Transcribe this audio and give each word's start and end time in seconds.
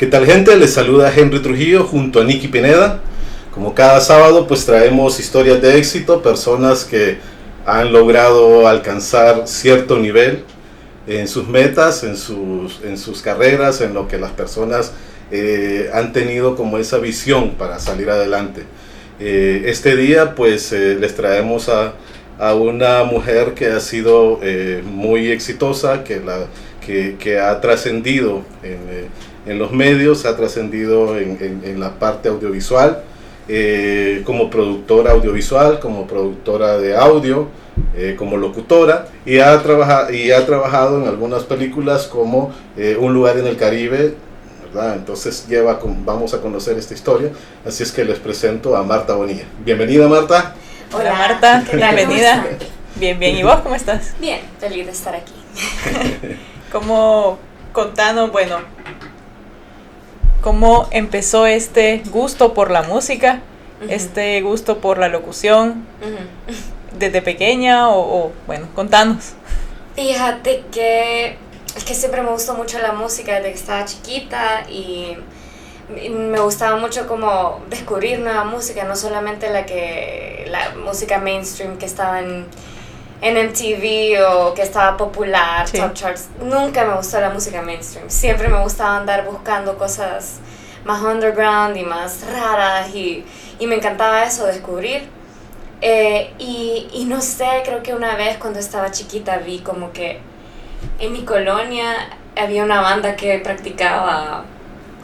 ¿Qué 0.00 0.06
tal 0.06 0.24
gente? 0.24 0.56
Les 0.56 0.72
saluda 0.72 1.12
Henry 1.14 1.40
Trujillo 1.40 1.84
junto 1.84 2.22
a 2.22 2.24
Nicky 2.24 2.48
Pineda. 2.48 3.00
Como 3.52 3.74
cada 3.74 4.00
sábado 4.00 4.46
pues 4.46 4.64
traemos 4.64 5.20
historias 5.20 5.60
de 5.60 5.76
éxito, 5.76 6.22
personas 6.22 6.86
que 6.86 7.18
han 7.66 7.92
logrado 7.92 8.66
alcanzar 8.66 9.46
cierto 9.46 9.98
nivel 9.98 10.44
en 11.06 11.28
sus 11.28 11.46
metas, 11.46 12.02
en 12.02 12.16
sus, 12.16 12.80
en 12.82 12.96
sus 12.96 13.20
carreras, 13.20 13.82
en 13.82 13.92
lo 13.92 14.08
que 14.08 14.16
las 14.16 14.30
personas 14.30 14.92
eh, 15.30 15.90
han 15.92 16.14
tenido 16.14 16.56
como 16.56 16.78
esa 16.78 16.96
visión 16.96 17.50
para 17.56 17.78
salir 17.78 18.08
adelante. 18.08 18.62
Eh, 19.20 19.64
este 19.66 19.96
día 19.96 20.34
pues 20.34 20.72
eh, 20.72 20.96
les 20.98 21.14
traemos 21.14 21.68
a, 21.68 21.92
a, 22.38 22.54
una 22.54 23.04
mujer 23.04 23.52
que 23.52 23.66
ha 23.66 23.80
sido 23.80 24.40
muy 24.82 25.30
exitosa, 25.30 26.04
que, 26.04 26.20
la, 26.20 26.46
que, 26.86 27.16
que 27.18 27.38
ha 27.38 27.60
trascendido 27.60 28.44
en 28.62 28.78
en 29.46 29.58
los 29.58 29.72
medios, 29.72 30.26
ha 30.26 30.36
trascendido 30.36 31.18
en, 31.18 31.60
en, 31.64 31.80
la 31.80 31.98
parte 31.98 32.28
audiovisual, 32.28 33.02
eh, 33.48 34.22
como 34.24 34.50
productora 34.50 35.12
audiovisual, 35.12 35.80
como 35.80 36.06
productora 36.06 36.78
de 36.78 36.96
audio, 36.96 37.48
eh, 37.96 38.14
como 38.18 38.36
locutora, 38.36 39.06
y 39.24 39.38
ha, 39.38 39.60
trabajado, 39.62 40.12
y 40.12 40.30
ha 40.30 40.44
trabajado 40.44 41.00
en 41.02 41.08
algunas 41.08 41.44
películas 41.44 42.06
como 42.06 42.52
eh, 42.76 42.96
Un 42.98 43.14
lugar 43.14 43.38
en 43.38 43.46
el 43.46 43.56
Caribe, 43.56 44.14
¿verdad? 44.66 44.96
Entonces 44.96 45.46
lleva, 45.48 45.80
vamos 46.04 46.34
a 46.34 46.40
conocer 46.40 46.78
esta 46.78 46.94
historia, 46.94 47.30
así 47.64 47.82
es 47.82 47.92
que 47.92 48.04
les 48.04 48.18
presento 48.18 48.76
a 48.76 48.82
Marta 48.82 49.14
Bonilla. 49.14 49.44
Bienvenida 49.64 50.06
Marta. 50.06 50.54
Hola 50.92 51.14
Marta, 51.14 51.64
bienvenida. 51.72 52.46
Bien, 52.96 53.18
bien, 53.18 53.36
¿y 53.36 53.42
vos 53.42 53.60
cómo 53.62 53.74
estás? 53.74 54.14
Bien, 54.20 54.40
feliz 54.58 54.84
de 54.84 54.92
estar 54.92 55.14
aquí. 55.14 55.32
¿Cómo 56.72 57.38
contanos, 57.72 58.30
bueno, 58.30 58.58
cómo 60.40 60.88
empezó 60.90 61.46
este 61.46 62.02
gusto 62.10 62.54
por 62.54 62.70
la 62.70 62.82
música, 62.82 63.40
este 63.88 64.40
gusto 64.42 64.78
por 64.78 64.98
la 64.98 65.08
locución, 65.08 65.86
desde 66.98 67.22
pequeña 67.22 67.90
o, 67.90 68.32
bueno, 68.46 68.68
contanos. 68.74 69.32
Fíjate 69.96 70.64
que 70.72 71.36
es 71.76 71.84
que 71.84 71.94
siempre 71.94 72.22
me 72.22 72.30
gustó 72.30 72.54
mucho 72.54 72.78
la 72.78 72.92
música 72.92 73.34
desde 73.34 73.50
que 73.52 73.58
estaba 73.58 73.84
chiquita 73.84 74.64
y 74.68 75.16
me 76.10 76.38
gustaba 76.40 76.76
mucho 76.76 77.06
como 77.06 77.60
descubrir 77.68 78.20
nueva 78.20 78.44
música, 78.44 78.84
no 78.84 78.96
solamente 78.96 79.50
la 79.50 79.66
que 79.66 80.46
la 80.48 80.74
música 80.84 81.18
mainstream 81.18 81.78
que 81.78 81.86
estaba 81.86 82.20
en 82.20 82.46
en 83.22 83.36
MTV 83.48 84.22
o 84.26 84.54
que 84.54 84.62
estaba 84.62 84.96
popular, 84.96 85.68
top 85.70 85.92
charts. 85.94 86.28
Nunca 86.42 86.84
me 86.84 86.94
gustó 86.96 87.20
la 87.20 87.30
música 87.30 87.60
mainstream. 87.62 88.08
Siempre 88.08 88.48
me 88.48 88.60
gustaba 88.62 88.96
andar 88.96 89.26
buscando 89.26 89.76
cosas 89.76 90.40
más 90.84 91.02
underground 91.02 91.76
y 91.76 91.84
más 91.84 92.24
raras 92.32 92.94
y, 92.94 93.24
y 93.58 93.66
me 93.66 93.76
encantaba 93.76 94.22
eso, 94.24 94.46
descubrir. 94.46 95.08
Eh, 95.82 96.32
y, 96.38 96.88
y, 96.92 97.04
no 97.06 97.20
sé, 97.22 97.62
creo 97.64 97.82
que 97.82 97.94
una 97.94 98.14
vez 98.14 98.36
cuando 98.36 98.58
estaba 98.58 98.90
chiquita 98.90 99.38
vi 99.38 99.60
como 99.60 99.92
que 99.92 100.20
en 100.98 101.12
mi 101.12 101.24
colonia 101.24 101.94
había 102.36 102.64
una 102.64 102.82
banda 102.82 103.16
que 103.16 103.38
practicaba 103.38 104.44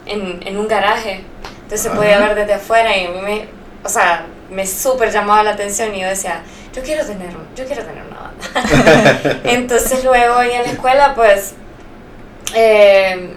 en, 0.06 0.41
en 0.47 0.56
un 0.59 0.69
garaje. 0.69 1.25
Entonces 1.62 1.81
se 1.83 1.91
podía 1.91 2.19
ver 2.19 2.34
desde 2.34 2.55
afuera 2.55 2.97
y 2.97 3.06
a 3.06 3.11
mí 3.11 3.20
me, 3.22 3.48
o 3.84 3.89
sea, 3.89 4.27
me 4.50 4.67
súper 4.67 5.11
llamaba 5.11 5.42
la 5.42 5.50
atención 5.53 5.94
y 5.94 6.00
yo 6.00 6.09
decía, 6.09 6.42
yo 6.77 6.82
quiero 6.82 7.06
tener, 7.06 7.30
yo 7.56 7.64
quiero 7.64 7.82
tener 7.84 8.05
una 8.05 8.20
banda. 8.20 9.41
Entonces 9.44 10.05
luego 10.05 10.42
en 10.42 10.62
la 10.62 10.70
escuela 10.70 11.14
pues 11.14 11.55
eh, 12.55 13.34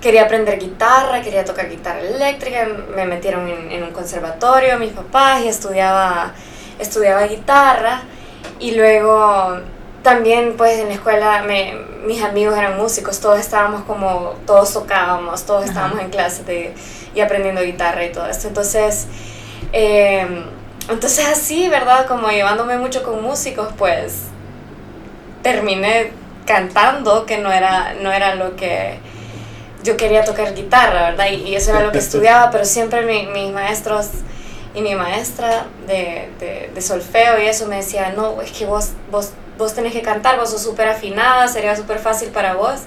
quería 0.00 0.22
aprender 0.22 0.58
guitarra, 0.58 1.20
quería 1.20 1.44
tocar 1.44 1.68
guitarra 1.68 2.00
eléctrica, 2.00 2.66
me 2.96 3.04
metieron 3.04 3.46
en, 3.48 3.82
un 3.82 3.90
conservatorio 3.90 4.78
mis 4.78 4.92
papás 4.92 5.42
y 5.42 5.48
estudiaba, 5.48 6.32
estudiaba 6.78 7.26
guitarra 7.26 8.02
y 8.58 8.74
luego 8.74 9.60
también 10.02 10.54
pues 10.56 10.78
en 10.78 10.88
la 10.88 10.94
escuela 10.94 11.42
me, 11.42 11.74
mis 12.06 12.22
amigos 12.22 12.56
eran 12.56 12.78
músicos, 12.78 13.20
todos 13.20 13.40
estábamos 13.40 13.84
como, 13.84 14.36
todos 14.46 14.72
tocábamos, 14.72 15.44
todos 15.44 15.66
estábamos 15.66 16.00
en 16.00 16.08
clase 16.08 16.44
de, 16.44 16.74
y 17.14 17.20
aprendiendo 17.20 17.60
guitarra 17.62 18.06
y 18.06 18.12
todo 18.12 18.26
esto. 18.26 18.48
Entonces, 18.48 19.06
eh, 19.72 20.44
entonces 20.88 21.26
así, 21.26 21.68
¿verdad? 21.68 22.06
Como 22.06 22.28
llevándome 22.28 22.76
mucho 22.78 23.02
con 23.02 23.22
músicos, 23.22 23.68
pues 23.76 24.24
terminé 25.42 26.12
cantando, 26.46 27.26
que 27.26 27.38
no 27.38 27.52
era, 27.52 27.94
no 28.00 28.12
era 28.12 28.34
lo 28.34 28.56
que 28.56 28.98
yo 29.82 29.96
quería 29.96 30.24
tocar 30.24 30.54
guitarra, 30.54 31.10
¿verdad? 31.10 31.28
Y, 31.30 31.54
eso 31.54 31.70
era 31.70 31.80
lo 31.80 31.92
que 31.92 31.98
estudiaba, 32.06 32.50
pero 32.50 32.64
siempre 32.64 33.02
mis 33.02 33.52
maestros 33.52 34.08
y 34.74 34.82
mi 34.82 34.94
maestra 34.94 35.66
de, 35.86 36.30
de, 36.40 36.70
de, 36.74 36.80
solfeo 36.80 37.40
y 37.40 37.46
eso 37.46 37.66
me 37.66 37.76
decía, 37.76 38.12
no, 38.16 38.42
es 38.42 38.50
que 38.50 38.66
vos, 38.66 38.90
vos, 39.10 39.30
vos 39.56 39.72
tenés 39.74 39.92
que 39.92 40.02
cantar, 40.02 40.38
vos 40.38 40.50
sos 40.50 40.62
súper 40.62 40.88
afinada, 40.88 41.46
sería 41.46 41.76
súper 41.76 41.98
fácil 41.98 42.30
para 42.30 42.54
vos. 42.54 42.80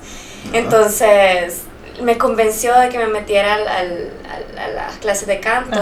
Entonces 0.52 1.62
me 2.02 2.18
convenció 2.18 2.78
de 2.78 2.90
que 2.90 2.97
me 2.97 3.08
metiera 3.08 3.53
al, 3.53 3.68
al, 3.68 4.59
a 4.59 4.68
las 4.69 4.97
clases 4.97 5.28
de 5.28 5.40
canto. 5.40 5.79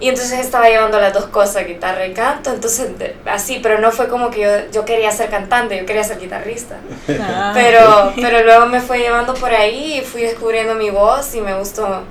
Y 0.00 0.08
entonces 0.08 0.40
estaba 0.40 0.68
llevando 0.68 0.98
las 0.98 1.12
dos 1.12 1.26
cosas, 1.26 1.66
guitarra 1.66 2.06
y 2.06 2.14
canto, 2.14 2.50
entonces 2.50 2.90
así, 3.26 3.60
pero 3.62 3.78
no 3.80 3.92
fue 3.92 4.08
como 4.08 4.30
que 4.30 4.40
yo, 4.40 4.48
yo 4.72 4.84
quería 4.86 5.12
ser 5.12 5.28
cantante, 5.28 5.78
yo 5.78 5.84
quería 5.84 6.02
ser 6.02 6.18
guitarrista. 6.18 6.76
Ah. 7.20 7.52
pero, 7.54 8.12
pero 8.16 8.42
luego 8.42 8.66
me 8.66 8.80
fue 8.80 8.98
llevando 8.98 9.34
por 9.34 9.52
ahí 9.52 9.98
y 9.98 10.00
fui 10.00 10.22
descubriendo 10.22 10.74
mi 10.74 10.88
voz 10.88 11.34
y 11.34 11.42
me 11.42 11.54
gustó, 11.54 12.02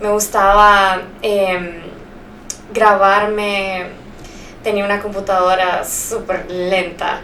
me 0.00 0.10
gustaba 0.10 1.02
em, 1.22 1.82
grabarme, 2.72 3.86
tenía 4.64 4.84
una 4.84 5.00
computadora 5.00 5.84
súper 5.84 6.50
lenta 6.50 7.20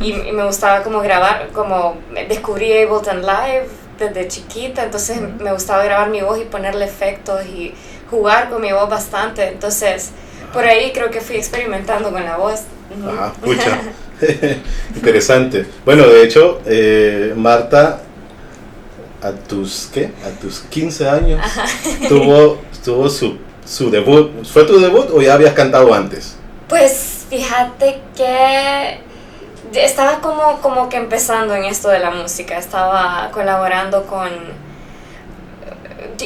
y, 0.00 0.12
me 0.12 0.44
gustaba 0.44 0.82
como 0.82 1.00
grabar, 1.00 1.48
como 1.52 1.98
descubrí 2.28 2.72
Ableton 2.72 3.20
Live 3.20 3.68
desde 3.98 4.28
chiquita, 4.28 4.84
entonces 4.84 5.20
me 5.38 5.52
gustaba 5.52 5.84
grabar 5.84 6.08
mi 6.08 6.22
voz 6.22 6.38
y 6.40 6.44
ponerle 6.44 6.86
efectos 6.86 7.44
y 7.44 7.74
jugar 8.10 8.50
con 8.50 8.60
mi 8.60 8.72
voz 8.72 8.88
bastante. 8.88 9.48
Entonces, 9.48 10.10
por 10.52 10.64
ahí 10.64 10.92
creo 10.92 11.10
que 11.10 11.20
fui 11.20 11.36
experimentando 11.36 12.10
con 12.10 12.24
la 12.24 12.36
voz. 12.36 12.60
Ajá, 13.06 13.32
escucha. 13.34 13.80
Interesante. 14.94 15.66
Bueno, 15.84 16.06
de 16.06 16.24
hecho, 16.24 16.60
eh, 16.66 17.32
Marta, 17.36 18.00
a 19.22 19.30
tus, 19.32 19.88
¿qué? 19.92 20.12
A 20.24 20.40
tus 20.40 20.60
15 20.60 21.08
años, 21.08 21.40
tuvo, 22.08 22.58
tuvo 22.84 23.08
su, 23.08 23.38
su 23.64 23.90
debut. 23.90 24.44
¿Fue 24.44 24.64
tu 24.64 24.80
debut 24.80 25.08
o 25.12 25.22
ya 25.22 25.34
habías 25.34 25.54
cantado 25.54 25.94
antes? 25.94 26.36
Pues 26.68 27.26
fíjate 27.30 28.00
que 28.16 29.00
estaba 29.72 30.20
como, 30.20 30.60
como 30.60 30.88
que 30.88 30.96
empezando 30.96 31.54
en 31.54 31.64
esto 31.64 31.88
de 31.88 32.00
la 32.00 32.10
música. 32.10 32.58
Estaba 32.58 33.30
colaborando 33.32 34.06
con 34.06 34.30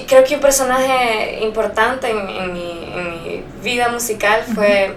creo 0.02 0.24
que 0.24 0.34
un 0.34 0.40
personaje 0.40 1.40
importante 1.42 2.10
en, 2.10 2.28
en, 2.28 2.52
mi, 2.52 2.92
en 2.94 3.10
mi, 3.10 3.44
vida 3.62 3.88
musical 3.88 4.42
fue 4.54 4.94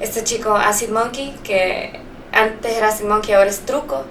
este 0.00 0.24
chico 0.24 0.54
Acid 0.54 0.90
Monkey, 0.90 1.34
que 1.42 1.98
antes 2.32 2.76
era 2.76 2.88
Acid 2.88 3.06
Monkey, 3.06 3.34
ahora 3.34 3.50
es 3.50 3.60
Truco. 3.60 4.04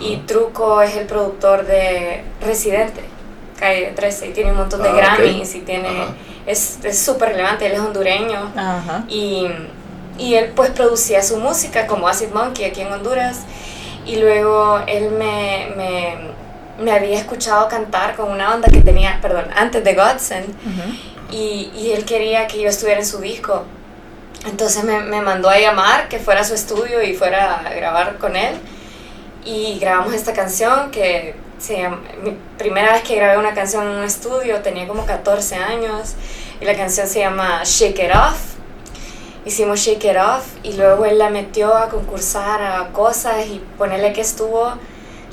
Y 0.00 0.16
Truco 0.26 0.82
es 0.82 0.96
el 0.96 1.06
productor 1.06 1.66
de 1.66 2.22
Residente, 2.40 3.02
Calle 3.58 3.92
13, 3.94 4.28
y 4.28 4.32
tiene 4.32 4.50
un 4.50 4.56
montón 4.56 4.82
de 4.82 4.88
ah, 4.88 5.16
Grammys 5.16 5.54
y 5.54 5.60
tiene, 5.60 5.88
es 6.46 6.78
súper 6.92 7.30
relevante, 7.30 7.66
él 7.66 7.72
es 7.72 7.80
hondureño. 7.80 8.52
Y, 9.08 9.46
y 10.18 10.34
él 10.34 10.52
pues 10.54 10.70
producía 10.70 11.22
su 11.22 11.38
música 11.38 11.86
como 11.86 12.08
Acid 12.08 12.30
Monkey 12.30 12.64
aquí 12.64 12.80
en 12.80 12.92
Honduras. 12.92 13.40
Y 14.04 14.16
luego 14.16 14.80
él 14.86 15.10
me, 15.12 15.68
me 15.76 16.16
me 16.78 16.92
había 16.92 17.18
escuchado 17.18 17.68
cantar 17.68 18.16
con 18.16 18.30
una 18.30 18.48
banda 18.48 18.68
que 18.68 18.80
tenía, 18.80 19.18
perdón, 19.20 19.46
antes 19.54 19.84
de 19.84 19.94
Godsend, 19.94 20.54
y, 21.30 21.70
y, 21.74 21.92
él 21.92 22.04
quería 22.04 22.46
que 22.46 22.60
yo 22.60 22.68
estuviera 22.68 23.00
en 23.00 23.06
su 23.06 23.18
disco. 23.18 23.64
Entonces 24.46 24.84
me, 24.84 25.00
me, 25.00 25.22
mandó 25.22 25.48
a 25.48 25.58
llamar, 25.58 26.08
que 26.08 26.18
fuera 26.18 26.42
a 26.42 26.44
su 26.44 26.54
estudio 26.54 27.02
y 27.02 27.14
fuera 27.14 27.60
a 27.60 27.72
grabar 27.72 28.18
con 28.18 28.36
él. 28.36 28.54
Y 29.44 29.78
grabamos 29.78 30.12
esta 30.12 30.34
canción 30.34 30.90
que 30.90 31.34
se 31.58 31.80
llama, 31.80 32.00
mi 32.22 32.36
primera 32.58 32.92
vez 32.92 33.02
que 33.02 33.16
grabé 33.16 33.38
una 33.38 33.54
canción 33.54 33.86
en 33.86 33.96
un 33.96 34.04
estudio, 34.04 34.60
tenía 34.60 34.86
como 34.86 35.06
14 35.06 35.56
años, 35.56 36.14
y 36.60 36.64
la 36.64 36.76
canción 36.76 37.06
se 37.06 37.20
llama 37.20 37.62
Shake 37.64 37.98
It 37.98 38.10
Off. 38.14 38.52
Hicimos 39.44 39.80
Shake 39.80 40.04
It 40.04 40.16
Off 40.16 40.46
y 40.62 40.74
luego 40.74 41.04
él 41.04 41.18
la 41.18 41.30
metió 41.30 41.74
a 41.74 41.88
concursar 41.88 42.62
a 42.62 42.88
cosas 42.92 43.46
y 43.46 43.60
ponerle 43.78 44.12
que 44.12 44.20
estuvo 44.20 44.74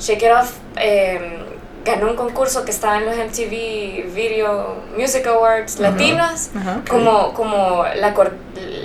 Shake 0.00 0.22
It 0.22 0.32
Off 0.32 0.52
eh, 0.76 1.38
ganó 1.84 2.10
un 2.10 2.16
concurso 2.16 2.64
que 2.64 2.70
estaba 2.70 2.98
en 2.98 3.06
los 3.06 3.16
MTV 3.16 4.14
Video 4.14 4.76
Music 4.96 5.26
Awards 5.26 5.78
latinos, 5.78 6.50
como, 6.88 7.32
como 7.34 7.84
la, 7.96 8.14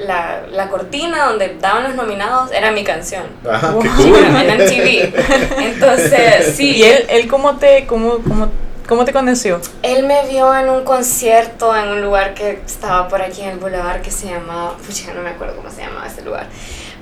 la, 0.06 0.41
la, 0.51 0.69
cortina 0.69 1.25
donde 1.25 1.57
daban 1.59 1.83
los 1.83 1.95
nominados 1.95 2.51
era 2.51 2.71
mi 2.71 2.83
canción. 2.83 3.23
Ajá, 3.50 3.73
qué 3.81 3.89
cool. 3.89 4.15
En 4.15 4.57
MTV. 4.57 5.57
Entonces, 5.59 6.56
sí. 6.56 6.77
¿Y 6.77 6.83
él, 6.83 7.06
él 7.09 7.27
cómo 7.27 7.57
te, 7.57 7.85
cómo, 7.85 8.19
cómo 8.19 8.50
¿Cómo 8.88 9.03
te 9.03 9.11
conoció? 9.11 9.59
Él 9.81 10.06
me 10.06 10.27
vio 10.27 10.53
en 10.56 10.69
un 10.69 10.83
concierto 10.83 11.75
en 11.75 11.89
un 11.89 12.01
lugar 12.03 12.35
que 12.35 12.61
estaba 12.63 13.07
por 13.07 13.19
aquí 13.19 13.41
en 13.41 13.50
el 13.50 13.57
boulevard 13.57 14.01
que 14.01 14.11
se 14.11 14.27
llamaba, 14.27 14.77
pucha, 14.77 15.11
no 15.15 15.21
me 15.21 15.29
acuerdo 15.29 15.56
cómo 15.56 15.71
se 15.71 15.81
llamaba 15.81 16.06
ese 16.06 16.21
lugar. 16.21 16.47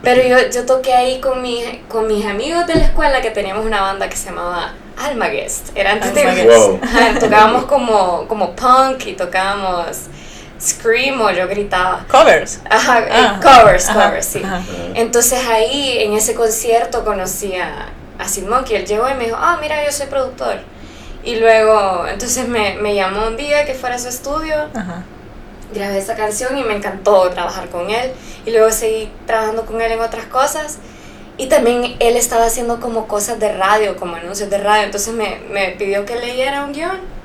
Pero 0.03 0.21
yo, 0.21 0.49
yo 0.51 0.65
toqué 0.65 0.93
ahí 0.93 1.21
con, 1.21 1.41
mi, 1.41 1.63
con 1.87 2.07
mis 2.07 2.25
amigos 2.25 2.67
de 2.67 2.75
la 2.75 2.83
escuela 2.83 3.21
que 3.21 3.31
teníamos 3.31 3.65
una 3.65 3.81
banda 3.81 4.09
que 4.09 4.17
se 4.17 4.25
llamaba 4.29 4.73
Almaguest. 4.97 5.69
Era 5.75 5.93
antes 5.93 6.13
de... 6.13 6.45
Wow. 6.45 6.79
Ajá, 6.83 7.19
tocábamos 7.19 7.65
como, 7.65 8.27
como 8.27 8.53
punk 8.53 9.05
y 9.07 9.13
tocábamos 9.13 9.87
scream 10.61 11.21
o 11.21 11.31
yo 11.31 11.47
gritaba. 11.47 12.05
Covers. 12.09 12.59
Ajá, 12.69 12.99
eh, 12.99 13.09
Ah, 13.11 13.39
covers, 13.41 13.89
ajá, 13.89 14.07
covers, 14.07 14.25
sí. 14.25 14.41
ajá. 14.43 14.61
Entonces 14.93 15.39
ahí 15.47 15.99
en 15.99 16.13
ese 16.13 16.35
concierto 16.35 17.05
conocí 17.05 17.55
a, 17.55 17.87
a 18.19 18.27
Sid 18.27 18.43
Monkey. 18.45 18.75
Él 18.75 18.85
llegó 18.85 19.09
y 19.09 19.13
me 19.13 19.25
dijo, 19.25 19.37
ah, 19.39 19.57
mira, 19.61 19.83
yo 19.85 19.91
soy 19.93 20.07
productor. 20.07 20.59
Y 21.23 21.37
luego, 21.37 22.05
entonces 22.07 22.47
me, 22.49 22.75
me 22.75 22.93
llamó 22.93 23.27
un 23.27 23.37
día 23.37 23.65
que 23.65 23.73
fuera 23.73 23.95
a 23.95 23.99
su 23.99 24.09
estudio, 24.09 24.55
Ajá. 24.75 25.03
Grabé 25.73 25.97
esa 25.97 26.15
canción 26.15 26.57
y 26.57 26.63
me 26.63 26.75
encantó 26.75 27.29
trabajar 27.29 27.69
con 27.69 27.89
él. 27.89 28.11
Y 28.45 28.51
luego 28.51 28.71
seguí 28.71 29.11
trabajando 29.25 29.65
con 29.65 29.81
él 29.81 29.91
en 29.91 30.01
otras 30.01 30.25
cosas. 30.25 30.77
Y 31.37 31.47
también 31.47 31.95
él 31.99 32.15
estaba 32.15 32.45
haciendo 32.45 32.79
como 32.79 33.07
cosas 33.07 33.39
de 33.39 33.51
radio, 33.53 33.95
como 33.95 34.15
anuncios 34.15 34.49
de 34.49 34.57
radio. 34.57 34.83
Entonces 34.83 35.13
me, 35.13 35.39
me 35.49 35.71
pidió 35.71 36.05
que 36.05 36.15
leyera 36.15 36.63
un 36.63 36.73
guion 36.73 37.22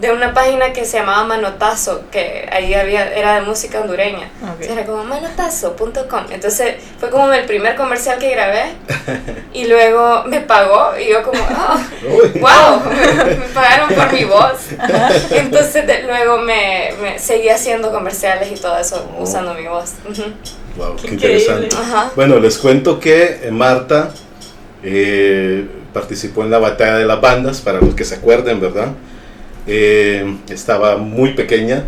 de 0.00 0.10
una 0.12 0.32
página 0.32 0.72
que 0.72 0.84
se 0.86 0.98
llamaba 0.98 1.24
Manotazo, 1.24 2.04
que 2.10 2.48
ahí 2.50 2.72
había, 2.74 3.12
era 3.14 3.34
de 3.34 3.42
música 3.42 3.80
hondureña. 3.80 4.30
Ok. 4.42 4.48
Entonces 4.62 4.70
Era 4.70 4.86
como 4.86 5.04
manotazo.com. 5.04 6.24
Entonces 6.30 6.76
fue 6.98 7.10
como 7.10 7.30
el 7.32 7.44
primer 7.44 7.76
comercial 7.76 8.18
que 8.18 8.30
grabé. 8.30 8.64
Y 9.52 9.66
luego 9.66 10.22
me 10.26 10.40
pagó 10.40 10.92
y 10.96 11.10
yo 11.10 11.24
como, 11.24 11.40
oh, 11.42 12.38
wow, 12.38 12.80
me, 12.88 13.24
me 13.34 13.46
pagaron 13.54 13.88
por 13.92 14.12
mi 14.12 14.22
voz. 14.24 14.58
Entonces 15.32 15.86
de- 15.88 16.04
luego 16.04 16.38
me, 16.38 16.90
me 17.02 17.18
seguí 17.18 17.48
haciendo 17.48 17.90
comerciales 17.90 18.48
y 18.50 18.54
todo 18.60 18.78
eso 18.78 19.08
Oh. 19.18 19.24
usando 19.24 19.52
mi 19.54 19.66
voz. 19.66 19.94
Wow, 20.76 20.94
qué, 20.96 21.08
Qué 21.08 21.14
interesante. 21.14 21.68
Ajá. 21.76 22.12
Bueno, 22.14 22.38
les 22.38 22.58
cuento 22.58 23.00
que 23.00 23.40
eh, 23.42 23.50
Marta 23.50 24.10
eh, 24.84 25.66
participó 25.92 26.42
en 26.44 26.50
la 26.50 26.58
batalla 26.58 26.96
de 26.96 27.04
las 27.06 27.20
bandas, 27.20 27.60
para 27.60 27.80
los 27.80 27.94
que 27.94 28.04
se 28.04 28.14
acuerden, 28.16 28.60
¿verdad? 28.60 28.88
Eh, 29.72 30.36
estaba 30.50 30.96
muy 30.96 31.34
pequeña 31.34 31.84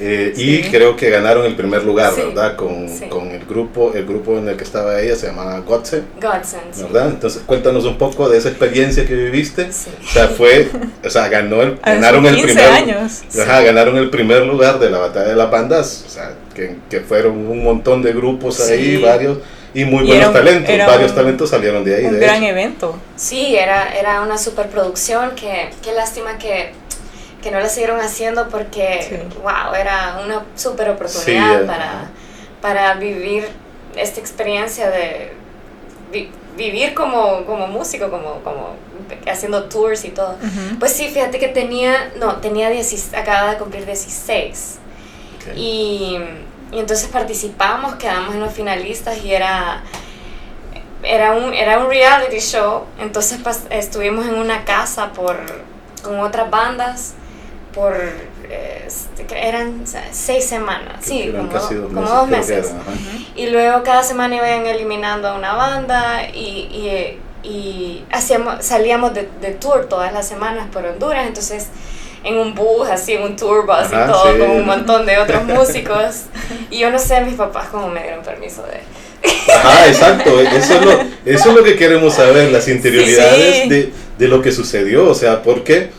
eh, 0.00 0.32
y 0.36 0.62
Sí. 0.62 0.68
creo 0.70 0.96
que 0.96 1.10
ganaron 1.10 1.44
el 1.46 1.54
primer 1.56 1.82
lugar, 1.84 2.12
Sí, 2.14 2.20
¿verdad? 2.22 2.54
Con, 2.56 2.88
sí. 2.88 3.06
con 3.08 3.28
el 3.30 3.44
grupo, 3.44 3.92
el 3.94 4.04
grupo 4.06 4.38
en 4.38 4.48
el 4.48 4.56
que 4.56 4.62
estaba 4.64 5.00
ella 5.00 5.16
se 5.16 5.26
llamaba 5.28 5.58
Gotze, 5.60 6.02
Godsend. 6.20 6.72
sí. 6.72 6.82
¿verdad? 6.84 7.08
Entonces 7.10 7.42
cuéntanos 7.46 7.84
un 7.84 7.96
poco 7.98 8.28
de 8.28 8.38
esa 8.38 8.48
experiencia 8.50 9.04
que 9.06 9.14
viviste. 9.14 9.72
Sí. 9.72 9.90
O 10.04 10.12
sea, 10.12 10.28
fue, 10.28 10.68
o 11.04 11.10
sea, 11.10 11.28
ganó 11.28 11.62
el, 11.62 11.76
ganaron 11.84 12.24
el 12.26 12.34
15 12.36 12.54
primer 12.54 12.70
años. 12.70 13.22
Ajá, 13.40 13.62
ganaron 13.62 13.96
el 13.98 14.10
primer 14.10 14.42
lugar 14.46 14.78
de 14.78 14.90
la 14.90 14.98
batalla 14.98 15.28
de 15.28 15.36
las 15.36 15.50
bandas, 15.50 16.04
o 16.06 16.10
sea, 16.10 16.32
que, 16.54 16.76
que 16.90 17.00
fueron 17.00 17.36
un 17.36 17.62
montón 17.64 18.02
de 18.02 18.12
grupos 18.12 18.60
ahí, 18.68 18.96
Sí. 18.96 19.02
varios, 19.02 19.38
y 19.74 19.84
muy 19.84 20.04
Y 20.04 20.06
buenos 20.08 20.24
era 20.30 20.32
talentos, 20.32 20.70
era 20.70 20.86
varios 20.86 21.10
un- 21.10 21.16
talentos 21.16 21.50
salieron 21.50 21.84
de 21.84 21.96
ahí. 21.96 22.04
Un 22.04 22.12
de 22.14 22.20
gran 22.20 22.36
hecho. 22.42 22.46
evento. 22.52 22.98
Sí, 23.16 23.56
era, 23.56 23.92
era 23.96 24.22
una 24.22 24.38
superproducción 24.38 25.32
que 25.36 25.70
qué 25.82 25.92
lástima 25.92 26.38
que, 26.38 26.70
que 27.44 27.50
no 27.52 27.60
la 27.60 27.68
siguieron 27.68 28.00
haciendo 28.00 28.48
porque, 28.48 29.06
Sí. 29.08 29.38
wow, 29.42 29.74
era 29.78 30.20
una 30.24 30.42
super 30.56 30.88
oportunidad 30.90 31.60
Sí, 31.60 31.66
para, 31.66 32.08
para 32.62 32.94
vivir 32.94 33.46
esta 33.94 34.18
experiencia 34.18 34.90
de 34.90 35.32
vi- 36.10 36.30
vivir 36.56 36.94
como, 36.94 37.44
como 37.44 37.66
músico, 37.68 38.10
como, 38.10 38.40
como 38.42 38.74
haciendo 39.30 39.64
tours 39.64 40.04
y 40.06 40.08
todo. 40.10 40.36
Pues 40.80 40.92
sí, 40.92 41.08
fíjate 41.08 41.38
que 41.38 41.48
tenía, 41.48 42.12
no, 42.16 42.36
tenía 42.36 42.70
16, 42.70 43.14
acababa 43.14 43.50
de 43.52 43.58
cumplir 43.58 43.84
16. 43.84 44.78
Ok. 45.36 45.54
Y, 45.56 46.18
y 46.72 46.78
entonces 46.78 47.08
participamos, 47.08 47.96
quedamos 47.96 48.34
en 48.34 48.40
los 48.40 48.52
finalistas 48.54 49.22
y 49.22 49.32
era, 49.34 49.82
era, 51.02 51.32
un, 51.32 51.52
era 51.52 51.78
un 51.78 51.90
reality 51.90 52.38
show. 52.40 52.84
Entonces 52.98 53.42
pas- 53.44 53.66
estuvimos 53.70 54.26
en 54.26 54.34
una 54.36 54.64
casa 54.64 55.12
por, 55.12 55.36
con 56.02 56.18
otras 56.20 56.50
bandas 56.50 57.14
por, 57.74 57.94
este, 58.84 59.48
eran 59.48 59.84
seis 60.12 60.44
semanas, 60.44 60.98
sí, 61.00 61.32
como, 61.34 61.50
casi 61.50 61.74
dos 61.74 61.92
como 61.92 62.26
meses, 62.26 62.72
dos. 62.72 62.82
Y 63.36 63.48
luego 63.48 63.82
cada 63.82 64.02
semana 64.02 64.36
iban 64.36 64.66
eliminando 64.66 65.28
a 65.28 65.34
una 65.34 65.54
banda 65.54 66.28
y, 66.32 67.18
y, 67.42 67.48
y 67.48 68.04
hacíamos, 68.12 68.64
salíamos 68.64 69.14
de, 69.14 69.28
de 69.40 69.50
tour 69.52 69.86
todas 69.88 70.12
las 70.12 70.26
semanas 70.28 70.68
por 70.72 70.84
Honduras, 70.84 71.26
entonces 71.26 71.68
en 72.24 72.38
un 72.38 72.54
bus, 72.54 72.88
así, 72.88 73.12
en 73.12 73.22
un 73.22 73.36
tour 73.36 73.66
bus 73.66 73.76
Ajá, 73.76 74.04
y 74.04 74.12
todo, 74.12 74.32
sí. 74.32 74.38
con 74.38 74.50
un 74.50 74.66
montón 74.66 75.06
de 75.06 75.18
otros 75.18 75.44
músicos. 75.46 76.22
Y 76.70 76.78
yo 76.78 76.90
no 76.90 76.98
sé, 76.98 77.20
mis 77.20 77.34
papás 77.34 77.68
cómo 77.70 77.88
me 77.88 78.02
dieron 78.02 78.24
permiso 78.24 78.62
de... 78.62 78.80
Ajá, 79.52 79.86
exacto, 79.88 80.40
eso 80.40 80.74
es, 80.74 80.84
lo, 80.84 80.92
eso 81.24 81.48
es 81.50 81.54
lo 81.54 81.62
que 81.64 81.76
queremos 81.76 82.14
saber, 82.14 82.50
las 82.50 82.68
interioridades 82.68 83.62
Sí. 83.62 83.68
De, 83.68 83.92
de 84.18 84.28
lo 84.28 84.42
que 84.42 84.52
sucedió, 84.52 85.08
o 85.08 85.14
sea, 85.14 85.42
¿por 85.42 85.64
qué? 85.64 85.90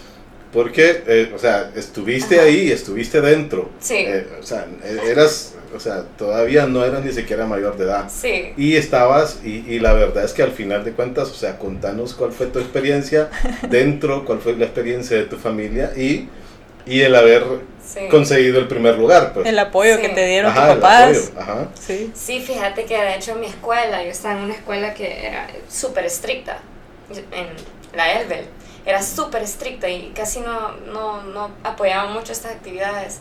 Porque, 0.56 1.04
eh, 1.06 1.32
o 1.36 1.38
sea, 1.38 1.70
estuviste 1.76 2.38
Ajá. 2.38 2.46
ahí, 2.46 2.72
estuviste 2.72 3.22
dentro, 3.22 3.70
Sí. 3.80 3.98
Eh, 3.98 4.26
o 4.40 4.44
sea, 4.44 4.66
eras, 5.06 5.54
o 5.76 5.80
sea, 5.80 6.04
todavía 6.18 6.66
no 6.66 6.84
eras 6.84 7.04
ni 7.06 7.12
siquiera 7.12 7.46
mayor 7.46 7.78
de 7.78 7.84
edad. 7.84 8.10
Sí. 8.10 8.54
Y 8.58 8.76
estabas, 8.78 9.40
y, 9.44 9.66
y 9.68 9.80
la 9.80 9.92
verdad 9.94 10.24
es 10.24 10.32
que 10.34 10.42
al 10.44 10.54
final 10.54 10.84
de 10.86 10.94
cuentas, 10.94 11.30
o 11.30 11.34
sea, 11.36 11.60
contanos 11.60 12.14
cuál 12.14 12.32
fue 12.32 12.48
tu 12.48 12.60
experiencia 12.60 13.30
dentro, 13.70 14.24
cuál 14.26 14.40
fue 14.40 14.56
la 14.56 14.64
experiencia 14.66 15.18
de 15.18 15.26
tu 15.26 15.36
familia 15.38 15.92
y, 15.96 16.30
y 16.88 17.02
el 17.02 17.14
haber 17.16 17.44
Sí. 17.86 18.00
conseguido 18.10 18.58
el 18.60 18.68
primer 18.68 18.98
lugar. 18.98 19.32
Pues. 19.34 19.46
El 19.46 19.60
apoyo 19.60 19.98
Sí. 19.98 20.02
que 20.02 20.10
te 20.10 20.26
dieron 20.26 20.50
Ajá, 20.50 20.66
tus 20.68 20.76
el 20.76 20.82
papás. 20.82 21.18
apoyo, 21.36 21.40
ajá. 21.40 21.68
Sí. 21.80 22.12
Sí, 22.16 22.40
fíjate 22.40 22.86
que 22.86 22.98
de 22.98 23.16
hecho 23.16 23.34
en 23.34 23.42
mi 23.42 23.46
escuela, 23.46 24.04
yo 24.04 24.10
estaba 24.10 24.40
en 24.40 24.46
una 24.46 24.56
escuela 24.56 24.94
que 24.96 25.28
era 25.28 25.48
súper 25.70 26.06
estricta, 26.06 26.58
en 27.12 27.46
la 27.96 28.22
Elbel, 28.22 28.46
era 28.86 29.02
súper 29.02 29.42
estricta 29.44 29.90
y 29.90 30.12
casi 30.16 30.42
no, 30.42 30.72
no, 30.94 31.24
no 31.24 31.52
apoyaba 31.64 32.10
mucho 32.10 32.32
estas 32.32 32.52
actividades 32.52 33.20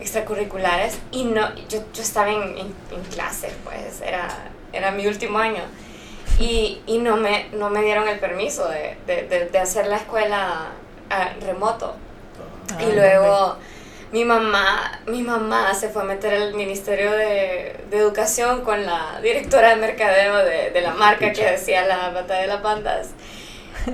extracurriculares. 0.00 0.98
Y 1.10 1.24
no, 1.24 1.54
yo, 1.68 1.80
yo 1.92 2.02
estaba 2.02 2.30
en, 2.30 2.42
en, 2.58 2.74
en 2.90 3.02
clase, 3.10 3.52
pues 3.64 4.00
era, 4.02 4.28
era 4.72 4.90
mi 4.92 5.06
último 5.06 5.38
año. 5.38 5.62
Y, 6.38 6.80
y 6.86 6.98
no, 6.98 7.16
me, 7.16 7.48
no 7.52 7.70
me 7.70 7.82
dieron 7.82 8.08
el 8.08 8.18
permiso 8.18 8.68
de, 8.68 8.96
de, 9.06 9.24
de, 9.24 9.46
de 9.46 9.58
hacer 9.58 9.86
la 9.86 9.96
escuela 9.96 10.68
ah, 11.10 11.30
remoto. 11.44 11.96
Ah, 12.72 12.82
Y 12.82 12.92
luego 12.94 13.56
mi 14.12 14.24
mamá, 14.24 15.00
mi 15.06 15.22
mamá 15.22 15.74
se 15.74 15.88
fue 15.88 16.02
a 16.02 16.04
meter 16.04 16.34
al 16.34 16.54
Ministerio 16.54 17.12
de, 17.12 17.84
de 17.90 17.98
Educación 17.98 18.62
con 18.62 18.86
la 18.86 19.20
directora 19.22 19.70
de 19.70 19.76
mercadeo 19.76 20.38
de, 20.38 20.70
de 20.70 20.80
la 20.80 20.94
marca 20.94 21.32
que 21.32 21.44
decía 21.44 21.84
la 21.84 22.10
batalla 22.10 22.42
de 22.42 22.46
las 22.46 22.62
bandas. 22.62 23.08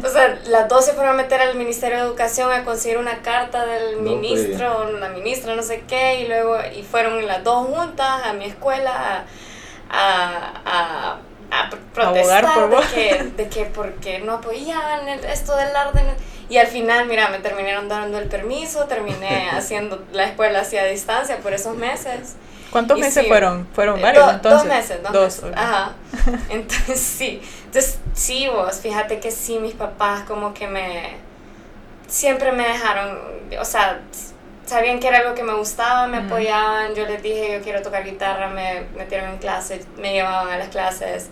O 0.04 0.08
sea, 0.08 0.38
las 0.46 0.68
dos 0.68 0.84
se 0.84 0.92
fueron 0.92 1.14
a 1.14 1.16
meter 1.22 1.40
al 1.40 1.54
Ministerio 1.56 1.98
de 1.98 2.04
Educación 2.04 2.50
a 2.52 2.64
conseguir 2.64 2.98
una 2.98 3.22
carta 3.22 3.64
del 3.66 4.02
No, 4.04 4.10
pues. 4.10 4.20
ministro, 4.20 4.90
la 4.98 5.08
ministra, 5.10 5.54
no 5.54 5.62
sé 5.62 5.84
qué, 5.88 6.20
y 6.20 6.28
luego 6.28 6.56
y 6.76 6.82
fueron 6.82 7.26
las 7.26 7.44
dos 7.44 7.66
juntas 7.68 8.22
a 8.24 8.32
mi 8.32 8.46
escuela 8.46 8.90
a, 8.90 9.24
a, 9.90 10.52
a, 10.64 11.18
a 11.50 11.70
pr- 11.70 11.78
protestar 11.94 12.44
por 12.54 12.80
de, 12.80 12.86
que, 12.94 13.24
de 13.36 13.48
que 13.48 13.64
porque 13.66 14.18
no 14.20 14.34
apoyaban 14.34 15.08
el- 15.08 15.24
esto 15.24 15.54
del 15.56 15.74
arte. 15.74 16.00
Y 16.48 16.58
al 16.58 16.66
final, 16.68 17.06
mira, 17.06 17.28
me 17.28 17.38
terminaron 17.40 17.88
dando 17.88 18.18
el 18.18 18.28
permiso, 18.28 18.84
terminé 18.86 19.50
haciendo 19.52 20.02
la 20.12 20.24
escuela 20.24 20.60
así 20.60 20.76
a 20.76 20.84
distancia 20.84 21.38
por 21.38 21.52
esos 21.52 21.76
meses. 21.76 22.36
¿Cuántos 22.70 22.98
Y 22.98 23.00
meses 23.00 23.22
sí. 23.22 23.28
fueron? 23.28 23.66
Fueron 23.74 23.98
Eh, 23.98 24.02
varios 24.02 24.26
do- 24.26 24.32
entonces. 24.32 24.58
Dos 24.60 24.68
meses, 24.76 24.98
dos, 25.02 25.42
meses. 25.42 25.56
Ajá. 25.56 25.92
Entonces 26.50 27.00
sí. 27.00 27.40
Entonces 27.76 27.98
sí, 28.14 28.48
vos, 28.48 28.80
fíjate 28.80 29.20
que 29.20 29.30
sí, 29.30 29.58
mis 29.58 29.74
papás 29.74 30.22
como 30.22 30.54
que 30.54 30.66
me... 30.66 31.18
Siempre 32.08 32.50
me 32.50 32.66
dejaron, 32.66 33.18
o 33.60 33.64
sea, 33.66 34.00
sabían 34.64 34.98
que 34.98 35.08
era 35.08 35.18
algo 35.18 35.34
que 35.34 35.42
me 35.42 35.52
gustaba, 35.52 36.06
me 36.06 36.16
apoyaban, 36.16 36.94
yo 36.94 37.04
les 37.04 37.22
dije 37.22 37.52
yo 37.52 37.62
quiero 37.62 37.82
tocar 37.82 38.02
guitarra, 38.02 38.48
me 38.48 38.86
metieron 38.96 39.28
en 39.32 39.36
clases, 39.36 39.86
me 39.98 40.14
llevaban 40.14 40.48
a 40.48 40.56
las 40.56 40.68
clases. 40.68 41.28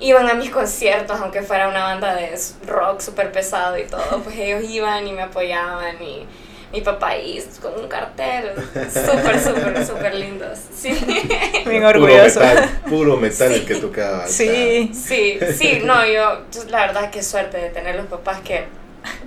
Iban 0.00 0.30
a 0.30 0.32
mis 0.32 0.48
conciertos, 0.48 1.20
aunque 1.20 1.42
fuera 1.42 1.68
una 1.68 1.84
banda 1.84 2.14
de 2.14 2.34
rock 2.66 3.00
súper 3.00 3.30
pesado 3.30 3.76
y 3.76 3.84
todo, 3.84 4.22
pues 4.24 4.38
ellos 4.38 4.64
iban 4.64 5.06
y 5.06 5.12
me 5.12 5.20
apoyaban 5.20 6.02
y 6.02 6.26
mi 6.74 6.80
papá 6.80 7.10
ahí 7.10 7.42
con 7.62 7.72
un 7.80 7.86
cartel, 7.88 8.50
súper, 8.92 9.40
súper, 9.40 9.86
súper 9.86 10.14
lindos. 10.14 10.58
Sí. 10.76 10.90
Bien 10.90 11.64
Puro 11.82 11.88
orgulloso. 11.88 12.40
metal, 12.40 12.70
puro 12.90 13.16
metal 13.16 13.52
el 13.52 13.60
Sí. 13.60 13.66
que 13.66 13.74
tocaba. 13.76 14.24
o 14.24 14.28
Sí. 14.28 14.90
Sí, 14.92 15.38
sí, 15.56 15.82
no, 15.84 16.04
yo, 16.04 16.40
la 16.68 16.86
verdad, 16.86 17.10
qué 17.10 17.22
suerte 17.22 17.58
de 17.58 17.70
tener 17.70 17.94
los 17.94 18.06
papás 18.06 18.40
que, 18.40 18.64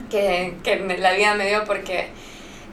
que, 0.10 0.56
que 0.64 0.76
me- 0.76 0.98
la 0.98 1.14
vida 1.14 1.36
me 1.36 1.48
dio 1.48 1.64
porque 1.64 2.10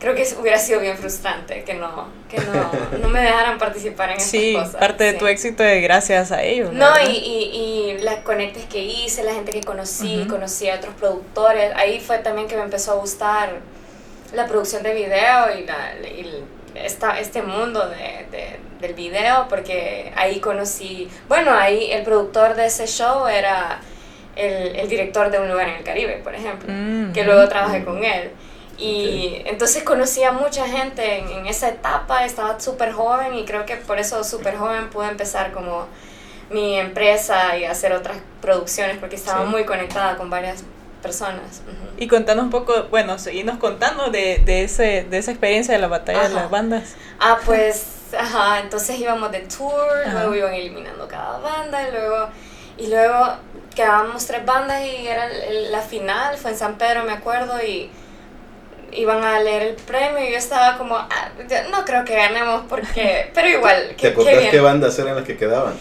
creo 0.01 0.15
que 0.17 0.27
hubiera 0.41 0.59
sido 0.59 0.81
bien 0.81 0.99
frustrante 0.99 1.63
que 1.63 1.75
no, 1.75 2.09
que 2.29 2.39
no, 2.39 2.99
no 3.01 3.09
me 3.09 3.21
dejaran 3.23 3.57
participar 3.59 4.11
en 4.11 4.21
sí, 4.21 4.49
estas 4.51 4.65
cosas. 4.71 4.81
parte 4.81 5.05
de 5.05 5.13
tu 5.15 5.27
éxito 5.29 5.63
es 5.63 5.83
gracias 5.83 6.33
a 6.33 6.43
ellos. 6.43 6.73
No, 6.73 6.89
y, 7.09 7.11
y, 7.17 7.93
y, 7.95 7.99
las 8.03 8.17
conectes 8.25 8.65
que 8.65 8.81
hice, 8.83 9.23
la 9.23 9.33
gente 9.35 9.53
que 9.53 9.61
conocí, 9.63 10.27
conocí 10.29 10.69
a 10.69 10.75
otros 10.75 10.95
productores, 10.97 11.73
ahí 11.77 12.01
fue 12.01 12.19
también 12.19 12.49
que 12.49 12.57
me 12.57 12.63
empezó 12.65 12.93
a 12.93 12.95
gustar 12.97 13.61
la 14.35 14.47
producción 14.47 14.83
de 14.83 14.95
video 14.95 15.59
y, 15.59 15.67
la, 15.67 16.09
y 16.09 16.45
esta, 16.75 17.19
este 17.19 17.43
mundo 17.43 17.89
de, 17.89 18.27
de, 18.31 18.61
del 18.81 18.95
video, 18.95 19.47
porque 19.49 20.13
ahí 20.17 20.41
conocí, 20.41 21.09
bueno, 21.29 21.53
ahí 21.53 21.91
el 21.93 22.03
productor 22.03 22.55
de 22.55 22.67
ese 22.67 22.87
show 22.87 23.27
era 23.27 23.81
el, 24.37 24.77
el 24.77 24.89
director 24.89 25.31
de 25.31 25.39
Un 25.39 25.49
lugar 25.49 25.69
en 25.69 25.77
el 25.77 25.85
Caribe, 25.85 26.21
por 26.23 26.35
ejemplo, 26.35 26.73
mm, 26.73 27.13
que 27.13 27.25
luego 27.25 27.49
trabajé 27.49 27.85
con 27.85 28.03
él. 28.05 28.31
Y 28.77 29.43
entonces 29.45 29.85
conocí 29.85 30.25
a 30.25 30.33
mucha 30.33 30.67
gente 30.67 31.21
en, 31.21 31.29
en 31.29 31.47
esa 31.47 31.69
etapa, 31.69 32.25
estaba 32.25 32.59
súper 32.59 32.93
joven 32.93 33.35
y 33.35 33.45
creo 33.45 33.65
que 33.65 33.77
por 33.77 34.01
eso 34.01 34.25
súper 34.25 34.57
joven 34.57 34.91
pude 34.91 35.09
empezar 35.09 35.53
como 35.53 35.87
mi 36.51 36.79
empresa 36.79 37.57
y 37.57 37.65
hacer 37.65 37.93
otras 37.93 38.19
producciones 38.43 38.99
porque 38.99 39.17
estaba 39.17 39.45
muy 39.45 39.65
conectada 39.65 40.17
con 40.17 40.29
varias 40.29 40.65
personas. 41.05 41.61
Y 41.99 42.09
contanos 42.09 42.45
un 42.45 42.51
poco, 42.51 42.87
bueno, 42.91 43.19
seguimos 43.19 43.59
contando 43.59 44.11
de, 44.11 44.41
de, 44.45 44.65
ese, 44.65 45.05
de 45.05 45.19
esa 45.19 45.33
experiencia 45.33 45.75
de 45.75 45.81
la 45.81 45.89
batalla 45.89 46.29
de 46.29 46.35
las 46.35 46.49
bandas. 46.49 46.95
Ah, 47.21 47.39
pues, 47.45 47.85
ajá, 48.19 48.61
entonces 48.61 48.99
íbamos 48.99 49.31
de 49.31 49.41
tour, 49.41 49.87
luego 50.11 50.35
iban 50.35 50.55
eliminando 50.55 51.07
cada 51.07 51.39
banda 51.39 51.87
y 51.87 51.93
luego, 51.93 52.29
y 52.79 52.87
luego 52.87 53.37
quedábamos 53.75 54.27
tres 54.27 54.47
bandas 54.47 54.83
y 54.83 55.07
era 55.07 55.29
la 55.71 55.83
final, 55.83 56.39
fue 56.39 56.53
en 56.53 56.57
San 56.57 56.79
Pedro, 56.79 57.05
me 57.05 57.13
acuerdo, 57.13 57.63
y 57.63 57.91
iban 58.93 59.23
a 59.23 59.41
leer 59.41 59.63
el 59.63 59.75
premio 59.75 60.27
y 60.27 60.33
yo 60.33 60.39
estaba 60.39 60.79
como, 60.79 60.97
ah, 60.97 61.29
no 61.71 61.85
creo 61.85 62.05
que 62.07 62.17
ganemos 62.17 62.63
porque, 62.67 63.31
pero 63.35 63.49
igual. 63.49 63.95
¿Te 64.01 64.09
acordás 64.09 64.49
qué 64.51 64.61
bandas 64.61 64.99
eran 64.99 65.17
las 65.17 65.25
que 65.25 65.37
quedaban? 65.37 65.75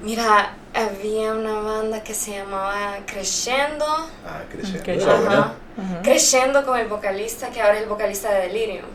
Mira, 0.00 0.54
había 0.74 1.32
una 1.32 1.60
banda 1.60 2.02
que 2.02 2.14
se 2.14 2.32
llamaba 2.32 2.98
Crescendo. 3.06 3.86
Ah, 4.26 4.42
Crescendo. 4.50 5.10
Ajá. 5.10 5.54
Crescendo 6.02 6.64
con 6.64 6.78
el 6.78 6.88
vocalista, 6.88 7.50
que 7.50 7.60
ahora 7.60 7.76
es 7.76 7.82
el 7.82 7.88
vocalista 7.88 8.32
de 8.32 8.48
Delirium. 8.48 8.86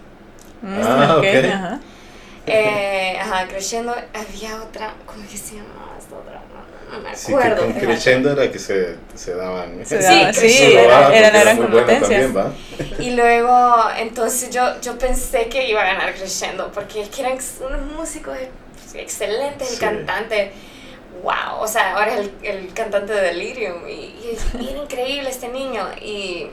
Mm, 0.61 0.81
ah, 0.83 1.15
ok. 1.17 1.25
Ajá. 1.53 1.79
Eh, 2.45 3.17
ajá, 3.19 3.47
Crescendo. 3.47 3.95
Había 4.13 4.61
otra, 4.61 4.93
¿cómo 5.05 5.23
que 5.27 5.37
se 5.37 5.55
llamaba 5.55 5.95
esta 5.97 6.15
otra? 6.15 6.41
No 6.91 6.99
me 6.99 7.09
acuerdo. 7.11 7.67
Sí, 7.67 7.67
que 7.67 7.73
con 7.73 7.81
Crescendo 7.81 8.31
era 8.31 8.51
que 8.51 8.59
se, 8.59 8.95
se 9.15 9.35
daban. 9.35 9.85
Se 9.85 9.99
daban 9.99 10.33
sí, 10.33 10.49
sí, 10.49 10.73
era, 10.73 11.15
eran, 11.15 11.35
eran 11.35 11.57
competencias. 11.57 12.33
También, 12.33 12.53
y 12.99 13.11
luego, 13.11 13.77
entonces 13.97 14.49
yo, 14.49 14.81
yo 14.81 14.97
pensé 14.97 15.47
que 15.47 15.69
iba 15.69 15.81
a 15.81 15.85
ganar 15.85 16.13
Crescendo, 16.13 16.71
porque 16.73 17.01
es 17.01 17.09
que 17.09 17.21
eran 17.21 17.37
unos 17.61 17.93
músicos 17.95 18.37
excelentes, 18.93 19.73
el 19.73 19.79
cantante 19.79 20.51
wow, 21.23 21.59
o 21.59 21.67
sea, 21.67 21.95
ahora 21.95 22.13
es 22.13 22.19
el, 22.19 22.33
el 22.43 22.73
cantante 22.73 23.13
de 23.13 23.21
Delirium 23.21 23.87
y, 23.87 23.91
y, 23.91 24.69
era 24.69 24.79
increíble 24.79 25.29
este 25.29 25.47
niño 25.49 25.87
y, 26.01 26.47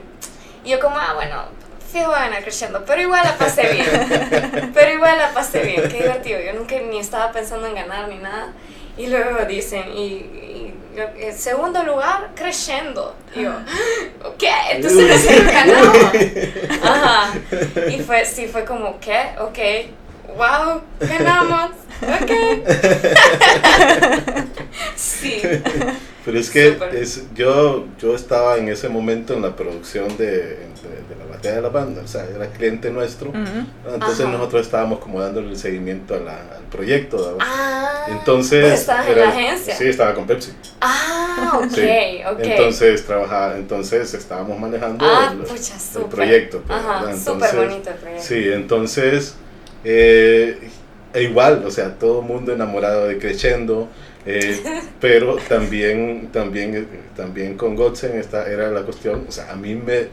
y, 0.65 0.71
yo 0.71 0.81
como, 0.81 0.97
ah, 0.99 1.15
bueno, 1.15 1.45
fijo 1.93 2.11
van 2.11 2.33
a 2.33 2.41
creciendo, 2.41 2.85
pero 2.85 3.01
igual 3.03 3.23
la 3.25 3.37
pasé 3.37 3.73
bien, 3.73 4.71
pero 4.75 4.93
igual 4.93 5.19
la 5.19 5.33
pasé 5.33 5.61
bien, 5.61 5.83
qué 5.89 6.03
divertido, 6.03 6.41
yo 6.41 6.53
nunca 6.53 6.77
ni 6.79 6.99
estaba 6.99 7.33
pensando 7.33 7.67
en 7.67 7.75
ganar 7.75 8.09
ni 8.09 8.17
nada 8.17 8.53
y 8.97 9.09
luego 9.09 9.45
dicen, 9.47 9.85
y, 9.95 10.73
el 11.19 11.35
segundo 11.35 11.83
lugar, 11.83 12.31
creciendo. 12.35 13.15
Y 13.35 13.43
yo, 13.43 13.53
¿qué? 14.39 14.51
Entonces 14.71 15.45
no 15.45 15.53
ganado. 15.53 15.93
Ajá. 16.83 17.35
Y 17.91 18.01
fue, 18.01 18.25
sí, 18.25 18.47
fue 18.47 18.65
como, 18.65 18.99
¿qué? 19.01 19.33
Ok, 19.39 19.59
wow, 20.37 20.81
ganamos. 21.01 21.73
Ok. 22.03 22.31
sí. 24.97 25.43
Pero 26.27 26.41
es 26.41 26.51
que 26.51 26.77
es, 26.95 27.23
yo, 27.37 27.87
yo 28.01 28.17
estaba 28.17 28.57
en 28.59 28.69
ese 28.69 28.89
momento 28.89 29.33
en 29.33 29.43
la 29.43 29.55
producción 29.55 30.17
de, 30.17 30.39
de, 30.39 31.17
la 31.17 31.25
batalla 31.31 31.55
de 31.55 31.63
la 31.63 31.69
banda, 31.69 32.03
o 32.03 32.09
sea, 32.09 32.27
era 32.35 32.49
cliente 32.49 32.91
nuestro, 32.91 33.33
entonces 33.89 34.27
nosotros 34.27 34.63
estábamos 34.63 34.99
como 34.99 35.21
dándole 35.21 35.51
el 35.51 35.57
seguimiento 35.57 36.17
a 36.17 36.19
la, 36.19 36.33
al 36.33 36.65
proyecto. 36.69 37.39
Ah, 37.39 38.07
entonces, 38.09 38.89
en 38.89 39.19
la 39.21 39.29
agencia? 39.29 39.77
Sí, 39.77 39.85
estaba 39.85 40.15
con 40.15 40.27
Pepsi. 40.27 40.51
Ah, 40.81 41.61
ok, 41.63 42.33
ok. 42.33 42.41
Entonces, 42.41 43.07
trabajaba, 43.07 43.57
entonces 43.57 44.13
estábamos 44.13 44.59
manejando 44.59 45.07
ah, 45.07 45.31
el, 45.31 45.39
pucha, 45.45 45.75
el, 45.95 46.07
proyecto. 46.07 46.61
Pues, 46.67 46.77
Ajá, 46.77 47.17
súper 47.17 47.55
bonito 47.55 47.91
el 47.91 47.97
proyecto. 47.97 48.27
Sí, 48.27 48.49
entonces... 48.53 49.37
Eh, 49.85 50.71
e 51.13 51.23
igual, 51.23 51.65
o 51.65 51.71
sea, 51.71 51.99
todo 51.99 52.23
mundo 52.23 52.53
enamorado 52.53 53.07
de 53.07 53.19
Crescendo, 53.19 53.89
eh, 54.25 54.61
pero 55.01 55.37
también, 55.49 56.29
también, 56.33 56.87
también 57.17 57.57
con 57.57 57.77
Godsen 57.77 58.19
esta 58.19 58.51
era 58.51 58.71
la 58.71 58.83
cuestión, 58.83 59.25
o 59.29 59.33
sea, 59.33 59.53
a 59.53 59.57
mí 59.57 59.75
me, 59.75 60.09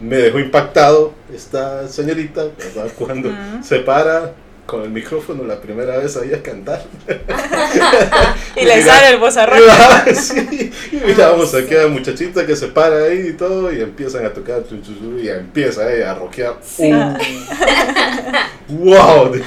me 0.00 0.16
dejó 0.16 0.38
impactado 0.38 1.14
esta 1.34 1.88
señorita, 1.88 2.44
¿verdad? 2.44 2.92
Cuando 2.98 3.30
se 3.62 3.80
para 3.80 4.32
con 4.68 4.82
el 4.82 4.90
micrófono 4.90 5.44
la 5.44 5.58
primera 5.58 5.96
vez 5.96 6.14
ahí 6.18 6.34
a 6.34 6.42
cantar. 6.42 6.84
y 8.54 8.66
le 8.66 8.82
sale 8.82 9.14
el 9.14 9.18
bozarrón. 9.18 9.62
sí, 10.14 10.70
y 10.92 10.96
miramos 10.96 11.54
aquí 11.54 11.74
a 11.74 11.84
la 11.84 11.88
muchachita 11.88 12.46
que 12.46 12.54
se 12.54 12.66
para 12.66 13.04
ahí 13.04 13.28
y 13.28 13.32
todo 13.32 13.72
y 13.72 13.80
empiezan 13.80 14.26
a 14.26 14.28
tocar 14.28 14.62
y 15.22 15.28
empieza 15.30 15.90
ella 15.90 16.10
a 16.10 16.14
rockear. 16.16 16.56
Sí. 16.60 16.92
¡Wow! 18.68 19.34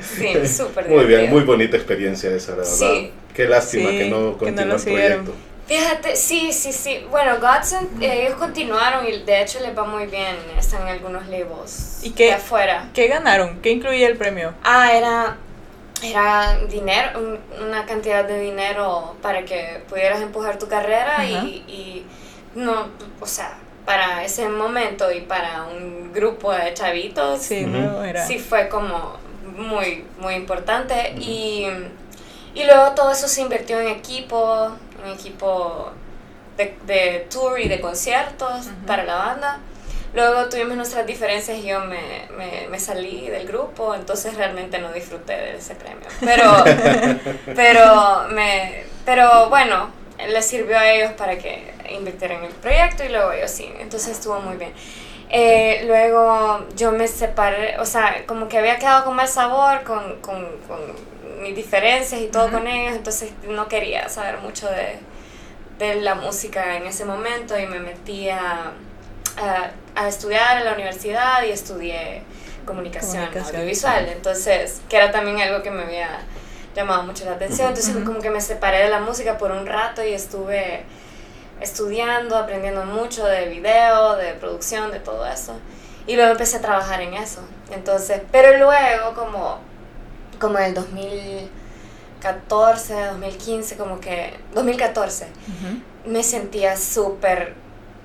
sí, 0.00 0.46
súper 0.46 0.88
Muy 0.88 1.04
bien, 1.06 1.28
muy 1.28 1.42
bonita 1.42 1.76
experiencia 1.76 2.30
esa, 2.30 2.52
la 2.52 2.58
verdad. 2.58 2.72
Sí. 2.72 3.10
Qué 3.34 3.48
lástima 3.48 3.90
que 3.90 4.08
no 4.08 4.38
continuó 4.38 4.76
el 4.76 4.82
proyecto. 4.82 5.34
Fíjate, 5.66 6.14
sí, 6.16 6.52
sí, 6.52 6.72
sí. 6.72 7.06
Bueno, 7.10 7.38
Godson, 7.40 7.88
ellos 8.00 8.34
continuaron 8.34 9.06
y 9.06 9.22
de 9.22 9.42
hecho 9.42 9.60
les 9.60 9.76
va 9.76 9.84
muy 9.84 10.06
bien. 10.06 10.36
Están 10.58 10.82
en 10.82 10.88
algunos 10.88 11.26
labels 11.28 12.00
¿Y 12.02 12.10
qué, 12.10 12.26
de 12.26 12.32
afuera. 12.34 12.90
¿Qué 12.92 13.08
ganaron? 13.08 13.60
¿Qué 13.62 13.70
incluía 13.70 14.06
el 14.08 14.16
premio? 14.18 14.52
Ah, 14.62 14.92
era, 14.92 15.38
era 16.02 16.58
dinero, 16.68 17.38
una 17.66 17.86
cantidad 17.86 18.24
de 18.24 18.40
dinero 18.40 19.16
para 19.22 19.44
que 19.44 19.82
pudieras 19.88 20.20
empujar 20.20 20.58
tu 20.58 20.68
carrera 20.68 21.24
y, 21.24 21.64
y 21.66 22.06
no, 22.54 22.88
o 23.20 23.26
sea, 23.26 23.56
para 23.86 24.22
ese 24.22 24.48
momento 24.48 25.10
y 25.10 25.22
para 25.22 25.64
un 25.64 26.12
grupo 26.12 26.52
de 26.52 26.74
chavitos, 26.74 27.40
sí, 27.40 27.64
no, 27.64 28.04
era. 28.04 28.26
sí 28.26 28.38
fue 28.38 28.68
como 28.68 29.16
muy, 29.56 30.04
muy 30.18 30.34
importante. 30.34 31.14
y, 31.18 31.66
y 32.54 32.64
luego 32.64 32.92
todo 32.94 33.10
eso 33.10 33.26
se 33.26 33.40
invirtió 33.40 33.80
en 33.80 33.88
equipo, 33.88 34.70
un 35.04 35.10
equipo 35.10 35.90
de, 36.56 36.76
de 36.86 37.26
tour 37.30 37.60
y 37.60 37.68
de 37.68 37.80
conciertos 37.80 38.68
para 38.86 39.04
la 39.04 39.14
banda. 39.14 39.58
Luego 40.14 40.48
tuvimos 40.48 40.76
nuestras 40.76 41.06
diferencias 41.06 41.58
y 41.58 41.66
yo 41.66 41.80
me, 41.80 42.28
me, 42.36 42.68
me, 42.68 42.78
salí 42.78 43.28
del 43.28 43.48
grupo, 43.48 43.96
entonces 43.96 44.36
realmente 44.36 44.78
no 44.78 44.92
disfruté 44.92 45.32
de 45.32 45.56
ese 45.56 45.74
premio. 45.74 46.06
Pero, 46.20 46.64
pero, 47.56 48.28
me, 48.30 48.84
pero 49.04 49.48
bueno, 49.48 49.90
les 50.28 50.46
sirvió 50.46 50.78
a 50.78 50.88
ellos 50.88 51.12
para 51.12 51.36
que 51.36 51.74
invirtieran 51.90 52.38
en 52.38 52.44
el 52.44 52.52
proyecto 52.52 53.02
y 53.02 53.08
luego 53.08 53.32
yo 53.34 53.48
sí, 53.48 53.68
entonces 53.80 54.12
estuvo 54.12 54.38
muy 54.40 54.56
bien. 54.56 54.72
Eh, 55.36 55.82
luego 55.88 56.64
yo 56.76 56.92
me 56.92 57.08
separé, 57.08 57.76
o 57.80 57.84
sea, 57.84 58.24
como 58.24 58.46
que 58.46 58.56
había 58.56 58.78
quedado 58.78 59.04
con 59.04 59.16
mal 59.16 59.26
sabor, 59.26 59.82
con, 59.82 60.20
con, 60.20 60.46
con 60.68 60.78
mis 61.42 61.56
diferencias 61.56 62.20
y 62.20 62.28
todo 62.28 62.52
con 62.52 62.68
ellos, 62.68 62.94
entonces 62.94 63.32
no 63.48 63.66
quería 63.66 64.08
saber 64.08 64.38
mucho 64.38 64.68
de, 64.68 64.96
de, 65.84 65.96
la 66.02 66.14
música 66.14 66.76
en 66.76 66.86
ese 66.86 67.04
momento 67.04 67.58
y 67.58 67.66
me 67.66 67.80
metí 67.80 68.28
a, 68.28 68.74
a, 69.96 70.08
estudiar 70.08 70.58
en 70.58 70.66
la 70.66 70.74
universidad 70.74 71.42
y 71.42 71.50
estudié 71.50 72.22
comunicación, 72.64 73.28
audiovisual, 73.36 74.08
entonces, 74.10 74.82
que 74.88 74.98
era 74.98 75.10
también 75.10 75.40
algo 75.40 75.64
que 75.64 75.72
me 75.72 75.82
había 75.82 76.20
llamado 76.76 77.02
mucho 77.02 77.24
la 77.24 77.32
atención, 77.32 77.70
entonces 77.70 77.92
como 78.04 78.20
que 78.20 78.30
me 78.30 78.40
separé 78.40 78.84
de 78.84 78.88
la 78.88 79.00
música 79.00 79.36
por 79.36 79.50
un 79.50 79.66
rato 79.66 80.04
y 80.04 80.12
estuve 80.12 80.84
estudiando, 81.60 82.36
aprendiendo 82.36 82.84
mucho 82.84 83.24
de 83.26 83.48
video, 83.48 84.16
de 84.16 84.34
producción, 84.34 84.90
de 84.90 85.00
todo 85.00 85.26
eso. 85.26 85.54
Y 86.06 86.16
luego 86.16 86.32
empecé 86.32 86.58
a 86.58 86.60
trabajar 86.60 87.00
en 87.00 87.14
eso. 87.14 87.40
Entonces, 87.70 88.20
pero 88.30 88.58
luego 88.58 89.14
como 89.14 89.58
como 90.38 90.58
en 90.58 90.66
el 90.66 90.74
2014, 90.74 92.94
2015, 93.12 93.76
como 93.76 94.00
que 94.00 94.34
2014, 94.54 95.26
me 96.04 96.22
sentía 96.22 96.76
súper 96.76 97.54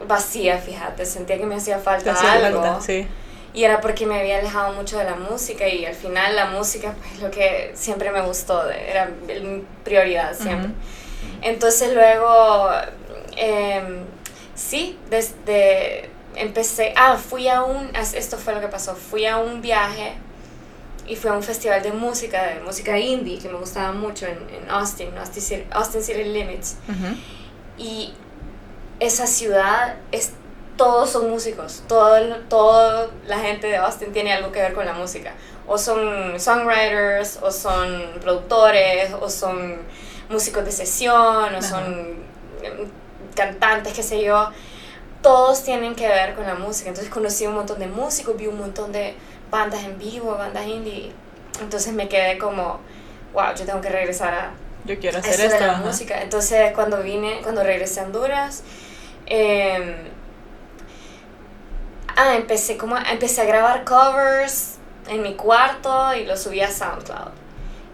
vacía, 0.08 0.58
fíjate, 0.58 1.06
sentía 1.06 1.38
que 1.38 1.46
me 1.46 1.56
hacía 1.56 1.78
falta 1.80 2.16
algo. 2.32 2.80
sí. 2.82 3.06
Y 3.52 3.64
era 3.64 3.82
porque 3.82 4.06
me 4.06 4.20
había 4.20 4.38
alejado 4.38 4.74
mucho 4.74 5.00
de 5.00 5.06
la 5.06 5.16
música 5.16 5.68
y 5.68 5.84
al 5.84 5.96
final 5.96 6.36
la 6.36 6.46
música, 6.46 6.94
pues 7.00 7.20
lo 7.20 7.32
que 7.32 7.72
siempre 7.74 8.12
me 8.12 8.22
gustó, 8.22 8.70
era 8.70 9.10
mi 9.28 9.64
prioridad 9.84 10.38
siempre. 10.38 10.70
Entonces 11.42 11.96
luego, 11.96 12.70
eh, 13.40 14.04
sí, 14.56 15.00
desde 15.10 16.10
empecé, 16.36 16.94
ah, 16.96 17.18
fui 17.18 17.48
a 17.48 17.64
un, 17.64 17.90
esto 17.96 18.38
fue 18.38 18.54
lo 18.54 18.62
que 18.62 18.68
pasó, 18.68 18.96
fui 18.96 19.26
a 19.26 19.38
un 19.38 19.62
viaje 19.62 20.14
y 21.08 21.16
fui 21.16 21.30
a 21.30 21.34
un 21.34 21.44
festival 21.44 21.82
de 21.82 21.92
música, 21.92 22.44
de 22.44 22.60
música 22.62 22.98
indie, 22.98 23.40
que 23.40 23.50
me 23.50 23.58
gustaba 23.58 23.92
mucho 23.92 24.28
en, 24.28 24.38
en 24.50 24.70
Austin, 24.70 25.18
Austin 25.18 25.42
City, 25.42 25.66
Austin 25.72 26.04
City 26.04 26.24
Limits. 26.24 26.78
Y 27.78 28.14
esa 29.00 29.26
ciudad 29.26 29.96
es 30.12 30.34
todos 30.78 31.10
son 31.10 31.30
músicos, 31.30 31.84
todo, 31.88 32.18
toda 32.48 33.10
la 33.28 33.40
gente 33.40 33.68
de 33.68 33.78
Austin 33.78 34.14
tiene 34.14 34.32
algo 34.32 34.52
que 34.52 34.62
ver 34.62 34.74
con 34.74 34.86
la 34.86 34.94
música. 34.94 35.34
O 35.68 35.78
son 35.78 36.40
songwriters, 36.40 37.40
o 37.42 37.52
son 37.52 38.12
productores, 38.22 39.12
o 39.20 39.30
son 39.30 39.78
músicos 40.30 40.64
de 40.64 40.72
sesión, 40.72 41.54
o 41.54 41.62
son 41.62 42.24
em, 42.64 42.88
cantantes, 43.36 43.94
qué 43.94 44.04
sé 44.04 44.24
yo. 44.24 44.50
Todos 45.22 45.64
tienen 45.64 45.96
que 45.96 46.08
ver 46.08 46.36
con 46.36 46.46
la 46.46 46.56
música. 46.56 46.90
Entonces 46.90 47.12
conocí 47.12 47.46
un 47.46 47.56
montón 47.56 47.80
de 47.80 47.88
músicos, 47.88 48.38
vi 48.38 48.48
un 48.48 48.58
montón 48.58 48.92
de 48.92 49.16
bandas 49.52 49.84
en 49.84 49.98
vivo, 49.98 50.36
bandas 50.38 50.66
indie. 50.66 51.12
Entonces 51.62 51.94
me 51.94 52.08
quedé 52.08 52.38
como, 52.38 52.80
wow, 53.34 53.54
yo 53.56 53.66
tengo 53.66 53.82
que 53.82 53.90
regresar 53.90 54.34
a... 54.34 54.52
Yo 54.86 54.98
quiero 54.98 55.20
hacer 55.20 55.40
esto. 55.40 55.60
De 55.60 55.68
la 55.68 55.78
música. 55.78 56.22
Entonces 56.22 56.72
cuando 56.74 57.02
vine, 57.04 57.42
cuando 57.44 57.64
regresé 57.64 58.00
a 58.00 58.04
Honduras, 58.04 58.64
eh, 59.26 60.10
ah, 62.16 62.36
empecé, 62.36 62.78
como, 62.78 62.98
empecé 62.98 63.42
a 63.42 63.46
grabar 63.46 63.84
covers 63.84 64.78
en 65.10 65.22
mi 65.22 65.36
cuarto 65.36 66.14
y 66.16 66.26
lo 66.26 66.38
subí 66.38 66.62
a 66.62 66.72
SoundCloud. 66.72 67.32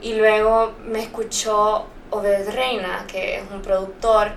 Y 0.01 0.13
luego 0.13 0.74
me 0.84 1.01
escuchó 1.01 1.88
Obed 2.12 2.50
Reina, 2.50 3.06
que 3.08 3.38
es 3.38 3.44
un 3.51 3.62
productor 3.62 4.32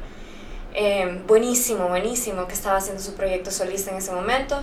eh, 0.74 1.22
buenísimo, 1.26 1.88
buenísimo, 1.88 2.46
que 2.46 2.54
estaba 2.54 2.76
haciendo 2.76 3.02
su 3.02 3.14
proyecto 3.14 3.50
solista 3.50 3.90
en 3.90 3.98
ese 3.98 4.12
momento. 4.12 4.62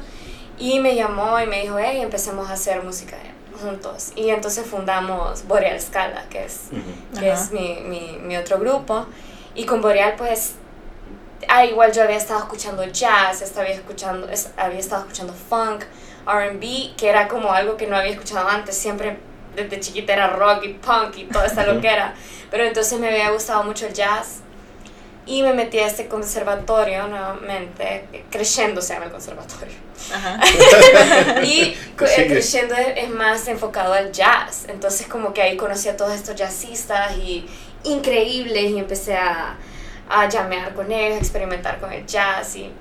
Y 0.57 0.79
me 0.79 0.95
llamó 0.95 1.39
y 1.39 1.47
me 1.47 1.61
dijo, 1.61 1.77
hey, 1.77 1.99
empecemos 2.01 2.49
a 2.49 2.53
hacer 2.53 2.83
música 2.83 3.17
juntos. 3.61 4.11
Y 4.15 4.29
entonces 4.29 4.65
fundamos 4.65 5.45
Boreal 5.47 5.79
Scala, 5.81 6.25
que 6.29 6.45
es, 6.45 6.61
que 7.19 7.31
es 7.31 7.51
mi, 7.51 7.81
mi, 7.81 8.17
mi 8.21 8.37
otro 8.37 8.59
grupo. 8.59 9.05
Y 9.53 9.65
con 9.65 9.81
Boreal, 9.81 10.15
pues 10.17 10.55
ah, 11.47 11.65
igual 11.65 11.91
yo 11.91 12.03
había 12.03 12.17
estado 12.17 12.39
escuchando 12.39 12.83
jazz, 12.85 13.41
estaba 13.41 13.67
escuchando, 13.67 14.27
había 14.57 14.79
estado 14.79 15.01
escuchando 15.03 15.33
funk, 15.33 15.83
RB, 16.25 16.95
que 16.95 17.09
era 17.09 17.27
como 17.27 17.51
algo 17.51 17.77
que 17.77 17.87
no 17.87 17.95
había 17.95 18.11
escuchado 18.11 18.47
antes, 18.47 18.77
siempre 18.77 19.17
desde 19.55 19.79
chiquita 19.79 20.13
era 20.13 20.27
rock 20.27 20.65
y 20.65 20.73
punk 20.73 21.17
y 21.17 21.23
todo 21.25 21.45
esta 21.45 21.65
lo 21.65 21.79
que 21.79 21.87
era, 21.87 22.13
pero 22.51 22.65
entonces 22.65 22.99
me 22.99 23.07
había 23.07 23.29
gustado 23.31 23.63
mucho 23.63 23.87
el 23.87 23.93
jazz 23.93 24.41
y 25.25 25.41
me 25.41 25.53
metí 25.53 25.79
a 25.79 25.87
este 25.87 26.07
conservatorio 26.07 27.07
nuevamente, 27.07 28.05
creciendo 28.29 28.81
se 28.81 28.93
llama 28.93 29.05
el 29.05 29.11
conservatorio. 29.11 29.73
y 31.43 31.75
creciendo 31.95 32.75
es, 32.75 33.09
más 33.09 33.47
enfocado 33.47 33.93
al 33.93 34.11
jazz, 34.11 34.65
entonces 34.67 35.07
como 35.07 35.33
que 35.33 35.41
ahí 35.41 35.57
conocí 35.57 35.89
a 35.89 35.97
todos 35.97 36.13
estos 36.13 36.35
jazzistas 36.35 37.17
y 37.17 37.47
increíbles 37.83 38.71
y 38.71 38.79
empecé 38.79 39.15
a 39.15 39.57
a 40.09 40.27
llamear 40.29 40.73
con 40.73 40.91
ellos, 40.91 41.17
experimentar 41.17 41.79
con 41.79 41.91
el 41.91 42.05
jazz 42.05 42.55
y 42.55 42.71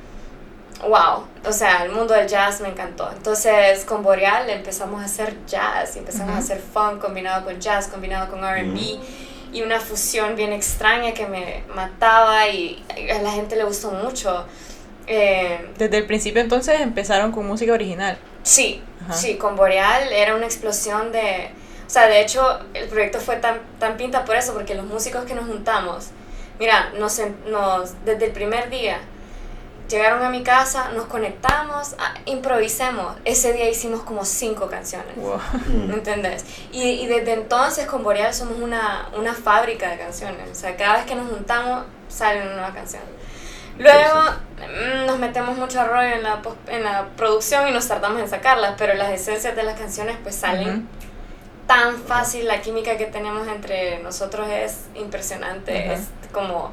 wow, 0.83 1.25
o 1.47 1.53
sea, 1.53 1.85
el 1.85 1.93
mundo 1.93 2.13
del 2.15 2.29
jazz 2.29 2.61
me 2.61 2.69
encantó. 2.69 3.11
Entonces 3.11 3.85
con 3.85 4.03
Boreal 4.03 4.49
empezamos 4.51 5.01
a 5.01 5.07
hacer 5.07 5.35
jazz 5.47 5.97
y 5.97 6.01
empezamos 6.01 6.35
a 6.35 6.39
hacer 6.39 6.59
funk 6.59 7.01
combinado 7.01 7.45
con 7.45 7.59
jazz, 7.61 7.89
combinado 7.89 8.31
con 8.31 8.41
RB 8.41 8.99
y 9.55 9.63
una 9.63 9.81
fusión 9.81 10.37
bien 10.37 10.53
extraña 10.53 11.15
que 11.15 11.27
me 11.27 11.63
mataba 11.75 12.49
y 12.49 12.85
a 13.11 13.23
la 13.23 13.31
gente 13.31 13.57
le 13.57 13.65
gustó 13.65 13.91
mucho. 13.93 14.45
Eh, 15.07 15.71
Desde 15.79 15.99
el 15.99 16.07
principio 16.07 16.41
entonces 16.41 16.81
empezaron 16.81 17.33
con 17.33 17.47
música 17.47 17.73
original. 17.73 18.19
Sí, 18.43 18.83
sí, 19.13 19.37
con 19.37 19.57
Boreal 19.57 20.13
era 20.13 20.35
una 20.35 20.45
explosión 20.45 21.13
de... 21.13 21.51
O 21.87 21.91
sea, 21.91 22.09
de 22.09 22.21
hecho, 22.21 22.61
el 22.75 22.89
proyecto 22.89 23.21
fue 23.21 23.37
tan, 23.37 23.61
tan 23.79 23.97
pinta 23.97 24.25
por 24.25 24.37
eso, 24.37 24.53
porque 24.53 24.75
los 24.75 24.85
músicos 24.87 25.25
que 25.25 25.35
nos 25.35 25.47
juntamos, 25.47 26.11
Mira, 26.59 26.93
nos, 26.99 27.21
nos, 27.47 28.05
desde 28.05 28.27
el 28.27 28.33
primer 28.33 28.71
día 28.71 29.01
llegaron 29.95 30.23
a 30.23 30.29
mi 30.29 30.43
casa, 30.43 30.91
nos 30.91 31.07
conectamos, 31.07 31.95
ah, 31.99 32.15
improvisemos. 32.27 33.17
Ese 33.25 33.53
día 33.53 33.69
hicimos 33.71 34.03
como 34.03 34.25
cinco 34.25 34.69
canciones. 34.69 35.17
¿Me 35.69 35.95
entendés? 35.95 36.45
Y, 36.73 36.83
y, 36.83 37.07
desde 37.07 37.35
entonces 37.35 37.87
con 37.87 38.03
Boreal 38.03 38.35
somos 38.35 38.59
una, 38.59 39.09
una 39.17 39.35
fábrica 39.35 39.89
de 39.91 39.99
canciones. 39.99 40.51
O 40.51 40.55
sea, 40.55 40.77
cada 40.77 40.97
vez 40.97 41.07
que 41.07 41.15
nos 41.15 41.31
juntamos 41.31 41.85
sale 42.09 42.43
una 42.43 42.53
nueva 42.55 42.75
canción. 42.75 43.03
Luego 43.79 44.21
mm, 44.59 45.07
nos 45.07 45.19
metemos 45.19 45.57
mucho 45.57 45.85
rollo 45.85 46.15
en 46.15 46.23
la, 46.23 46.43
en 46.69 46.85
la 46.85 47.09
producción 47.17 47.69
y 47.69 47.73
nos 47.73 47.89
tardamos 47.89 48.21
en 48.21 48.29
sacarlas, 48.29 48.75
pero 48.77 48.95
las 48.95 49.11
esencias 49.13 49.57
de 49.57 49.63
las 49.63 49.79
canciones 49.79 50.17
pues 50.23 50.35
salen 50.35 50.89
tan 51.67 51.97
fácil, 51.99 52.47
la 52.47 52.61
química 52.61 52.97
que 52.97 53.07
tenemos 53.07 53.49
entre 53.49 53.99
nosotros 54.01 54.49
es 54.51 54.85
impresionante, 54.95 55.95
es 55.95 56.09
como 56.33 56.73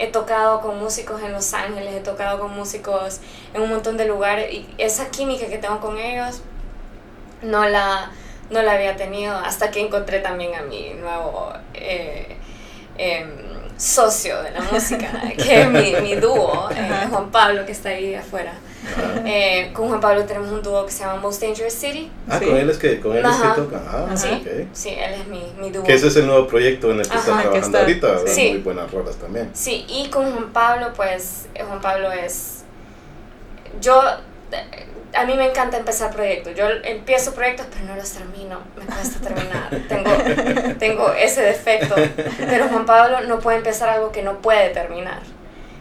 he 0.00 0.06
tocado 0.06 0.62
con 0.62 0.78
músicos 0.78 1.20
en 1.22 1.32
Los 1.32 1.52
Ángeles, 1.52 1.94
he 1.94 2.00
tocado 2.00 2.40
con 2.40 2.56
músicos 2.56 3.20
en 3.52 3.60
un 3.60 3.68
montón 3.68 3.98
de 3.98 4.06
lugares 4.06 4.50
y 4.50 4.66
esa 4.78 5.10
química 5.10 5.46
que 5.48 5.58
tengo 5.58 5.78
con 5.78 5.98
ellos 5.98 6.40
no 7.42 7.68
la, 7.68 8.10
no 8.48 8.62
la 8.62 8.72
había 8.72 8.96
tenido 8.96 9.36
hasta 9.36 9.70
que 9.70 9.80
encontré 9.80 10.20
también 10.20 10.54
a 10.54 10.62
mi 10.62 10.94
nuevo 10.94 11.52
eh, 11.74 12.34
em, 12.96 13.49
socio 13.80 14.42
de 14.42 14.50
la 14.50 14.60
música, 14.60 15.10
que 15.36 15.62
es 15.62 15.70
mi, 15.70 15.94
mi 16.02 16.14
dúo, 16.16 16.68
eh, 16.70 17.06
Juan 17.08 17.30
Pablo, 17.30 17.64
que 17.64 17.72
está 17.72 17.88
ahí 17.88 18.14
afuera. 18.14 18.52
Eh, 19.24 19.70
con 19.72 19.88
Juan 19.88 20.00
Pablo 20.00 20.24
tenemos 20.24 20.50
un 20.50 20.62
dúo 20.62 20.84
que 20.84 20.92
se 20.92 21.04
llama 21.04 21.20
Most 21.20 21.40
Dangerous 21.40 21.72
City. 21.72 22.10
Ah, 22.28 22.38
con 22.38 22.56
él 22.56 22.68
es 22.68 22.76
que, 22.76 23.00
con 23.00 23.16
él 23.16 23.24
es 23.24 23.36
que 23.36 23.48
toca. 23.48 23.82
Ah, 23.86 24.16
sí, 24.16 24.28
okay. 24.40 24.68
sí, 24.72 24.90
él 24.90 25.14
es 25.20 25.26
mi, 25.28 25.52
mi 25.58 25.70
dúo. 25.70 25.82
Que 25.82 25.94
ese 25.94 26.08
es 26.08 26.16
el 26.16 26.26
nuevo 26.26 26.46
proyecto 26.46 26.90
en 26.90 27.00
el 27.00 27.08
que 27.08 27.16
está 27.16 27.40
trabajando 27.40 27.78
ahorita, 27.78 28.18
sí. 28.26 28.50
muy 28.50 28.58
buenas 28.58 28.90
rolas 28.90 29.16
también. 29.16 29.50
Sí, 29.54 29.86
y 29.88 30.08
con 30.10 30.30
Juan 30.30 30.52
Pablo, 30.52 30.92
pues 30.94 31.46
eh, 31.54 31.62
Juan 31.66 31.80
Pablo 31.80 32.12
es... 32.12 32.64
Yo, 33.80 34.02
a 35.14 35.24
mí 35.24 35.34
me 35.34 35.46
encanta 35.46 35.76
empezar 35.76 36.10
proyectos. 36.10 36.54
Yo 36.54 36.68
empiezo 36.84 37.34
proyectos, 37.34 37.66
pero 37.72 37.86
no 37.86 37.96
los 37.96 38.10
termino. 38.10 38.60
Me 38.76 38.84
cuesta 38.84 39.20
terminar. 39.20 39.70
tengo, 39.88 40.74
tengo 40.78 41.12
ese 41.12 41.42
defecto. 41.42 41.94
Pero 42.38 42.68
Juan 42.68 42.86
Pablo 42.86 43.20
no 43.22 43.40
puede 43.40 43.58
empezar 43.58 43.88
algo 43.88 44.12
que 44.12 44.22
no 44.22 44.38
puede 44.38 44.70
terminar. 44.70 45.20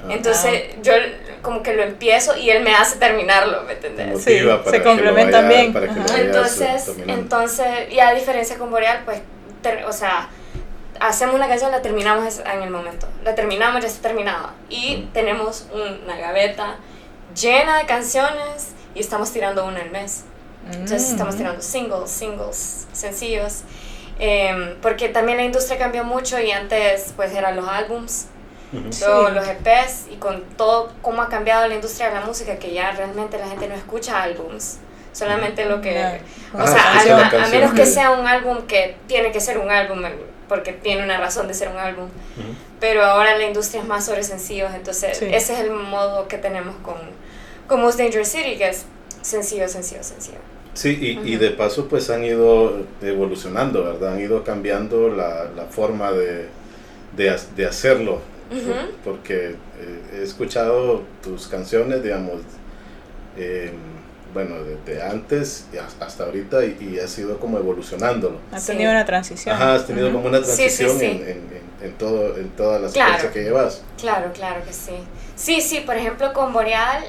Entonces 0.08 0.76
yo 0.82 0.94
como 1.42 1.62
que 1.62 1.74
lo 1.74 1.84
empiezo 1.84 2.38
y 2.38 2.50
él 2.50 2.64
me 2.64 2.74
hace 2.74 2.98
terminarlo, 2.98 3.64
¿me 3.64 3.74
entiendes? 3.74 4.24
Sí, 4.24 4.40
se 4.70 4.82
complementan 4.82 5.50
bien. 5.50 5.76
Entonces, 6.18 6.92
entonces, 7.06 7.68
y 7.92 8.00
a 8.00 8.14
diferencia 8.14 8.58
con 8.58 8.72
Boreal, 8.72 9.02
pues, 9.04 9.22
o 9.86 9.92
sea, 9.92 10.30
hacemos 11.00 11.36
una 11.36 11.48
canción, 11.48 11.72
la 11.72 11.82
terminamos 11.82 12.40
en 12.40 12.62
el 12.62 12.70
momento. 12.70 13.08
La 13.24 13.36
terminamos, 13.36 13.82
ya 13.82 13.88
está 13.88 14.08
terminada. 14.08 14.54
Y 14.70 15.10
tenemos 15.14 15.68
una 15.74 16.18
gaveta 16.18 16.78
llena 17.36 17.78
de 17.78 17.86
canciones 17.86 18.70
y 18.96 19.00
estamos 19.00 19.32
tirando 19.32 19.66
una 19.66 19.82
al 19.82 19.92
mes. 19.92 20.24
Entonces 20.66 21.10
mm. 21.10 21.12
estamos 21.12 21.36
tirando 21.36 21.62
singles, 21.62 22.12
singles, 22.12 22.88
sencillos. 22.94 23.62
Em, 24.20 24.76
porque 24.82 25.10
también 25.10 25.38
la 25.38 25.46
industria 25.46 25.78
cambió 25.78 26.04
mucho 26.04 26.40
y 26.40 26.52
antes 26.52 27.14
pues 27.16 27.34
eran 27.34 27.56
los 27.56 27.68
álbums 27.68 28.28
los 28.72 29.48
EPs 29.48 30.08
y 30.12 30.16
con 30.18 30.44
todo 30.56 30.92
cómo 31.02 31.22
ha 31.22 31.30
cambiado 31.30 31.68
la 31.68 31.76
industria 31.76 32.10
de 32.10 32.16
la 32.16 32.22
música, 32.22 32.58
que 32.58 32.72
ya 32.74 32.92
realmente 32.92 33.38
la 33.38 33.48
gente 33.48 33.68
no 33.68 33.76
escucha 33.76 34.22
álbums, 34.22 34.78
solamente 35.12 35.66
lo 35.66 35.82
que... 35.82 36.22
O 36.54 36.68
sea, 36.68 37.00
a, 37.00 37.48
menos 37.48 37.74
que 37.74 37.86
sea 37.86 38.12
un 38.12 38.28
álbum 38.28 38.68
que 38.68 38.98
tiene 39.08 39.32
que 39.32 39.42
ser 39.42 39.58
un 39.58 39.72
álbum, 39.72 40.04
porque 40.50 40.74
tiene 40.74 41.04
una 41.04 41.18
razón 41.18 41.48
de 41.48 41.54
ser 41.54 41.70
un 41.70 41.78
álbum, 41.78 42.10
pero 42.82 43.06
ahora 43.06 43.38
la 43.38 43.46
industria 43.46 43.82
es 43.82 43.88
más 43.88 44.06
sobre 44.06 44.24
sencillos, 44.24 44.72
entonces 44.76 45.22
ese 45.22 45.54
es 45.54 45.60
el 45.60 45.72
modo 45.72 46.28
que 46.28 46.38
tenemos 46.38 46.76
con, 46.78 46.98
con 47.68 47.82
Most 47.82 47.98
Dangerous 47.98 48.28
City, 48.28 48.58
que 48.58 48.70
es 48.70 48.86
sencillo, 49.22 49.70
sencillo, 49.70 50.04
sencillo. 50.04 50.40
Sí, 50.74 50.98
y, 51.02 51.34
y, 51.34 51.38
de 51.38 51.52
paso 51.52 51.88
pues 51.88 52.10
han 52.10 52.24
ido 52.24 52.86
evolucionando, 53.02 53.84
¿verdad? 53.84 54.14
Han 54.14 54.20
ido 54.20 54.44
cambiando 54.44 55.10
la, 55.10 55.46
la 55.56 55.66
forma 55.66 56.12
de, 56.12 56.48
de, 57.16 57.38
de 57.56 57.66
hacerlo. 57.66 58.22
Porque 59.04 59.50
eh, 59.50 59.56
he 60.14 60.24
escuchado 60.24 61.04
tus 61.22 61.48
canciones, 61.48 62.02
digamos, 62.02 62.42
em, 63.38 63.74
bueno, 64.34 64.56
desde 64.64 65.02
antes 65.02 65.66
hasta 66.00 66.26
ahorita 66.26 66.64
y, 66.64 67.00
ha 67.00 67.08
sido 67.08 67.40
como 67.40 67.58
evolucionándolo. 67.58 68.40
Ha 68.52 68.60
tenido 68.60 68.92
una 68.92 69.06
transición. 69.06 69.56
Ajá, 69.56 69.76
has 69.76 69.88
tenido 69.88 70.12
como 70.12 70.28
una 70.28 70.42
transición 70.42 71.00
En, 71.02 71.22
en, 71.28 71.62
en, 71.82 71.94
todo, 71.94 72.38
en 72.38 72.50
todas 72.50 72.82
las 72.82 72.94
cosas 72.94 73.32
que 73.32 73.44
llevas. 73.44 73.82
Claro, 73.98 74.32
claro 74.34 74.64
que 74.66 74.74
sí. 74.74 74.94
Sí, 75.36 75.62
sí, 75.62 75.82
por 75.82 75.96
ejemplo 75.96 76.34
con 76.34 76.54
Boreal, 76.54 77.06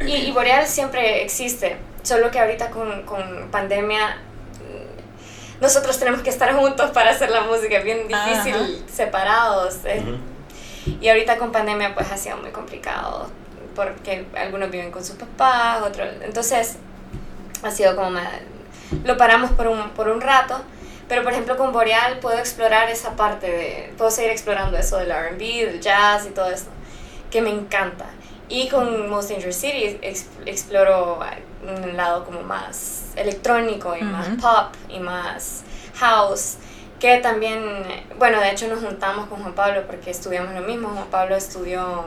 y, 0.00 0.12
y 0.12 0.32
Boreal 0.32 0.66
siempre 0.66 1.22
existe, 1.22 1.76
solo 2.02 2.30
que 2.30 2.38
ahorita 2.38 2.70
con, 2.70 3.02
con 3.02 3.48
pandemia 3.50 4.16
mm, 4.58 5.62
nosotros 5.62 5.98
tenemos 5.98 6.22
que 6.22 6.30
estar 6.30 6.54
juntos 6.54 6.90
para 6.90 7.10
hacer 7.10 7.30
la 7.30 7.42
música, 7.42 7.78
es 7.78 7.84
bien 7.84 8.08
difícil, 8.08 8.84
separados. 8.92 9.78
Y 11.00 11.08
ahorita 11.08 11.36
con 11.36 11.52
pandemia 11.52 11.94
pues 11.94 12.10
ha 12.10 12.16
sido 12.16 12.38
muy 12.38 12.50
complicado 12.50 13.28
porque 13.78 14.26
algunos 14.36 14.70
viven 14.70 14.90
con 14.90 15.04
sus 15.04 15.16
papás, 15.16 15.80
otros... 15.82 16.08
Entonces, 16.22 16.76
ha 17.62 17.70
sido 17.70 17.94
como... 17.96 18.10
Me, 18.10 18.20
lo 19.04 19.16
paramos 19.16 19.52
por 19.52 19.68
un, 19.68 19.90
por 19.90 20.08
un 20.08 20.20
rato, 20.20 20.60
pero 21.08 21.22
por 21.22 21.32
ejemplo 21.32 21.56
con 21.56 21.72
Boreal 21.72 22.18
puedo 22.18 22.36
explorar 22.38 22.90
esa 22.90 23.16
parte 23.16 23.48
de... 23.48 23.94
Puedo 23.96 24.10
seguir 24.10 24.30
explorando 24.30 24.76
eso 24.76 24.98
del 24.98 25.10
RB, 25.10 25.38
del 25.38 25.80
jazz 25.80 26.26
y 26.26 26.30
todo 26.30 26.50
eso, 26.50 26.66
que 27.30 27.40
me 27.40 27.50
encanta. 27.50 28.06
Y 28.48 28.68
con 28.68 29.08
Most 29.08 29.30
Dangerous 29.30 29.56
City 29.56 30.00
exploro 30.46 31.20
un 31.62 31.96
lado 31.96 32.24
como 32.24 32.42
más 32.42 33.12
electrónico 33.14 33.94
y 33.96 34.02
más 34.02 34.28
pop 34.40 34.74
y 34.88 34.98
más 35.00 35.62
house 35.96 36.56
que 36.98 37.18
también, 37.18 37.62
bueno, 38.18 38.40
de 38.40 38.50
hecho 38.50 38.66
nos 38.66 38.80
juntamos 38.80 39.28
con 39.28 39.40
Juan 39.40 39.54
Pablo 39.54 39.84
porque 39.86 40.10
estudiamos 40.10 40.52
lo 40.54 40.62
mismo. 40.62 40.88
Juan 40.88 41.06
Pablo 41.10 41.36
estudió 41.36 42.06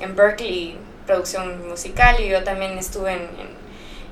en 0.00 0.14
Berkeley 0.14 0.76
producción 1.08 1.68
musical 1.68 2.20
y 2.20 2.28
yo 2.28 2.44
también 2.44 2.78
estuve 2.78 3.14
en, 3.14 3.28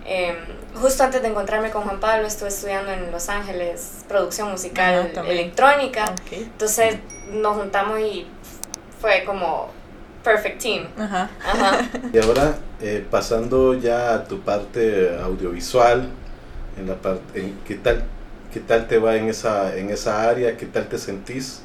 em, 0.04 0.34
justo 0.74 1.04
antes 1.04 1.22
de 1.22 1.28
encontrarme 1.28 1.70
con 1.70 1.84
Juan 1.84 2.00
Pablo 2.00 2.26
estuve 2.26 2.48
estudiando 2.48 2.90
en 2.90 3.12
Los 3.12 3.28
Ángeles 3.28 4.04
producción 4.08 4.50
musical 4.50 5.12
ah, 5.16 5.22
electrónica. 5.28 6.06
Entonces 6.32 6.96
nos 7.30 7.56
juntamos 7.56 8.00
y 8.00 8.26
fue 9.00 9.22
como 9.24 9.70
perfect 10.24 10.60
team. 10.60 10.86
Ajá. 10.98 11.30
Y 12.12 12.18
ahora 12.18 12.56
eh, 12.80 13.06
pasando 13.08 13.74
ya 13.74 14.14
a 14.14 14.24
tu 14.24 14.40
parte 14.40 15.16
audiovisual, 15.22 16.08
en 16.76 16.88
la 16.88 16.96
parte, 16.96 17.52
¿qué 17.64 17.76
tal 17.76 18.04
¿Qué 18.56 18.62
tal 18.62 18.88
te 18.88 18.98
va 18.98 19.16
en 19.16 19.28
esa, 19.28 19.76
en 19.76 19.90
esa 19.90 20.26
área? 20.30 20.56
¿Qué 20.56 20.64
tal 20.64 20.88
te 20.88 20.96
sentís? 20.96 21.60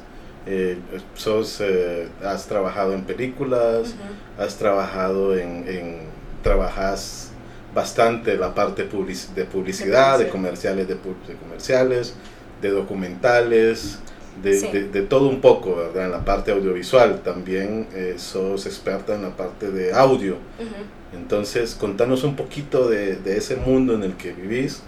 Eh, 0.46 0.78
sos, 1.14 1.60
eh, 1.60 2.08
has 2.24 2.46
trabajado 2.48 2.94
en 2.94 3.04
películas, 3.04 3.94
has 4.38 4.56
trabajado 4.56 5.36
en, 5.36 5.68
en, 5.68 6.00
trabajas 6.42 7.30
bastante 7.72 8.36
la 8.36 8.52
parte 8.52 8.82
de 8.82 9.44
publicidad, 9.44 10.18
de, 10.18 10.28
comerciales, 10.28 10.88
de, 10.88 10.96
comerciales, 10.96 12.14
de 12.60 12.70
documentales, 12.70 14.00
de, 14.42 14.88
de, 14.88 15.02
todo 15.02 15.28
un 15.28 15.40
poco, 15.40 15.76
¿verdad? 15.76 16.06
En 16.06 16.10
la 16.10 16.24
parte 16.24 16.50
audiovisual 16.50 17.22
también 17.22 17.86
eh, 17.94 18.14
sos 18.16 18.66
experta 18.66 19.14
en 19.14 19.22
la 19.22 19.36
parte 19.36 19.70
de 19.70 19.92
audio. 19.92 20.38
Entonces, 21.12 21.76
contanos 21.76 22.24
un 22.24 22.34
poquito 22.34 22.88
de, 22.88 23.16
de 23.16 23.36
ese 23.36 23.56
mundo 23.56 23.94
en 23.94 24.02
el 24.02 24.14
que 24.16 24.32
vivís, 24.32 24.82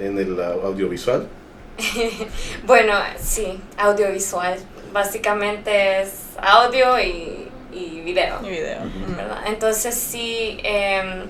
en 0.00 0.18
el 0.18 0.40
audiovisual. 0.40 1.28
bueno, 2.66 2.94
sí, 3.18 3.60
audiovisual. 3.76 4.58
Básicamente 4.92 6.02
es 6.02 6.12
audio 6.40 6.98
y, 7.00 7.48
y 7.72 8.00
video. 8.02 8.40
Y 8.42 8.50
video. 8.50 8.80
¿verdad? 9.16 9.42
Entonces 9.46 9.94
sí, 9.94 10.58
em, 10.62 11.26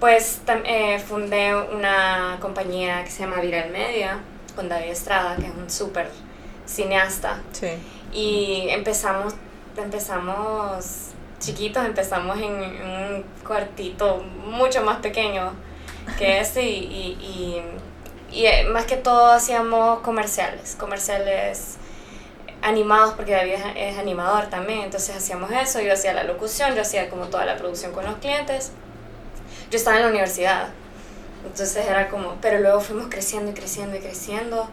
pues 0.00 0.40
eh, 0.64 0.98
fundé 0.98 1.54
una 1.54 2.38
compañía 2.40 3.04
que 3.04 3.10
se 3.10 3.20
llama 3.20 3.40
Viral 3.40 3.70
Media 3.70 4.18
con 4.54 4.68
David 4.68 4.90
Estrada, 4.90 5.36
que 5.36 5.46
es 5.46 5.54
un 5.54 5.70
súper 5.70 6.10
cineasta. 6.66 7.40
Sí. 7.52 7.68
Y 8.12 8.68
empezamos, 8.70 9.34
empezamos 9.76 11.10
chiquitos, 11.40 11.84
empezamos 11.84 12.38
en, 12.38 12.52
un 12.52 13.24
cuartito 13.46 14.22
mucho 14.46 14.82
más 14.82 14.98
pequeño 14.98 15.52
que 16.18 16.40
este 16.40 16.62
y 16.62 17.62
y 18.34 18.46
eh, 18.46 18.64
más 18.64 18.84
que 18.84 18.96
todo 18.96 19.30
hacíamos 19.30 20.00
comerciales, 20.00 20.76
comerciales 20.78 21.76
animados 22.64 23.14
porque 23.14 23.32
David 23.32 23.54
es 23.76 23.98
animador 23.98 24.46
también, 24.46 24.80
entonces 24.80 25.16
hacíamos 25.16 25.50
eso, 25.52 25.80
yo 25.80 25.92
hacía 25.92 26.12
la 26.12 26.24
locución, 26.24 26.74
yo 26.74 26.82
hacía 26.82 27.08
como 27.08 27.26
toda 27.26 27.44
la 27.44 27.56
producción 27.56 27.92
con 27.92 28.04
los 28.04 28.16
clientes. 28.16 28.72
Yo 29.70 29.76
estaba 29.76 29.96
en 29.96 30.02
la 30.02 30.08
universidad, 30.08 30.68
entonces 31.46 31.86
era 31.86 32.08
como, 32.08 32.36
pero 32.40 32.60
luego 32.60 32.80
fuimos 32.80 33.06
creciendo 33.08 33.50
y 33.50 33.54
creciendo 33.54 33.96
y 33.96 34.00
creciendo 34.00 34.68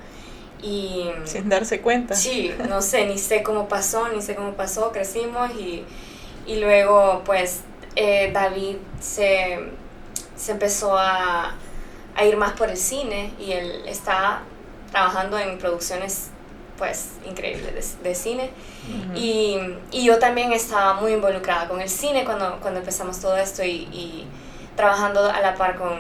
y... 0.62 1.12
Sin 1.26 1.50
darse 1.50 1.82
cuenta. 1.82 2.16
Sí, 2.16 2.54
no 2.68 2.82
sé, 2.82 3.06
ni 3.06 3.18
sé 3.18 3.44
cómo 3.44 3.68
pasó, 3.68 4.10
ni 4.10 4.22
sé 4.22 4.36
cómo 4.36 4.54
pasó, 4.54 4.92
crecimos 4.92 5.52
y, 5.52 5.86
y 6.48 6.60
luego 6.60 7.22
pues 7.26 7.62
eh, 7.96 8.32
David 8.34 8.78
se, 9.00 9.60
se 10.36 10.52
empezó 10.52 10.98
a 10.98 11.56
a 12.16 12.26
ir 12.26 12.38
más 12.38 12.54
por 12.54 12.70
el 12.70 12.78
cine 12.78 13.34
y 13.40 13.52
él 13.52 13.84
está 13.86 14.42
trabajando 14.92 15.38
en 15.40 15.58
producciones 15.58 16.31
pues 16.82 17.10
increíbles 17.30 18.02
de, 18.02 18.16
cine. 18.16 18.50
Y, 19.14 19.60
y, 19.92 20.04
yo 20.04 20.18
también 20.18 20.52
estaba 20.52 20.96
muy 20.96 21.14
involucrada 21.14 21.68
con 21.68 21.80
el 21.80 21.88
cine 21.88 22.26
cuando, 22.26 22.58
cuando 22.60 22.80
empezamos 22.80 23.20
todo 23.22 23.38
esto 23.38 23.64
y, 23.64 23.88
y 23.94 24.26
trabajando 24.76 25.30
a 25.30 25.42
la 25.42 25.54
par 25.54 25.76
con 25.76 26.00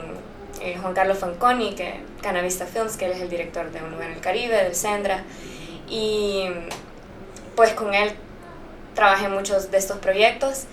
eh, 0.59 0.75
Juan 0.81 0.95
Carlos 0.95 1.19
Fanconi, 1.19 1.75
que 1.75 2.01
Canavista 2.23 2.65
Films, 2.65 2.97
que 2.97 3.05
él 3.05 3.11
es 3.11 3.21
el 3.21 3.29
director 3.29 3.71
de 3.71 3.79
Un 3.83 3.91
lugar 3.91 4.07
en 4.07 4.15
el 4.15 4.21
Caribe, 4.21 4.55
del 4.55 4.73
Sendra. 4.73 5.23
Y 5.87 6.49
pues 7.55 7.73
con 7.73 7.93
él 7.93 8.13
trabajé 8.95 9.29
muchos 9.29 9.69
de 9.69 9.77
estos 9.77 9.99
proyectos. 9.99 10.63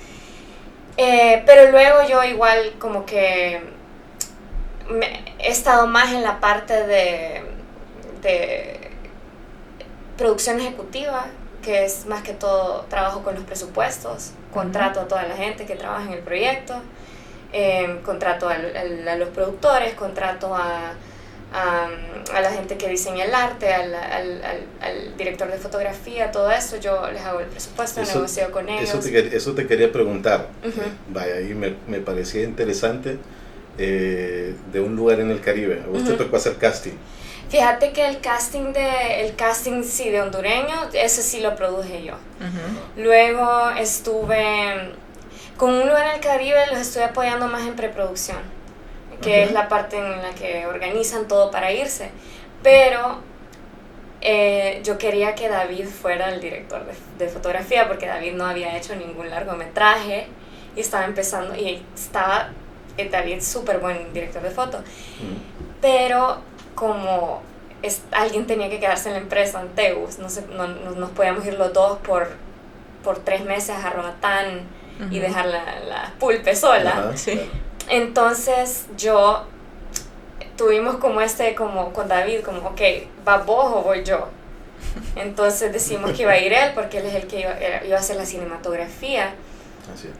Eh, 0.97 1.43
pero 1.45 1.71
luego 1.71 2.09
yo 2.09 2.25
igual 2.25 2.77
como 2.79 3.05
que 3.05 3.61
he 5.39 5.51
estado 5.51 5.87
más 5.87 6.15
en 6.15 6.23
la 6.23 6.41
parte 6.41 6.87
de, 6.87 7.43
de 8.23 8.78
producción 10.19 10.61
ejecutiva, 10.61 11.27
que 11.63 11.85
es 11.85 12.07
más 12.07 12.23
que 12.23 12.35
todo 12.35 12.85
trabajo 12.91 13.23
con 13.23 13.35
los 13.35 13.45
presupuestos, 13.45 14.33
contrato 14.53 15.01
a 15.01 15.09
toda 15.09 15.23
la 15.23 15.37
gente 15.37 15.65
que 15.65 15.77
trabaja 15.77 16.07
en 16.07 16.13
el 16.13 16.21
proyecto, 16.21 16.75
em, 17.53 18.03
contrato 18.03 18.49
a, 18.49 18.59
los 19.17 19.29
productores, 19.31 19.95
contrato 19.95 20.55
a, 20.55 20.93
a, 21.53 22.41
la 22.41 22.51
gente 22.53 22.77
que 22.77 22.89
diseña 22.89 23.25
el 23.25 23.35
arte, 23.35 23.73
al, 23.73 23.95
al, 23.95 24.43
al, 24.81 25.17
director 25.17 25.51
de 25.51 25.57
fotografía, 25.57 26.31
todo 26.31 26.51
eso, 26.51 26.77
yo 26.77 27.11
les 27.11 27.23
hago 27.23 27.41
el 27.41 27.47
presupuesto, 27.47 28.03
negocio 28.03 28.51
con 28.51 28.69
ellos. 28.69 28.91
Eso 28.91 29.01
te, 29.01 29.37
eso 29.37 29.55
te 29.55 29.67
quería 29.67 29.91
preguntar, 29.91 30.49
vaya, 31.09 31.37
ahí 31.37 31.55
me, 31.55 31.75
me 31.87 32.01
parecía 32.01 32.43
interesante 32.43 33.19
eh, 33.79 34.55
de 34.73 34.81
un 34.81 34.97
lugar 34.97 35.21
en 35.21 35.31
el 35.31 35.41
Caribe. 35.41 35.83
¿A 35.87 35.91
usted 35.91 36.17
tocó 36.17 36.37
hacer 36.37 36.57
casting? 36.57 36.97
Fíjate 37.49 37.93
que 37.93 38.07
el 38.07 38.21
casting 38.21 38.73
de 38.73 39.23
el 39.23 39.35
casting 39.35 39.83
sí 39.83 40.11
de 40.11 40.21
hondureño, 40.21 40.91
ese 40.93 41.23
sí 41.23 41.41
lo 41.41 41.57
produje 41.57 42.05
yo. 42.05 42.15
Luego 42.97 43.71
estuve 43.71 44.93
con 45.57 45.75
un 45.75 45.89
lugar 45.89 46.07
en 46.09 46.15
el 46.17 46.21
Caribe, 46.21 46.67
los 46.71 46.79
estoy 46.79 47.03
apoyando 47.03 47.47
más 47.47 47.67
en 47.67 47.75
preproducción, 47.75 48.39
que 49.23 49.45
es 49.45 49.53
la 49.53 49.69
parte 49.69 49.97
en 49.97 50.23
la 50.23 50.31
que 50.31 50.67
organizan 50.67 51.27
todo 51.27 51.51
para 51.51 51.73
irse. 51.73 52.11
Pero 52.63 53.21
eh, 54.21 54.81
yo 54.85 54.99
quería 54.99 55.35
que 55.35 55.49
David 55.49 55.87
fuera 55.87 56.31
el 56.31 56.41
director 56.41 56.85
de, 56.85 56.93
de, 57.25 57.31
fotografía 57.31 57.89
porque 57.89 58.07
David 58.07 58.33
no 58.35 58.45
había 58.45 58.77
hecho 58.77 58.95
ningún 58.95 59.31
largometraje 59.31 60.27
y 60.77 60.81
estaba 60.81 61.05
empezando 61.05 61.55
y 61.55 61.83
estaba 61.95 62.51
David 63.05 63.35
es 63.35 63.47
súper 63.47 63.79
buen 63.79 64.13
director 64.13 64.43
de 64.43 64.51
foto. 64.51 64.83
Pero 65.81 66.39
como 66.79 67.43
es, 67.83 68.03
alguien 68.13 68.47
tenía 68.47 68.71
que 68.71 68.79
quedarse 68.79 69.09
en 69.09 69.15
la 69.15 69.21
empresa, 69.21 69.61
en 69.61 69.69
Teus, 69.71 70.19
no, 70.19 70.29
sé, 70.31 70.45
no, 70.51 70.67
nos 70.69 71.11
podíamos 71.11 71.45
ir 71.45 71.55
los 71.55 71.73
dos 71.73 71.99
por, 71.99 72.29
por 73.03 73.19
tres 73.19 73.45
meses 73.45 73.77
a 73.77 73.91
Roatán 73.91 74.63
y 75.11 75.19
dejar 75.19 75.47
la, 75.47 75.81
la 75.89 76.13
pulpe 76.19 76.55
sola. 76.55 77.13
Entonces 77.89 78.87
yo 78.97 79.45
tuvimos 80.57 80.97
como 80.97 81.21
este, 81.21 81.55
como 81.55 81.93
con 81.93 82.09
David, 82.09 82.41
como, 82.41 82.69
ok, 82.69 82.81
¿va 83.27 83.39
vos 83.39 83.73
o 83.75 83.83
voy 83.83 84.05
yo? 84.05 84.29
Entonces 85.17 85.73
decimos 85.73 86.13
que 86.13 86.23
iba 86.23 86.33
a 86.33 86.39
ir 86.39 86.53
él 86.53 86.73
porque 86.75 86.99
él 86.99 87.07
es 87.07 87.15
el 87.15 87.27
que 87.27 87.41
iba, 87.41 87.55
iba 87.85 87.97
a 87.97 88.01
hacer 88.01 88.17
la 88.17 88.27
cinematografía. 88.27 89.35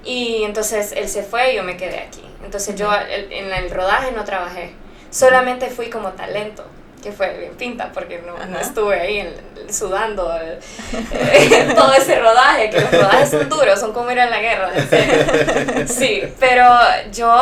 Y 0.05 0.45
entonces 0.45 0.93
él 0.93 1.09
se 1.09 1.23
fue 1.23 1.53
y 1.53 1.57
yo 1.57 1.63
me 1.63 1.77
quedé 1.77 1.99
aquí. 1.99 2.25
Entonces 2.45 2.75
yo 2.77 2.91
en 3.09 3.53
el 3.53 3.71
rodaje 3.71 4.13
no 4.13 4.25
trabajé, 4.25 4.73
solamente 5.11 5.69
fui 5.69 5.91
como 5.91 6.11
talento 6.11 6.65
que 7.03 7.13
fue 7.13 7.37
bien 7.39 7.55
pinta 7.55 7.93
porque 7.93 8.23
no, 8.27 8.45
no 8.47 8.59
estuve 8.59 9.01
ahí 9.01 9.35
sudando 9.71 10.33
eh, 10.41 10.59
todo 11.77 11.93
ese 11.93 12.19
rodaje, 12.19 12.71
que 12.71 12.81
los 12.81 12.91
rodajes 12.91 13.31
son 13.31 13.49
duros, 13.49 13.79
son 13.79 13.93
como 13.93 14.11
ir 14.11 14.21
a 14.21 14.27
la 14.27 14.41
guerra. 14.41 14.71
Sí, 15.87 16.23
pero 16.39 16.65
yo 17.13 17.33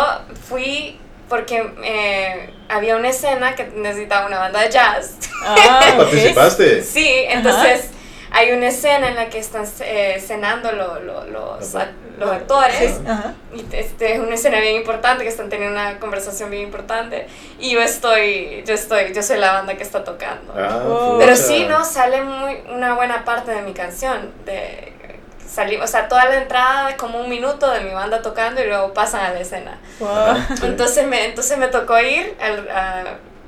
fui 0.48 0.98
porque 1.29 1.72
eh, 1.83 2.50
había 2.68 2.96
una 2.96 3.09
escena 3.09 3.55
que 3.55 3.64
necesitaba 3.64 4.26
una 4.26 4.38
banda 4.38 4.61
de 4.61 4.70
jazz. 4.70 5.16
Ah, 5.42 5.81
¿Participaste? 5.96 6.83
Sí, 6.83 7.24
entonces 7.29 7.90
hay 8.31 8.52
una 8.52 8.68
escena 8.68 9.09
en 9.09 9.16
la 9.16 9.29
que 9.29 9.38
están 9.38 9.64
eh, 9.81 10.22
cenando 10.24 10.70
los, 10.72 11.74
los 12.18 12.31
actores. 12.31 13.00
Y 13.55 13.74
este, 13.74 14.14
es 14.14 14.20
una 14.20 14.35
escena 14.35 14.61
bien 14.61 14.76
importante, 14.76 15.24
que 15.24 15.31
están 15.31 15.48
teniendo 15.48 15.79
una 15.79 15.98
conversación 15.98 16.50
bien 16.50 16.64
importante. 16.64 17.26
Y 17.59 17.72
yo 17.72 17.81
estoy, 17.81 18.62
yo 18.66 18.74
estoy, 18.74 19.12
yo 19.14 19.22
soy 19.22 19.38
la 19.38 19.52
banda 19.52 19.74
que 19.76 19.83
está 19.83 20.05
tocando. 20.05 20.52
Ah, 20.57 21.16
Pero 21.18 21.37
sí, 21.37 21.64
¿no? 21.68 21.85
Sale 21.85 22.22
muy, 22.22 22.62
una 22.74 22.94
buena 22.94 23.24
parte 23.24 23.50
de 23.52 23.62
mi 23.62 23.72
canción. 23.72 24.33
De, 24.44 24.92
salimos, 25.46 25.88
o 25.88 25.92
sea, 25.92 26.09
toda 26.09 26.26
la 26.26 26.42
entrada 26.42 26.90
es 26.90 26.96
como 26.96 27.20
un 27.20 27.29
minuto 27.29 27.70
de 27.70 27.81
mi 27.81 27.90
banda 27.90 28.20
tocando 28.22 28.62
y 28.62 28.66
luego 28.66 28.92
pasan 28.92 29.24
a 29.24 29.31
la 29.31 29.40
escena. 29.40 29.79
Entonces, 30.62 31.07
me, 31.07 31.24
entonces 31.26 31.57
me 31.59 31.68
tocó 31.68 31.98
ir 31.98 32.37
al, 32.40 32.68
a, 32.68 33.05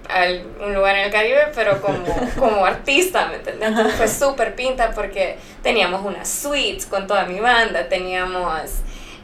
a 0.08 0.64
un 0.64 0.74
lugar 0.74 0.96
en 0.96 1.04
el 1.06 1.12
Caribe, 1.12 1.48
pero 1.54 1.80
como, 1.80 2.04
como 2.38 2.64
artista, 2.64 3.26
¿me 3.28 3.36
entiendes? 3.36 3.68
Entonces 3.68 3.94
fue 3.94 4.08
súper 4.08 4.54
pinta 4.54 4.92
porque 4.92 5.36
teníamos 5.62 6.04
unas 6.04 6.28
suites 6.28 6.86
con 6.86 7.06
toda 7.06 7.24
mi 7.24 7.40
banda, 7.40 7.88
teníamos... 7.88 8.62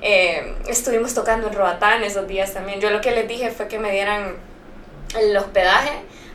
Eh, 0.02 0.54
estuvimos 0.68 1.14
tocando 1.14 1.48
en 1.48 1.54
Roatán 1.54 2.04
esos 2.04 2.28
días 2.28 2.52
también. 2.52 2.78
Yo 2.78 2.90
lo 2.90 3.00
que 3.00 3.10
les 3.12 3.26
dije 3.26 3.50
fue 3.50 3.68
que 3.68 3.78
me 3.78 3.90
dieran 3.90 4.34
el 5.18 5.34
hospedaje 5.34 5.92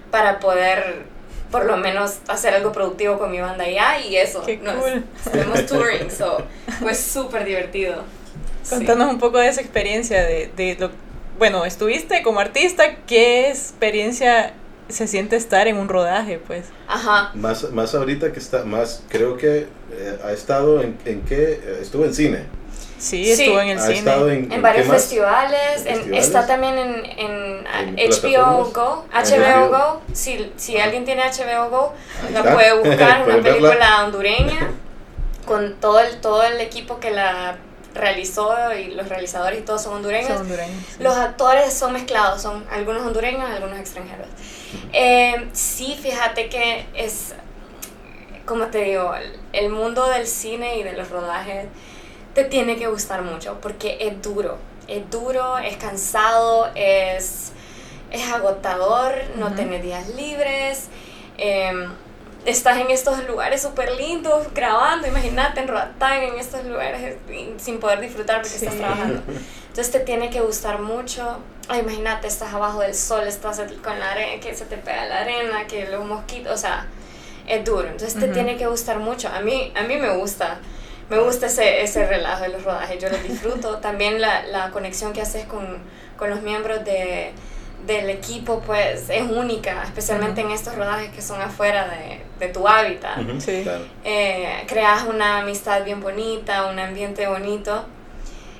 para 0.10 0.40
poder 0.40 1.04
por 1.52 1.66
lo 1.66 1.78
menos 1.78 2.20
hacer 2.28 2.54
algo 2.54 2.72
productivo 2.72 3.18
con 3.18 3.32
mi 3.32 3.40
banda 3.40 3.66
allá 3.66 4.00
y 4.00 4.16
eso. 4.16 4.44
Qué 4.44 4.58
nos, 4.58 4.76
cool. 4.76 5.04
Estuvimos 5.24 5.66
touring, 5.68 6.10
so 6.10 6.44
fue 6.80 6.96
súper 6.96 7.46
divertido. 7.46 8.04
Contanos 8.70 9.12
un 9.12 9.20
poco 9.20 9.38
de 9.40 9.50
esa 9.50 9.62
experiencia 9.62 10.24
de, 10.24 10.52
de 10.56 10.76
lo 10.80 10.92
bueno, 11.39 11.65
estuviste 11.65 12.21
como 12.21 12.39
artista, 12.39 12.95
¿qué 13.08 13.49
experiencia 13.49 14.54
se 14.89 15.08
siente 15.08 15.36
estar 15.36 15.67
en 15.67 15.78
un 15.78 15.88
rodaje, 15.89 16.39
pues? 16.45 16.65
Ajá. 16.88 17.32
Más, 17.34 17.71
más 17.71 17.95
ahorita 17.95 18.32
que 18.32 18.39
está, 18.39 18.65
más, 18.65 19.04
creo 19.10 19.38
que 19.38 19.67
eh, 19.91 20.19
ha 20.23 20.32
estado 20.32 20.82
en, 20.82 20.97
en 21.06 21.21
qué, 21.21 21.54
eh, 21.63 21.80
estuvo 21.82 22.06
en 22.06 22.13
cine. 22.13 22.43
Sí, 22.97 23.23
Sí. 23.34 23.43
estuvo 23.43 23.62
en 23.62 23.69
el 23.69 23.78
Ha 23.78 23.82
cine. 23.82 23.99
estado 23.99 24.30
en, 24.30 24.52
En 24.52 24.62
varios 24.62 24.88
festivales, 24.88 25.86
en- 25.86 25.95
¿Festivales? 25.95 26.25
está 26.25 26.45
también 26.47 26.78
en, 26.78 27.06
en, 27.06 27.65
¿En 27.97 28.10
HBO 28.10 28.10
plataformas? 28.19 28.73
Go, 28.73 29.06
Ah, 29.13 29.23
HBO 29.23 29.38
HBO. 29.38 29.69
Go, 29.69 30.02
si, 30.12 30.52
si 30.58 30.78
alguien 30.78 31.06
tiene 31.06 31.21
HBO 31.23 31.69
Go, 31.69 31.93
Ahí 32.28 32.34
la 32.34 32.39
está. 32.39 32.54
puede 32.54 32.73
buscar, 32.80 33.23
una 33.28 33.41
película 33.41 34.04
hondureña, 34.06 34.71
con 35.45 35.75
todo 35.75 35.99
el, 36.02 36.19
todo 36.19 36.43
el 36.43 36.60
equipo 36.60 36.99
que 36.99 37.12
la 37.12 37.58
realizó 37.93 38.54
y 38.73 38.91
los 38.91 39.08
realizadores 39.10 39.60
y 39.60 39.63
todos 39.63 39.82
son 39.84 39.95
hondureños. 39.95 40.28
Son 40.30 40.41
hondureños, 40.41 40.84
sí. 40.97 41.04
Los 41.04 41.15
actores 41.17 41.73
son 41.73 41.93
mezclados, 41.93 42.41
son 42.41 42.65
algunos 42.71 43.02
hondureños, 43.04 43.49
algunos 43.49 43.80
extranjeros. 43.80 44.28
Eh, 44.93 45.47
sí, 45.54 45.97
fíjate 46.02 46.49
que 46.49 46.86
es, 46.93 47.34
como 48.45 48.67
te 48.67 48.80
digo, 48.84 49.13
el- 49.54 49.69
mundo 49.69 50.08
del 50.08 50.28
cine 50.28 50.78
y 50.78 50.84
de 50.84 50.93
los 50.93 51.10
rodajes 51.10 51.65
te 52.34 52.43
tiene 52.43 52.78
que 52.78 52.88
gustar 52.88 53.21
mucho 53.23 53.60
porque 53.62 53.97
es 54.02 54.21
duro, 54.21 54.58
es 54.88 55.10
duro, 55.10 55.58
es 55.58 55.78
cansado, 55.78 56.69
es, 56.75 57.52
es 58.12 58.32
agotador, 58.32 59.13
no 59.36 59.47
Ujú. 59.47 59.56
tenés 59.56 59.84
días 59.84 60.08
libres. 60.10 60.88
em, 61.38 61.89
estás 62.45 62.78
en 62.78 62.89
estos 62.89 63.25
lugares 63.28 63.62
súper 63.62 63.91
lindos 63.91 64.47
grabando, 64.54 65.08
imagínate 65.08 65.60
en 65.62 65.67
Roatán, 65.67 66.23
en 66.23 66.39
estos 66.39 66.63
lugares 66.65 67.17
y 67.32 67.54
sin 67.60 67.80
poder 67.80 67.99
disfrutar 67.99 68.41
porque 68.41 68.56
estás 68.58 68.73
Sí. 68.73 68.80
trabajando. 68.80 69.21
Entonces 69.67 69.91
te 69.91 69.99
tiene 69.99 70.30
que 70.30 70.41
gustar 70.41 70.80
mucho. 70.80 71.39
Ay, 71.67 71.82
imagínate, 71.82 72.28
estás 72.28 72.54
abajo 72.54 72.80
del 72.82 72.95
sol, 72.95 73.28
estás 73.28 73.62
con 73.84 73.99
la 73.99 74.12
arena, 74.12 74.41
que 74.41 74.56
se 74.56 74.65
te 74.65 74.78
pega 74.78 75.06
la 75.06 75.19
arena, 75.19 75.67
que 75.67 75.88
los 75.88 76.04
mosquitos, 76.06 76.54
o 76.54 76.58
sea, 76.58 76.88
es 77.47 77.63
duro. 77.63 77.88
Entonces 77.88 78.15
te 78.19 78.25
Ujú. 78.25 78.34
tiene 78.34 78.58
que 78.58 78.65
gustar 78.67 78.97
mucho. 78.99 79.30
A 79.30 79.41
mí, 79.41 79.71
a 79.75 79.84
mí 79.84 79.97
me 79.97 80.10
gusta, 80.15 80.58
me 81.10 81.19
gusta 81.19 81.45
ese, 81.47 81.84
ese 81.84 82.06
relajo 82.08 82.43
de 82.43 82.49
los 82.49 82.63
rodajes, 82.63 82.99
yo 83.02 83.10
lo 83.10 83.17
disfruto. 83.19 83.78
También 83.78 84.19
la, 84.19 84.43
la 84.47 84.71
conexión 84.71 85.13
que 85.13 85.21
haces 85.21 85.45
con, 85.45 85.78
con 86.17 86.32
los 86.32 86.41
miembros 86.41 86.84
de, 86.84 87.32
del 87.86 88.10
equipo, 88.10 88.62
pues 88.65 89.10
es 89.10 89.24
única, 89.24 89.84
especialmente 89.84 90.42
en 90.42 90.52
estos 90.52 90.76
rodajes 90.76 91.10
que 91.10 91.22
son 91.22 91.42
afuera 91.42 91.88
de, 91.88 92.22
de 92.46 92.54
tu 92.54 92.68
hábitat 92.68 93.18
Sí. 93.39 93.62
claro. 93.63 93.86
eh, 94.04 94.63
creas 94.68 95.04
una 95.04 95.39
amistad 95.39 95.84
bien 95.84 96.00
bonita, 96.00 96.65
un 96.65 96.78
ambiente 96.80 97.28
bonito. 97.28 97.86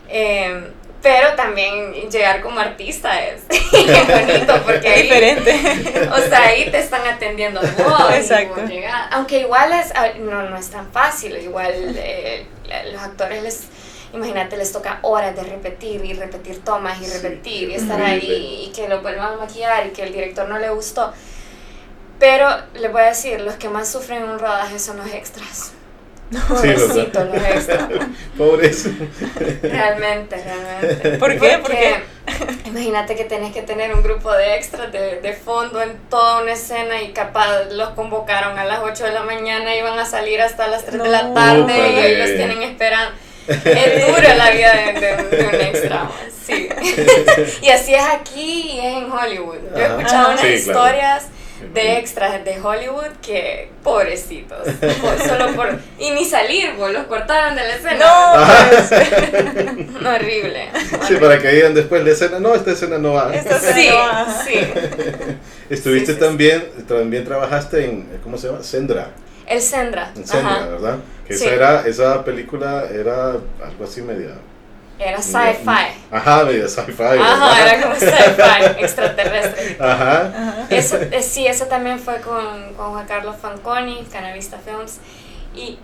Eh, 0.10 0.72
pero 1.02 1.34
también 1.36 1.94
llegar 2.10 2.42
como 2.42 2.60
artista 2.60 3.24
es 3.24 3.44
bonito 3.72 4.62
porque 4.66 4.88
ahí, 4.90 5.04
diferente. 5.04 6.10
o 6.12 6.18
sea, 6.18 6.48
ahí 6.48 6.70
te 6.70 6.80
están 6.80 7.08
atendiendo 7.08 7.62
vos. 7.62 8.12
Exacto. 8.14 8.62
vos. 8.62 8.72
Aunque 9.12 9.40
igual 9.40 9.72
es, 9.74 9.94
ah, 9.96 10.10
no, 10.20 10.44
no 10.50 10.58
es 10.58 10.70
tan 10.70 10.92
fácil, 10.92 11.38
igual 11.38 11.72
eh, 11.96 12.46
los 12.92 13.02
actores 13.02 13.44
les, 13.44 13.64
imagínate, 14.14 14.58
les 14.58 14.72
toca 14.72 15.00
horas 15.04 15.36
de 15.36 15.44
repetir 15.44 16.04
y 16.06 16.14
repetir 16.14 16.64
tomas 16.64 17.00
y 17.02 17.06
Sí, 17.06 17.12
repetir 17.22 17.70
y 17.70 17.76
es 17.76 17.84
estar 17.84 18.02
ahí 18.02 18.66
y 18.68 18.72
que 18.74 18.88
lo 18.90 19.02
vuelvan 19.02 19.34
a 19.34 19.38
maquillar 19.38 19.88
y 19.88 19.92
que 19.92 20.04
el 20.04 20.14
director 20.14 20.48
no 20.50 20.58
le 20.60 20.70
gustó. 20.70 21.14
Pero 22.20 22.48
les 22.74 22.92
voy 22.92 23.02
a 23.02 23.06
decir, 23.06 23.40
los 23.42 23.56
que 23.56 23.70
más 23.70 23.90
sufren 23.92 24.24
en 24.24 24.30
un 24.30 24.40
rodaje 24.40 24.78
son 24.80 24.98
los 24.98 25.08
extras. 25.14 25.74
Sí, 26.32 26.38
Pobrecitos 26.48 27.32
¿verdad? 27.32 27.34
los 27.34 27.44
extras. 27.44 27.90
Pobres. 28.38 28.90
Realmente, 29.68 30.44
realmente. 30.44 31.10
¿Por 31.20 31.40
qué? 31.40 31.58
¿Por 31.60 31.62
Porque 31.62 32.04
Imagínate 32.66 33.16
que 33.16 33.24
tenés 33.26 33.54
que 33.54 33.64
tener 33.64 33.94
un 33.96 34.04
grupo 34.04 34.32
de 34.34 34.56
extras 34.56 34.92
de, 34.92 35.22
de 35.22 35.34
fondo 35.34 35.82
en 35.82 35.98
toda 36.10 36.42
una 36.44 36.52
escena 36.54 37.02
y 37.02 37.14
capaz 37.14 37.66
los 37.72 37.90
convocaron 37.92 38.60
a 38.60 38.66
las 38.66 38.80
8 38.84 39.06
de 39.06 39.12
la 39.12 39.24
mañana 39.24 39.76
y 39.76 39.82
van 39.82 39.98
a 39.98 40.06
salir 40.06 40.42
hasta 40.42 40.68
las 40.68 40.86
3 40.86 41.02
de 41.02 41.10
la 41.10 41.24
No. 41.24 41.34
tarde 41.34 41.74
y 41.94 42.00
ahí 42.00 42.16
los 42.18 42.36
tienen 42.36 42.62
esperando. 42.62 43.12
Es 43.66 44.08
dura 44.08 44.36
la 44.36 44.52
vida 44.52 44.74
de, 44.74 44.94
de 45.00 45.16
un- 45.24 45.30
de 45.30 45.48
un 45.48 45.56
extra, 45.56 46.10
sí. 46.46 46.70
y 47.62 47.70
así 47.70 47.94
es 47.96 48.04
aquí 48.04 48.72
y 48.74 48.80
es 48.80 48.98
en 48.98 49.12
Hollywood. 49.12 49.58
Yo 49.76 49.78
he 49.80 49.86
escuchado 49.86 50.22
Ajá. 50.22 50.28
unas 50.30 50.42
Sí, 50.42 50.48
claro. 50.48 50.58
historias 50.58 51.26
de 51.74 51.98
extras 51.98 52.46
de 52.46 52.58
Hollywood 52.62 53.08
que 53.22 53.70
pobrecitos, 53.84 54.60
por- 55.02 55.28
solo 55.28 55.54
por 55.56 55.78
y 56.00 56.12
ni 56.12 56.24
salir, 56.24 56.74
pues, 56.78 56.94
los 56.94 57.04
cortaron 57.08 57.56
de 57.56 57.64
la 57.64 57.76
escena. 57.76 58.06
No, 60.02 60.10
horrible. 60.16 60.70
Sí, 61.08 61.16
para 61.16 61.38
que 61.40 61.50
digan 61.50 61.74
después 61.74 62.04
la 62.04 62.12
escena, 62.12 62.40
no, 62.40 62.56
esta 62.56 62.72
escena 62.72 62.98
no 62.98 63.14
va. 63.14 63.34
Esta 63.36 63.58
escena 63.58 63.74
Sí, 63.76 63.90
no 63.90 63.96
va. 63.98 64.44
sí. 64.46 64.60
Estuviste 65.70 66.14
sí, 66.14 66.18
sí. 66.18 66.20
también, 66.26 66.64
también 66.88 67.26
trabajaste 67.26 67.86
en, 67.86 68.20
¿cómo 68.24 68.38
se 68.38 68.48
llama? 68.48 68.64
Sendra. 68.64 69.10
El 69.50 69.62
Sendra. 69.62 70.12
En 70.16 70.26
Sendra, 70.28 70.56
Ajá. 70.56 70.66
¿verdad? 70.68 70.98
Que 71.28 71.34
Sí. 71.34 71.46
esa, 71.46 71.54
era, 71.56 71.88
esa 71.88 72.24
película 72.24 72.86
era 72.92 73.32
algo 73.32 73.84
así 73.84 74.02
media... 74.02 74.36
Era 74.98 75.22
sci-fi. 75.22 75.94
Ajá, 76.12 76.44
media 76.44 76.68
sci-fi. 76.68 77.04
Ajá, 77.04 77.56
¿verdad? 77.56 77.68
era 77.74 77.82
como 77.84 77.96
sci-fi, 78.00 78.82
extraterrestre. 78.84 79.78
Ajá. 79.80 80.66
Eso, 80.70 80.98
eh, 80.98 81.22
sí, 81.24 81.48
eso 81.48 81.66
también 81.68 82.00
fue 82.00 82.20
con, 82.22 82.74
con 82.74 82.92
Juan 82.92 83.06
Carlos 83.08 83.36
Fanconi, 83.42 84.06
Canavista 84.12 84.58
Films. 84.58 84.98
Y 85.56 85.80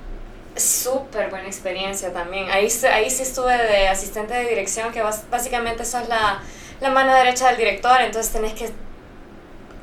súper 0.55 1.29
buena 1.29 1.47
experiencia 1.47 2.11
también. 2.13 2.49
Ahí, 2.49 2.69
se- 2.69 2.87
ahí 2.89 3.09
sí 3.09 3.23
estuve 3.23 3.57
de 3.57 3.87
asistente 3.87 4.33
de 4.33 4.45
dirección, 4.49 4.91
que 4.91 5.01
básicamente 5.31 5.85
sos 5.85 6.07
la, 6.09 6.39
la 6.81 6.89
mano 6.89 7.13
derecha 7.13 7.47
del 7.47 7.57
director, 7.57 8.01
entonces 8.01 8.31
tenés 8.33 8.53
que 8.53 8.69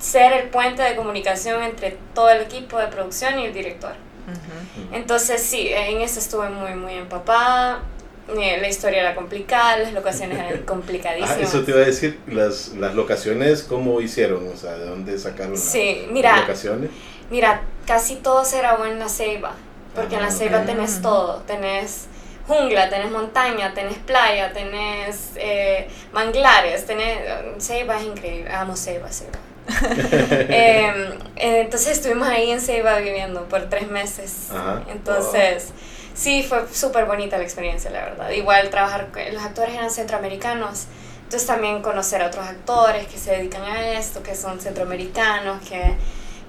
ser 0.02 0.32
el 0.32 0.48
puente 0.50 0.82
de 0.82 0.96
comunicación 0.96 1.62
entre 1.62 1.96
todo 2.14 2.28
el 2.30 2.42
equipo 2.42 2.78
de 2.78 2.88
producción 2.88 3.38
y 3.38 3.46
el 3.46 3.54
director. 3.54 3.92
Ujú. 4.26 4.94
Entonces 4.94 5.40
sí, 5.40 5.68
en 5.70 6.00
eso 6.00 6.18
estuve 6.18 6.48
muy, 6.50 6.74
muy 6.74 6.94
empapada. 6.94 7.82
Eh, 8.28 8.58
La 8.60 8.68
historia 8.68 9.00
era 9.00 9.14
complicada, 9.14 9.78
las 9.78 9.92
locaciones 9.92 10.38
eran 10.38 10.52
Ah, 10.62 10.66
complicadísimas. 10.66 11.38
eso 11.40 11.62
te 11.64 11.70
iba 11.70 11.80
a 11.80 11.84
decir, 11.86 12.18
las, 12.26 12.68
las 12.74 12.94
locaciones, 12.94 13.62
¿cómo 13.62 14.00
hicieron? 14.00 14.48
O 14.48 14.56
sea, 14.56 14.72
¿de 14.72 14.86
dónde 14.86 15.18
sacaron 15.18 15.52
la- 15.52 15.58
Sí, 15.58 16.02
las 16.04 16.12
mira, 16.12 16.36
locaciones? 16.38 16.90
mira, 17.30 17.62
casi 17.86 18.16
todo 18.16 18.44
se 18.44 18.58
grabó 18.58 18.84
en 18.86 18.98
La 18.98 19.08
Ceiba, 19.08 19.54
porque 19.94 20.16
en 20.16 20.22
La 20.22 20.28
Ah, 20.28 20.32
Ceiba 20.32 20.58
ok. 20.60 20.66
tenés 20.66 21.00
todo, 21.02 21.42
tenés 21.46 22.06
jungla, 22.46 22.88
tenés 22.88 23.10
montaña, 23.10 23.72
tenés 23.74 23.98
playa, 23.98 24.52
tenés 24.52 25.30
eh, 25.36 25.88
manglares, 26.12 26.86
tenés... 26.86 27.18
Ceiba 27.58 27.98
es 28.00 28.06
increíble, 28.06 28.52
amo 28.52 28.76
Ceiba, 28.76 29.08
Ceiba. 29.10 29.38
Em, 30.48 31.12
eh, 31.36 31.60
entonces 31.62 31.98
estuvimos 31.98 32.26
ahí 32.28 32.50
en 32.50 32.60
Ceiba 32.60 32.98
viviendo 32.98 33.44
por 33.48 33.68
tres 33.68 33.88
meses. 33.88 34.48
Ajá. 34.50 34.82
Entonces, 34.90 35.68
sí, 36.14 36.42
fue 36.42 36.66
súper 36.72 37.06
bonita 37.06 37.38
la 37.38 37.44
experiencia, 37.44 37.90
la 37.90 38.00
verdad. 38.04 38.30
Igual 38.30 38.70
trabajar, 38.70 39.08
con- 39.12 39.32
los 39.32 39.42
actores 39.42 39.74
eran 39.74 39.90
centroamericanos, 39.90 40.86
entonces 41.24 41.46
también 41.46 41.80
conocer 41.80 42.22
a 42.22 42.26
otros 42.26 42.44
actores 42.46 43.06
que 43.06 43.18
se 43.18 43.30
dedican 43.36 43.62
a 43.62 43.92
esto, 43.98 44.22
que 44.22 44.34
son 44.34 44.60
centroamericanos, 44.60 45.66
que, 45.66 45.94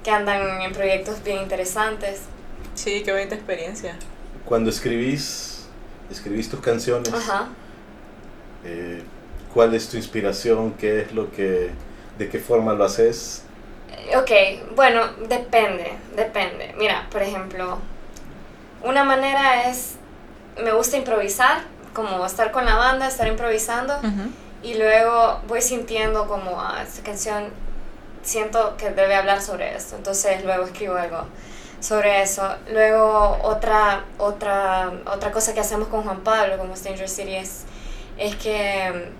que 0.04 0.12
andan 0.12 0.62
en 0.62 0.74
proyectos 0.74 1.24
bien 1.24 1.38
interesantes. 1.38 2.22
Sí, 2.76 3.04
qué 3.06 3.12
bonita 3.14 3.36
experiencia. 3.36 3.96
Cuando 4.44 4.72
escribís, 4.72 5.53
escribís 6.14 6.50
tus 6.50 6.60
canciones, 6.60 7.14
Ajá. 7.14 7.48
eh, 8.64 9.04
¿cuál 9.54 9.74
es 9.74 9.90
tu 9.90 9.98
inspiración? 9.98 10.74
¿Qué 10.74 11.02
es 11.02 11.14
lo 11.14 11.32
que, 11.32 11.72
de 12.18 12.30
qué 12.30 12.40
forma 12.40 12.74
lo 12.74 12.86
haces? 12.86 13.44
Ok, 14.18 14.32
bueno, 14.76 15.02
depende, 15.28 15.94
depende. 16.16 16.74
Mira, 16.78 17.08
por 17.12 17.22
ejemplo, 17.22 17.78
una 18.84 19.04
manera 19.04 19.70
es, 19.70 19.96
me 20.62 20.72
gusta 20.74 20.98
improvisar, 20.98 21.64
como 21.94 22.26
estar 22.26 22.52
con 22.52 22.66
la 22.66 22.76
banda, 22.76 23.08
estar 23.08 23.28
improvisando. 23.28 23.94
Y 24.64 24.76
luego 24.76 25.42
voy 25.48 25.62
sintiendo 25.62 26.28
como 26.28 26.60
ah, 26.60 26.82
esta 26.82 27.04
canción 27.04 27.52
siento 28.24 28.76
que 28.78 28.90
debe 28.92 29.16
hablar 29.16 29.42
sobre 29.42 29.76
esto 29.76 29.96
entonces 29.96 30.44
luego 30.44 30.64
escribo 30.64 30.96
algo 30.96 31.26
sobre 31.84 32.22
eso. 32.22 32.48
Luego 32.72 33.38
otra, 33.44 34.06
otra, 34.18 34.92
otra 35.06 35.32
cosa 35.32 35.54
que 35.54 35.60
hacemos 35.60 35.90
con 35.90 36.04
Juan 36.04 36.22
Pablo, 36.22 36.58
como 36.58 36.76
Stranger 36.76 37.10
City, 37.10 37.36
es, 37.36 37.66
es 38.18 38.36
que 38.38 39.12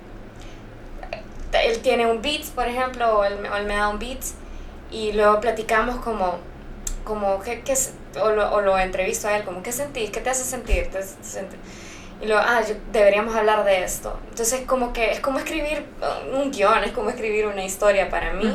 mm, 1.52 1.56
él 1.56 1.80
tiene 1.82 2.08
un 2.08 2.22
beat, 2.22 2.46
por 2.56 2.68
ejemplo, 2.68 3.20
o 3.20 3.24
él, 3.26 3.38
me 3.68 3.76
da 3.76 3.90
un 3.90 4.00
beat, 4.00 4.22
y 4.92 5.12
luego 5.12 5.42
platicamos 5.42 5.98
como, 5.98 6.38
como 7.04 7.42
¿qué, 7.42 7.64
qué, 7.64 7.76
o, 8.22 8.30
lo, 8.30 8.54
o 8.54 8.62
lo 8.62 8.80
entrevisto 8.80 9.28
a 9.28 9.36
él, 9.36 9.44
como, 9.44 9.62
¿qué 9.62 9.74
sentís? 9.74 10.10
¿Qué 10.10 10.22
te 10.22 10.30
hace 10.30 10.46
sentir? 10.46 10.90
y 12.22 12.26
luego, 12.26 12.42
ah, 12.46 12.62
deberíamos 12.94 13.36
hablar 13.36 13.66
de 13.66 13.84
esto. 13.84 14.18
Entonces, 14.30 14.62
como 14.66 14.94
que 14.94 15.12
es 15.12 15.20
como 15.20 15.40
escribir 15.40 15.86
un 16.32 16.52
guion, 16.52 16.86
es 16.86 16.94
como 16.94 17.10
escribir 17.10 17.46
una 17.48 17.66
historia 17.66 18.10
para 18.10 18.32
mí. 18.32 18.50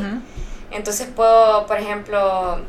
Entonces 0.70 1.08
puedo, 1.14 1.66
por 1.66 1.76
ejemplo, 1.76 2.62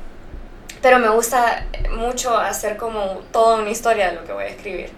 pero 0.81 0.99
me 0.99 1.09
gusta 1.09 1.65
mucho 1.91 2.37
hacer 2.37 2.77
como 2.77 3.21
toda 3.31 3.57
una 3.57 3.69
historia 3.69 4.09
de 4.09 4.15
lo 4.15 4.25
que 4.25 4.33
voy 4.33 4.45
a 4.45 4.47
escribir, 4.47 4.89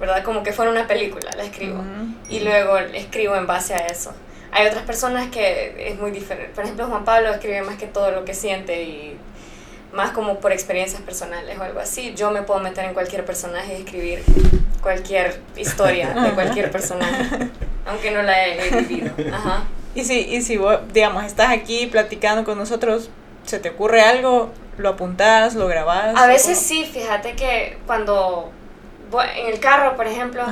¿verdad? 0.00 0.22
Como 0.24 0.42
que 0.42 0.52
fuera 0.52 0.70
una 0.70 0.86
película, 0.86 1.30
la 1.36 1.44
escribo. 1.44 1.82
Y 2.28 2.40
luego 2.40 2.78
escribo 2.78 3.36
en 3.36 3.46
base 3.46 3.74
a 3.74 3.86
eso. 3.86 4.12
Hay 4.52 4.66
otras 4.66 4.84
personas 4.84 5.30
que 5.30 5.88
es 5.88 5.98
muy 5.98 6.10
diferente. 6.10 6.52
Por 6.54 6.64
ejemplo, 6.64 6.86
Juan 6.86 7.04
Pablo 7.04 7.30
escribe 7.30 7.62
más 7.62 7.76
que 7.76 7.86
todo 7.86 8.10
lo 8.10 8.24
que 8.24 8.34
siente 8.34 8.82
y 8.82 9.16
más 9.92 10.10
como 10.10 10.40
por 10.40 10.52
experiencias 10.52 11.00
personales 11.02 11.58
o 11.58 11.62
algo 11.62 11.80
así. 11.80 12.14
Yo 12.14 12.30
me 12.30 12.42
puedo 12.42 12.60
meter 12.60 12.84
en 12.84 12.94
cualquier 12.94 13.24
personaje 13.24 13.74
y 13.74 13.82
escribir 13.82 14.22
cualquier 14.82 15.40
historia 15.56 16.10
de 16.12 16.32
cualquier 16.32 16.70
personaje, 16.70 17.48
aunque 17.86 18.10
no 18.10 18.22
la 18.22 18.46
he, 18.46 18.82
vivido. 18.82 19.12
Ajá. 19.32 19.64
Y 19.94 20.04
si, 20.04 20.20
y 20.20 20.42
si 20.42 20.56
vos, 20.56 20.80
digamos, 20.92 21.24
estás 21.24 21.50
aquí 21.50 21.86
platicando 21.86 22.44
con 22.44 22.58
nosotros, 22.58 23.10
¿se 23.44 23.58
te 23.58 23.70
ocurre 23.70 24.02
algo? 24.02 24.50
¿Lo 24.78 24.90
apuntás? 24.90 25.54
¿Lo 25.54 25.66
grabás? 25.66 26.16
A 26.16 26.26
veces 26.26 26.58
sí, 26.58 26.84
fíjate 26.84 27.34
que 27.34 27.78
cuando 27.86 28.50
voy 29.10 29.26
en 29.36 29.52
el 29.52 29.60
carro, 29.60 29.96
por 29.96 30.06
ejemplo, 30.06 30.44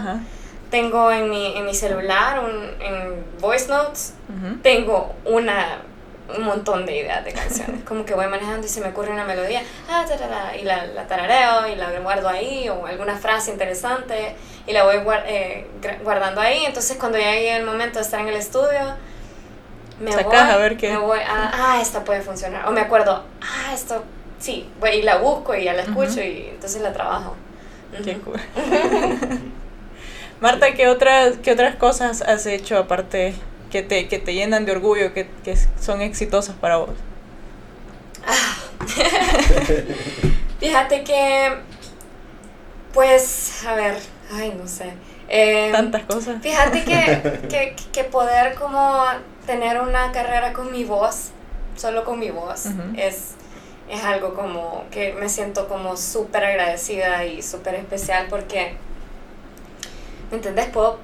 tengo 0.70 1.10
en 1.10 1.30
mi, 1.30 1.56
en 1.56 1.64
mi 1.64 1.74
celular, 1.74 2.40
un, 2.44 2.82
en 2.82 3.24
voice 3.40 3.68
notes, 3.68 4.14
tengo 4.62 5.14
una 5.24 5.82
un 6.36 6.44
montón 6.44 6.86
de 6.86 6.96
ideas 6.96 7.24
de 7.24 7.32
canciones. 7.32 7.82
Como 7.84 8.04
que 8.04 8.14
voy 8.14 8.26
manejando 8.26 8.66
y 8.66 8.70
se 8.70 8.80
me 8.80 8.88
ocurre 8.88 9.10
una 9.10 9.24
melodía, 9.24 9.62
ah, 9.88 10.04
y 10.58 10.62
la, 10.62 10.86
la, 10.86 11.06
tarareo 11.06 11.68
y 11.68 11.76
la 11.76 11.90
guardo 12.00 12.28
ahí, 12.28 12.68
o 12.68 12.86
alguna 12.86 13.16
frase 13.16 13.50
interesante 13.50 14.36
y 14.66 14.72
la 14.72 14.84
voy 14.84 14.96
eh, 15.26 15.66
guardando 16.02 16.40
ahí. 16.40 16.64
Entonces, 16.64 16.96
cuando 16.98 17.18
ya 17.18 17.32
llegue 17.32 17.56
el 17.56 17.64
momento 17.64 17.98
de 17.98 18.04
estar 18.04 18.20
en 18.20 18.28
el 18.28 18.36
estudio, 18.36 18.94
me 20.00 20.10
voy, 20.16 20.34
a 20.34 20.56
ver 20.56 20.76
qué. 20.76 20.90
Me 20.90 20.98
voy 20.98 21.20
a, 21.20 21.50
ah, 21.52 21.80
esta 21.80 22.04
puede 22.04 22.22
funcionar. 22.22 22.66
O 22.66 22.72
me 22.72 22.80
acuerdo, 22.80 23.24
ah, 23.42 23.72
esto, 23.74 24.02
sí, 24.38 24.68
voy 24.80 24.90
y 24.90 25.02
la 25.02 25.18
busco 25.18 25.54
y 25.54 25.64
ya 25.64 25.74
la 25.74 25.82
escucho 25.82 26.20
y 26.20 26.48
entonces 26.50 26.80
la 26.82 26.92
trabajo. 26.92 27.36
Qué 28.02 28.18
cool. 28.18 28.40
Marta, 30.40 30.72
¿qué 30.72 30.88
otras, 30.88 31.36
¿qué 31.42 31.52
otras 31.52 31.76
cosas 31.76 32.22
has 32.22 32.46
hecho 32.46 32.78
aparte 32.78 33.34
que 33.70 33.82
te, 33.82 34.08
que 34.08 34.18
te 34.18 34.32
llenan 34.32 34.64
de 34.64 34.72
orgullo, 34.72 35.12
que, 35.12 35.28
que 35.44 35.54
son 35.78 36.00
exitosas 36.00 36.56
para 36.56 36.78
vos? 36.78 36.90
Ah. 38.26 38.56
Fíjate 40.60 41.04
que, 41.04 41.56
pues, 42.94 43.64
a 43.66 43.74
ver, 43.74 43.96
ay, 44.32 44.54
no 44.58 44.66
sé. 44.66 44.94
Em, 45.28 45.72
Tantas 45.72 46.02
cosas. 46.02 46.42
Fíjate 46.42 46.84
que, 46.84 47.46
que, 47.48 47.76
que, 47.92 48.04
poder 48.04 48.54
como 48.54 49.04
tener 49.50 49.80
una 49.80 50.12
carrera 50.12 50.52
con 50.52 50.70
mi 50.70 50.84
voz, 50.84 51.30
solo 51.76 52.04
con 52.04 52.20
mi 52.20 52.30
voz, 52.30 52.66
es, 52.96 53.32
es 53.90 54.04
algo 54.04 54.34
como 54.34 54.84
que 54.92 55.12
me 55.12 55.28
siento 55.28 55.66
como 55.66 55.96
súper 55.96 56.44
agradecida 56.44 57.24
y 57.24 57.42
súper 57.42 57.74
especial 57.74 58.28
porque, 58.30 58.74
¿me 60.30 60.36
entendés? 60.36 60.66
Puedo, 60.68 60.98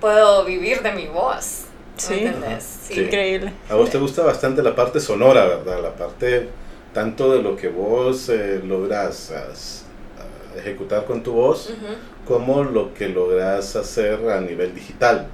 puedo 0.00 0.44
vivir 0.44 0.82
de 0.82 0.90
mi 0.90 1.06
voz. 1.06 1.66
Sí, 1.96 2.28
sí. 2.58 3.00
increíble. 3.00 3.52
A 3.70 3.76
vos 3.76 3.90
te 3.90 3.98
gusta 3.98 4.24
bastante 4.24 4.60
la 4.60 4.74
parte 4.74 4.98
sonora, 4.98 5.46
¿verdad? 5.46 5.80
La 5.80 5.94
parte 5.94 6.48
tanto 6.92 7.32
de 7.32 7.42
lo 7.42 7.54
que 7.54 7.68
vos 7.68 8.28
eh, 8.28 8.60
logras 8.64 9.32
ejecutar 10.56 11.04
con 11.04 11.22
tu 11.22 11.32
voz, 11.32 11.72
como 12.26 12.64
lo 12.64 12.92
que 12.92 13.08
logras 13.08 13.76
hacer 13.76 14.28
a 14.30 14.40
nivel 14.40 14.74
digital. 14.74 15.28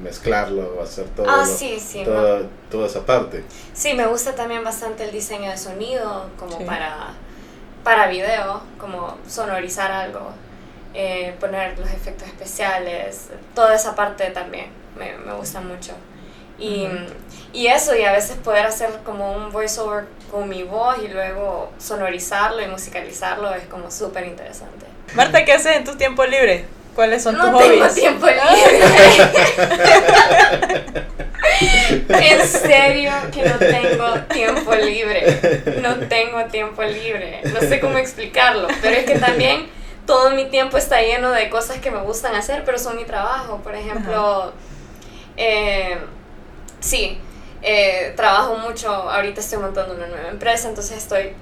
Mezclarlo, 0.00 0.80
hacer 0.82 1.06
todo 1.16 1.26
ah, 1.28 1.44
sí, 1.44 1.80
sí, 1.80 2.04
toda, 2.04 2.86
esa 2.86 3.04
parte. 3.04 3.44
Sí, 3.74 3.94
me 3.94 4.06
gusta 4.06 4.34
también 4.34 4.62
bastante 4.62 5.04
el 5.04 5.10
diseño 5.10 5.50
de 5.50 5.56
sonido, 5.56 6.28
como 6.38 6.64
para, 6.64 7.14
para 7.82 8.06
video, 8.06 8.62
como 8.78 9.18
sonorizar 9.26 9.90
algo, 9.90 10.30
eh, 10.94 11.34
poner 11.40 11.76
los 11.78 11.90
efectos 11.90 12.28
especiales, 12.28 13.30
toda 13.54 13.74
esa 13.74 13.96
parte 13.96 14.30
también 14.30 14.66
me, 14.96 15.16
me 15.18 15.32
gusta 15.34 15.60
mucho. 15.60 15.92
Y, 16.58 16.86
y, 17.52 17.66
eso, 17.66 17.96
y 17.96 18.04
a 18.04 18.12
veces 18.12 18.36
poder 18.36 18.66
hacer 18.66 18.90
como 19.04 19.32
un 19.32 19.50
voiceover 19.50 20.04
con 20.30 20.48
mi 20.48 20.62
voz 20.62 20.96
y 21.02 21.08
luego 21.08 21.72
sonorizarlo 21.78 22.62
y 22.62 22.68
musicalizarlo 22.68 23.52
es 23.54 23.64
como 23.64 23.90
súper 23.90 24.26
interesante. 24.26 24.86
Marta, 25.14 25.44
¿qué 25.44 25.54
haces 25.54 25.76
en 25.76 25.84
tu 25.84 25.96
tiempo 25.96 26.24
libre? 26.24 26.66
¿Cuáles 26.94 27.22
son 27.22 27.36
tus 27.36 27.44
hobbies? 27.50 27.78
No 27.78 27.88
tengo 27.88 27.94
tiempo 27.94 28.26
libre. 28.26 28.80
en 32.08 32.46
serio 32.46 33.12
que 33.32 33.48
no 33.48 33.58
tengo 33.58 34.14
tiempo 34.32 34.74
libre. 34.74 35.74
No 35.80 35.96
tengo 36.08 36.44
tiempo 36.46 36.82
libre. 36.82 37.40
No 37.52 37.60
sé 37.60 37.80
cómo 37.80 37.98
explicarlo, 37.98 38.68
pero 38.80 38.96
es 38.96 39.04
que 39.04 39.18
también 39.18 39.68
todo 40.06 40.30
mi 40.30 40.46
tiempo 40.46 40.76
está 40.76 41.00
lleno 41.00 41.30
de 41.30 41.48
cosas 41.48 41.78
que 41.78 41.90
me 41.90 42.00
gustan 42.02 42.34
hacer, 42.34 42.64
pero 42.64 42.78
son 42.78 42.96
mi 42.96 43.04
trabajo. 43.04 43.60
Por 43.62 43.74
ejemplo... 43.74 44.52
Eh, 45.36 45.96
sí, 46.80 47.18
eh, 47.62 48.12
trabajo 48.16 48.56
mucho, 48.56 48.90
ahorita 48.90 49.40
estoy 49.40 49.58
montando 49.58 49.94
una 49.94 50.08
nueva 50.08 50.28
empresa, 50.28 50.68
entonces 50.68 50.98
estoy 50.98 51.32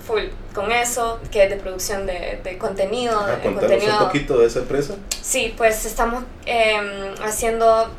full 0.00 0.22
con 0.54 0.72
eso, 0.72 1.20
que 1.30 1.44
es 1.44 1.50
de 1.50 1.56
producción 1.56 2.06
de, 2.06 2.40
de 2.42 2.58
contenido. 2.58 3.20
Ah, 3.20 3.38
un 3.44 3.54
poquito 3.98 4.38
de 4.38 4.46
esa 4.46 4.60
empresa? 4.60 4.94
Sí, 5.22 5.54
pues 5.56 5.84
estamos 5.84 6.24
em, 6.46 7.14
haciendo 7.22 7.90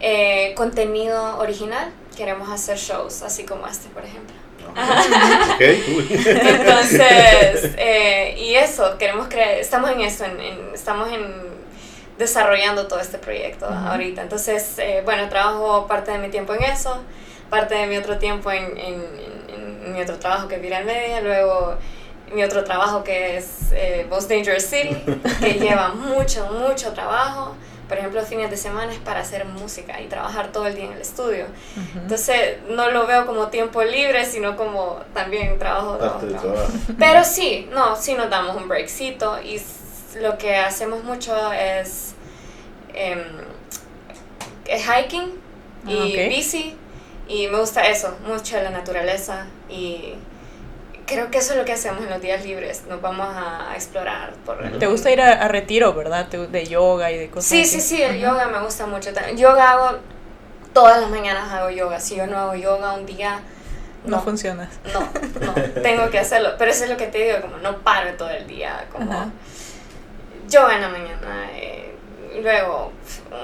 eh, 0.00 0.52
contenido 0.56 1.38
original, 1.38 1.90
queremos 2.16 2.50
hacer 2.50 2.76
shows, 2.76 3.22
así 3.22 3.44
como 3.44 3.66
este, 3.66 3.88
por 3.88 4.04
ejemplo. 4.04 4.36
Ah, 4.76 5.56
Entonces, 5.60 7.76
y 8.38 8.54
eso, 8.54 8.96
queremos 8.98 9.28
creer, 9.28 9.60
estamos 9.60 9.90
en 9.90 10.00
eso, 10.00 10.24
en, 10.24 10.74
estamos 10.74 11.12
en 11.12 11.54
desarrollando 12.18 12.86
todo 12.86 13.00
este 13.00 13.18
proyecto 13.18 13.66
ahorita. 13.66 14.22
Entonces, 14.22 14.78
eh, 14.78 15.02
bueno, 15.04 15.28
trabajo 15.28 15.86
parte 15.86 16.12
de 16.12 16.18
mi 16.18 16.28
tiempo 16.28 16.54
en 16.54 16.64
eso, 16.64 17.02
parte 17.50 17.74
de 17.74 17.86
mi 17.86 17.96
otro 17.96 18.18
tiempo 18.18 18.50
en, 18.50 18.76
en, 18.78 19.04
mi 19.86 20.00
otro 20.00 20.18
trabajo 20.18 20.48
que 20.48 20.56
es 20.56 20.62
Viral 20.62 20.84
Media, 20.84 21.20
luego 21.20 21.76
mi 22.32 22.42
otro 22.42 22.64
trabajo 22.64 23.04
que 23.04 23.36
es 23.36 23.72
eh, 23.72 24.06
Most 24.08 24.30
Dangerous 24.30 24.64
City, 24.64 24.96
que 25.40 25.54
lleva 25.54 25.88
mucho, 25.90 26.46
mucho 26.46 26.92
trabajo. 26.92 27.54
Por 27.88 27.98
ejemplo, 27.98 28.22
fines 28.22 28.50
de 28.50 28.56
semana 28.56 28.92
es 28.92 28.98
para 28.98 29.20
hacer 29.20 29.44
música 29.44 30.00
y 30.00 30.06
trabajar 30.06 30.50
todo 30.52 30.66
el 30.66 30.74
día 30.74 30.86
en 30.86 30.92
el 30.92 31.02
estudio. 31.02 31.44
Entonces, 31.94 32.56
no 32.70 32.90
lo 32.90 33.06
veo 33.06 33.26
como 33.26 33.48
tiempo 33.48 33.82
libre, 33.82 34.24
sino 34.24 34.56
como 34.56 35.00
también 35.12 35.58
trabajo. 35.58 35.98
trabajo. 35.98 36.54
Pero 36.98 37.24
sí, 37.24 37.68
no, 37.72 37.94
sí 37.94 38.14
nos 38.14 38.30
damos 38.30 38.56
un 38.56 38.68
breakcito 38.68 39.38
y 39.42 39.60
lo 40.18 40.38
que 40.38 40.56
hacemos 40.56 41.04
mucho 41.04 41.52
es, 41.52 42.14
em, 42.94 43.22
hiking 44.66 45.34
y 45.86 46.18
ah, 46.18 46.28
bici 46.28 46.74
y 47.28 47.48
me 47.48 47.58
gusta 47.58 47.86
eso, 47.88 48.16
mucho 48.26 48.60
la 48.62 48.70
naturaleza 48.70 49.46
y 49.68 50.14
creo 51.06 51.30
que 51.30 51.38
eso 51.38 51.52
es 51.52 51.58
lo 51.58 51.64
que 51.64 51.72
hacemos 51.72 52.02
en 52.02 52.10
los 52.10 52.20
días 52.20 52.44
libres, 52.44 52.84
nos 52.88 53.00
vamos 53.00 53.28
a, 53.30 53.74
explorar. 53.74 54.32
Por 54.44 54.78
¿Te 54.78 54.86
gusta 54.86 55.10
ir 55.10 55.20
a, 55.20 55.48
retiro, 55.48 55.92
verdad? 55.94 56.26
De 56.26 56.66
yoga 56.66 57.10
y 57.10 57.18
de 57.18 57.30
cosas 57.30 57.48
Sí, 57.48 57.64
sí, 57.64 57.80
sí, 57.80 58.02
el 58.02 58.18
yoga 58.18 58.48
me 58.48 58.60
gusta 58.60 58.86
mucho. 58.86 59.10
Yoga 59.36 59.72
hago, 59.72 59.98
todas 60.72 61.00
las 61.00 61.10
mañanas 61.10 61.50
hago 61.52 61.70
yoga, 61.70 62.00
si 62.00 62.16
yo 62.16 62.26
no 62.26 62.38
hago 62.38 62.54
yoga 62.54 62.94
un 62.94 63.06
día... 63.06 63.40
No, 64.04 64.20
funciona. 64.20 64.68
No, 64.92 65.00
no, 65.46 65.54
tengo 65.82 66.10
que 66.10 66.18
hacerlo, 66.18 66.50
pero 66.58 66.70
eso 66.70 66.84
es 66.84 66.90
lo 66.90 66.96
que 66.96 67.06
te 67.06 67.24
digo, 67.24 67.40
como 67.40 67.56
no 67.58 67.78
paro 67.78 68.12
todo 68.18 68.30
el 68.30 68.46
día, 68.46 68.86
como 68.92 69.32
yo 70.48 70.70
en 70.70 70.80
la 70.82 70.88
mañana, 70.88 71.48
eh, 71.54 71.94
luego 72.42 72.92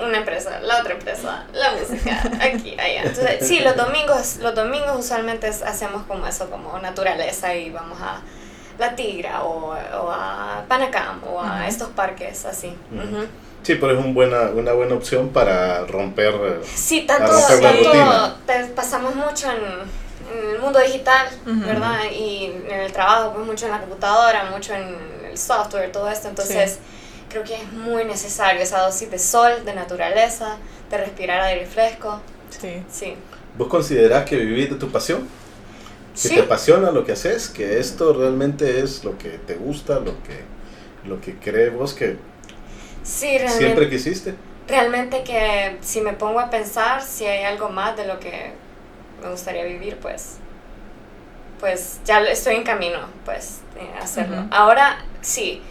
una 0.07 0.19
empresa, 0.19 0.61
la 0.61 0.81
otra 0.81 0.95
empresa, 0.95 1.45
la 1.53 1.73
música, 1.73 2.23
aquí, 2.41 2.73
allá. 2.79 3.03
Entonces, 3.03 3.47
sí, 3.47 3.61
los 3.61 3.77
domingos, 3.77 4.37
los 4.37 4.55
domingos 4.55 4.99
usualmente 4.99 5.47
hacemos 5.49 6.05
como 6.07 6.27
eso, 6.27 6.51
como 6.51 6.79
naturaleza 6.79 7.55
y 7.55 7.71
vamos 7.71 7.99
a 8.01 8.21
La 8.79 8.95
Tigra 8.95 9.43
o, 9.43 9.71
o 9.73 10.11
a 10.11 10.65
Panacam 10.69 11.23
o 11.25 11.43
a 11.43 11.67
estos 11.69 11.89
parques 11.91 12.45
así. 12.45 12.75
Sí, 13.63 13.75
pero 13.75 13.93
es 13.93 14.05
un 14.05 14.15
buena, 14.15 14.51
una 14.55 14.73
buena 14.73 14.95
opción 14.95 15.29
para 15.29 15.85
romper. 15.87 16.61
Sí, 16.65 17.03
tanto, 17.03 17.33
tanto 17.61 18.75
pasamos 18.75 19.15
mucho 19.15 19.51
en 19.51 20.11
en 20.33 20.51
el 20.51 20.59
mundo 20.61 20.79
digital, 20.79 21.29
¿verdad? 21.45 21.99
Y 22.13 22.53
en 22.69 22.81
el 22.81 22.93
trabajo, 22.93 23.33
pues 23.33 23.47
mucho 23.47 23.67
en 23.67 23.73
la 23.73 23.81
computadora, 23.81 24.45
mucho 24.45 24.75
en 24.75 24.97
el 25.31 25.37
software, 25.37 25.91
todo 25.93 26.09
esto. 26.09 26.29
Entonces, 26.29 26.79
creo 27.31 27.45
que 27.45 27.55
es 27.55 27.73
muy 27.73 28.05
necesario 28.05 28.61
esa 28.61 28.81
dosis 28.81 29.11
de 29.11 29.19
sol, 29.19 29.65
de 29.65 29.73
naturaleza, 29.73 30.59
de 30.91 30.99
respirar 30.99 31.41
aire 31.41 31.65
fresco. 31.65 32.21
Sí. 32.51 32.83
Sí. 32.91 33.15
¿Vos 33.57 33.69
considerás 33.69 34.25
que 34.25 34.37
vivís 34.37 34.69
de 34.69 34.77
tu 34.77 34.91
pasión? 34.91 35.27
¿Que 36.21 36.29
te 36.29 36.41
apasiona 36.41 36.91
lo 36.91 37.05
que 37.05 37.13
haces? 37.13 37.49
¿Que 37.49 37.79
esto 37.79 38.13
realmente 38.13 38.81
es 38.81 39.05
lo 39.05 39.17
que 39.17 39.31
te 39.31 39.55
gusta, 39.55 40.01
lo 40.01 40.23
que, 40.23 40.45
lo 41.07 41.21
que 41.21 41.37
crees 41.37 41.73
vos 41.73 41.95
que 41.95 42.19
sí, 43.03 43.39
siempre 43.49 43.89
quisiste? 43.89 44.35
Realmente 44.69 45.23
que 45.23 45.79
si 45.81 46.01
me 46.01 46.13
pongo 46.13 46.41
a 46.41 46.51
pensar 46.51 47.03
si 47.03 47.27
hay 47.27 47.45
algo 47.45 47.71
más 47.71 47.97
de 47.97 48.07
lo 48.07 48.21
que 48.21 48.53
me 49.23 49.31
gustaría 49.31 49.65
vivir, 49.65 49.97
pues, 49.97 50.37
pues 51.59 52.01
ya 52.05 52.21
estoy 52.23 52.57
en 52.57 52.65
camino, 52.65 52.99
pues, 53.25 53.61
a 53.99 54.05
hacerlo. 54.05 54.47
Ahora 54.51 54.99
sí, 55.23 55.63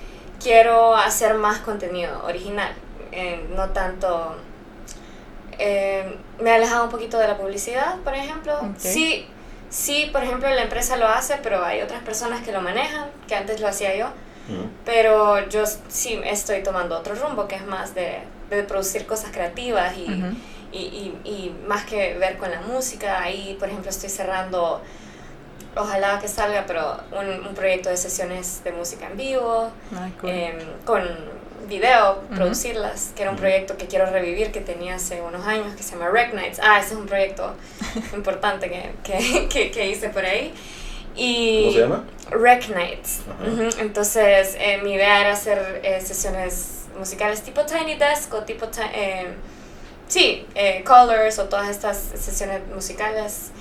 quiero 0.42 0.96
hacer 0.96 1.36
más 1.36 1.60
contenido 1.60 2.24
original, 2.26 2.74
eh, 3.12 3.46
no 3.56 3.70
tanto... 3.70 4.36
Eh, 5.58 6.18
me 6.40 6.52
he 6.52 6.54
alejado 6.54 6.86
un 6.86 6.90
poquito 6.90 7.18
de 7.18 7.28
la 7.28 7.38
publicidad, 7.38 7.98
por 7.98 8.16
ejemplo. 8.16 8.58
Sí, 8.78 9.28
sí, 9.70 10.10
por 10.12 10.24
ejemplo, 10.24 10.50
la 10.50 10.62
empresa 10.62 10.96
lo 10.96 11.08
hace, 11.08 11.38
pero 11.44 11.66
hay 11.66 11.82
otras 11.82 12.02
personas 12.02 12.42
que 12.46 12.54
lo 12.54 12.62
manejan, 12.62 13.10
que 13.28 13.36
antes 13.36 13.60
lo 13.60 13.68
hacía 13.68 13.96
yo. 13.96 14.08
Pero 14.84 15.48
yo 15.50 15.64
sí 15.90 16.20
estoy 16.24 16.64
tomando 16.64 16.98
otro 16.98 17.14
rumbo, 17.14 17.48
que 17.48 17.56
es 17.56 17.66
más 17.66 17.94
de, 17.94 18.20
de 18.50 18.64
producir 18.64 19.06
cosas 19.06 19.32
creativas 19.32 19.96
y 19.96 20.24
y, 20.72 21.14
y, 21.24 21.56
más 21.68 21.86
que 21.86 22.16
ver 22.18 22.38
con 22.38 22.52
la 22.52 22.62
música, 22.62 23.22
ahí 23.22 23.56
por 23.60 23.70
ejemplo 23.70 23.90
estoy 23.90 24.10
cerrando, 24.10 24.82
ojalá 25.76 26.20
que 26.20 26.28
salga, 26.28 26.66
pero 26.68 26.98
un, 27.12 27.48
un 27.48 27.56
proyecto 27.56 27.90
de 27.90 27.98
sesiones 27.98 28.64
de 28.64 28.72
música 28.72 29.08
en 29.08 29.18
vivo, 29.18 29.72
em, 30.24 30.58
con 30.86 31.04
video, 31.68 32.22
producirlas, 32.36 33.12
que 33.16 33.22
era 33.22 33.32
un 33.32 33.38
proyecto 33.38 33.78
que 33.78 33.86
quiero 33.86 34.08
revivir, 34.08 34.52
que 34.52 34.62
tenía 34.62 34.96
hace 34.96 35.22
unos 35.22 35.46
años, 35.46 35.76
que 35.76 35.84
se 35.84 35.92
llama 35.92 36.10
Rec 36.10 36.34
Nights. 36.34 36.60
Ah, 36.64 36.80
ese 36.80 36.94
es 36.94 37.00
un 37.00 37.06
proyecto 37.06 37.54
importante 38.14 38.70
que, 38.70 39.48
que, 39.50 39.72
que, 39.72 39.88
hice 39.88 40.10
por 40.10 40.26
ahí. 40.26 40.54
Y 41.16 41.62
¿Cómo 41.62 41.74
se 41.74 41.80
llama? 41.80 42.04
Rec 42.32 42.70
Nights. 42.70 43.22
Entonces, 43.80 44.56
eh, 44.60 44.80
mi 44.84 44.94
idea 44.94 45.22
era 45.22 45.34
hacer 45.34 45.82
eh, 45.84 46.02
sesiones 46.02 46.86
musicales 46.98 47.42
tipo 47.42 47.66
Tiny 47.66 47.96
Desk 47.96 48.34
o 48.34 48.44
tipo... 48.44 48.68
Eh, 48.94 49.28
Sí, 50.10 50.44
eh, 50.56 50.84
Colors 50.84 51.38
o 51.38 51.46
todas 51.46 51.70
estas 51.70 51.98
sesiones 51.98 52.62
musicales. 52.74 53.52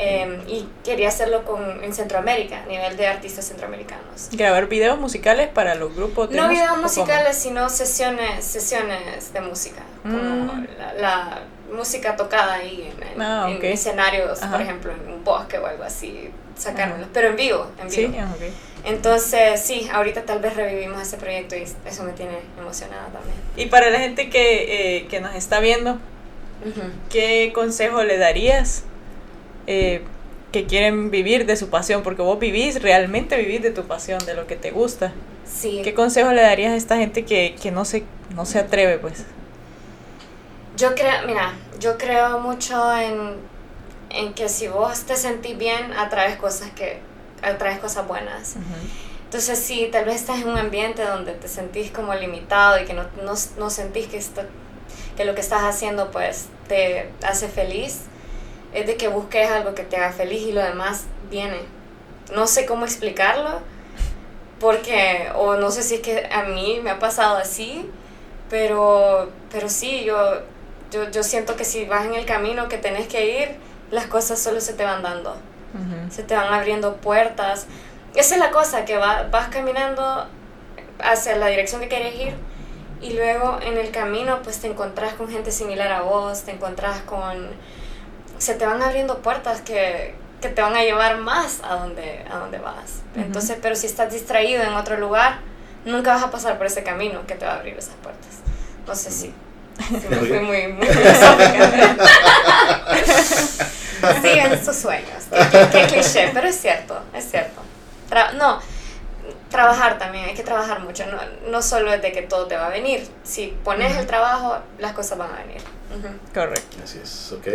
Em, 0.00 0.42
y 0.46 0.68
quería 0.84 1.08
hacerlo 1.08 1.44
con, 1.44 1.82
en 1.82 1.92
Centroamérica, 1.92 2.62
a 2.62 2.66
nivel 2.66 2.96
de 2.96 3.08
artistas 3.08 3.48
centroamericanos. 3.48 4.28
¿Grabar 4.30 4.68
videos 4.68 4.96
musicales 5.00 5.48
para 5.48 5.74
los 5.74 5.92
grupos 5.92 6.30
de 6.30 6.36
No 6.36 6.48
videos 6.48 6.78
musicales, 6.78 7.36
sino 7.36 7.68
sesiones, 7.68 8.44
sesiones 8.44 9.32
de 9.32 9.40
música. 9.40 9.82
Como 10.02 10.14
mm. 10.14 10.66
la, 11.00 11.40
música 11.72 12.16
tocada 12.16 12.54
ahí 12.54 12.90
en, 13.14 13.20
ah, 13.20 13.50
escenarios, 13.60 14.38
por 14.38 14.60
ejemplo, 14.60 14.90
en 14.90 15.12
un 15.12 15.22
bosque 15.22 15.58
o 15.58 15.66
algo 15.66 15.82
así, 15.82 16.30
sacárnoslo. 16.56 17.08
Pero 17.12 17.28
en 17.28 17.36
vivo, 17.36 17.66
en 17.78 17.88
vivo. 17.88 18.12
Sí, 18.12 18.18
ah, 18.18 18.32
okay. 18.34 18.54
Entonces, 18.84 19.60
sí, 19.60 19.86
ahorita 19.92 20.22
tal 20.22 20.38
vez 20.38 20.54
revivimos 20.54 21.02
ese 21.02 21.18
proyecto 21.18 21.56
y 21.56 21.64
eso 21.64 22.04
me 22.04 22.12
tiene 22.12 22.38
emocionada 22.58 23.08
también. 23.08 23.36
Y 23.56 23.66
para 23.66 23.90
la 23.90 23.98
gente 23.98 24.30
que, 24.30 25.08
eh, 25.10 25.20
nos 25.20 25.34
está 25.34 25.60
viendo, 25.60 25.98
¿qué 27.10 27.50
consejo 27.52 28.02
le 28.04 28.16
darías 28.16 28.84
eh, 29.68 30.02
que 30.50 30.64
quieren 30.64 31.10
vivir 31.10 31.44
de 31.44 31.56
su 31.56 31.68
pasión? 31.68 32.02
Porque 32.02 32.22
vos 32.22 32.38
vivís, 32.38 32.82
realmente 32.82 33.36
vivís 33.36 33.62
de 33.62 33.70
tu 33.70 33.84
pasión, 33.84 34.18
de 34.24 34.32
lo 34.34 34.46
que 34.46 34.56
te 34.56 34.70
gusta. 34.70 35.12
Sí. 35.44 35.82
¿Qué 35.84 35.92
consejo 35.92 36.32
le 36.32 36.40
darías 36.40 36.72
a 36.72 36.76
esta 36.76 36.96
gente 36.96 37.26
que, 37.26 37.54
no, 37.70 37.84
se, 37.84 38.02
no 38.34 38.46
se 38.46 38.58
atreve, 38.58 38.98
pues? 38.98 39.24
Yo 40.76 40.94
creo, 40.94 41.26
mira, 41.26 41.52
yo 41.80 41.98
creo 41.98 42.40
mucho 42.40 42.96
en, 42.96 43.34
en 44.08 44.32
que 44.32 44.48
si 44.48 44.68
vos 44.68 45.02
te 45.02 45.16
sentís 45.16 45.58
bien, 45.58 45.92
atraes 45.92 46.36
cosas 46.36 46.70
que 46.70 47.00
atraes 47.42 47.78
cosas 47.78 48.08
buenas. 48.08 48.56
Entonces, 49.24 49.58
si 49.58 49.86
tal 49.92 50.06
vez 50.06 50.16
estás 50.16 50.40
en 50.40 50.48
un 50.48 50.56
ambiente 50.56 51.02
donde 51.04 51.32
te 51.32 51.48
sentís 51.48 51.90
como 51.90 52.14
limitado 52.14 52.80
y 52.80 52.86
que 52.86 52.94
no, 52.94 53.02
no, 53.22 53.34
no 53.58 53.70
sentís 53.70 54.06
que, 54.06 54.16
esto, 54.16 54.40
que 55.16 55.26
lo 55.26 55.34
que 55.34 55.42
estás 55.42 55.62
haciendo 55.62 56.10
pues 56.10 56.46
te 56.68 57.10
hace 57.22 57.48
feliz, 57.48 58.04
es 58.72 58.86
de 58.86 58.96
que 58.96 59.08
busques 59.08 59.50
algo 59.50 59.74
que 59.74 59.82
te 59.82 59.96
haga 59.96 60.12
feliz 60.12 60.42
y 60.42 60.52
lo 60.52 60.62
demás 60.62 61.04
viene. 61.30 61.60
No 62.34 62.46
sé 62.46 62.66
cómo 62.66 62.84
explicarlo, 62.84 63.60
porque, 64.60 65.30
o 65.34 65.56
no 65.56 65.70
sé 65.70 65.82
si 65.82 65.96
es 65.96 66.00
que 66.00 66.28
a 66.30 66.42
mí 66.44 66.80
me 66.82 66.90
ha 66.90 66.98
pasado 66.98 67.36
así, 67.38 67.88
pero, 68.50 69.30
pero 69.50 69.68
sí, 69.68 70.04
yo, 70.04 70.42
yo, 70.90 71.10
yo 71.10 71.22
siento 71.22 71.56
que 71.56 71.64
si 71.64 71.84
vas 71.86 72.06
en 72.06 72.14
el 72.14 72.26
camino 72.26 72.68
que 72.68 72.78
tenés 72.78 73.08
que 73.08 73.42
ir, 73.42 73.56
las 73.90 74.06
cosas 74.06 74.38
solo 74.38 74.60
se 74.60 74.74
te 74.74 74.84
van 74.84 75.02
dando 75.02 75.36
se 76.10 76.22
te 76.22 76.34
van 76.34 76.52
abriendo 76.52 76.96
puertas. 76.96 77.66
Esa 78.14 78.34
es 78.34 78.40
la 78.40 78.50
cosa, 78.50 78.84
que 78.84 78.96
vas 78.96 79.48
caminando 79.50 80.26
hacia 80.98 81.36
la 81.36 81.48
dirección 81.48 81.80
que 81.80 81.88
quieres 81.88 82.14
ir 82.16 82.34
y 83.00 83.12
luego 83.12 83.58
en 83.62 83.78
el 83.78 83.92
camino 83.92 84.40
pues 84.42 84.60
te 84.60 84.66
encontrás 84.66 85.14
con 85.14 85.28
gente 85.28 85.52
similar 85.52 85.92
a 85.92 86.00
vos, 86.02 86.42
te 86.42 86.52
encontrás 86.52 87.00
con... 87.02 87.48
se 88.38 88.54
te 88.54 88.66
van 88.66 88.82
abriendo 88.82 89.18
puertas 89.18 89.60
que, 89.60 90.14
que 90.40 90.48
te 90.48 90.62
van 90.62 90.74
a 90.76 90.82
llevar 90.82 91.18
más 91.18 91.60
a 91.62 91.74
donde, 91.74 92.24
a 92.30 92.38
donde 92.38 92.58
vas. 92.58 93.02
Entonces, 93.16 93.58
pero 93.60 93.74
si 93.74 93.86
estás 93.86 94.12
distraído 94.12 94.62
en 94.62 94.74
otro 94.74 94.96
lugar, 94.98 95.40
nunca 95.84 96.14
vas 96.14 96.22
a 96.22 96.30
pasar 96.30 96.56
por 96.56 96.66
ese 96.66 96.82
camino 96.82 97.26
que 97.26 97.34
te 97.34 97.44
va 97.44 97.52
a 97.52 97.56
abrir 97.56 97.76
esas 97.76 97.94
puertas. 97.96 98.28
No 98.86 98.94
sé 98.94 99.10
si... 99.10 99.34
me 99.90 100.16
fui 100.16 100.40
muy, 100.40 100.68
muy 100.68 100.86
Sigan 104.22 104.64
sus 104.64 104.76
sueños. 104.76 105.24
Qué, 105.72 105.86
cliché, 105.86 106.30
pero 106.32 106.48
es 106.48 106.60
cierto, 106.60 107.00
es 107.14 107.30
cierto. 107.30 107.60
no, 108.36 108.60
trabajar 109.50 109.98
también, 109.98 110.24
hay 110.26 110.34
que 110.34 110.42
trabajar 110.42 110.80
mucho. 110.80 111.04
No, 111.06 111.18
no 111.50 111.62
solo 111.62 111.92
es 111.92 112.02
de 112.02 112.12
que 112.12 112.22
todo 112.22 112.46
te 112.46 112.56
va 112.56 112.66
a 112.66 112.70
venir. 112.70 113.06
Si 113.24 113.56
pones 113.64 113.96
el 113.96 114.06
trabajo, 114.06 114.58
las 114.78 114.92
cosas 114.92 115.18
van 115.18 115.30
a 115.32 115.38
venir. 115.44 115.62
Correcto. 116.32 116.76
Así 116.84 116.98
es, 117.02 117.32
ok. 117.32 117.48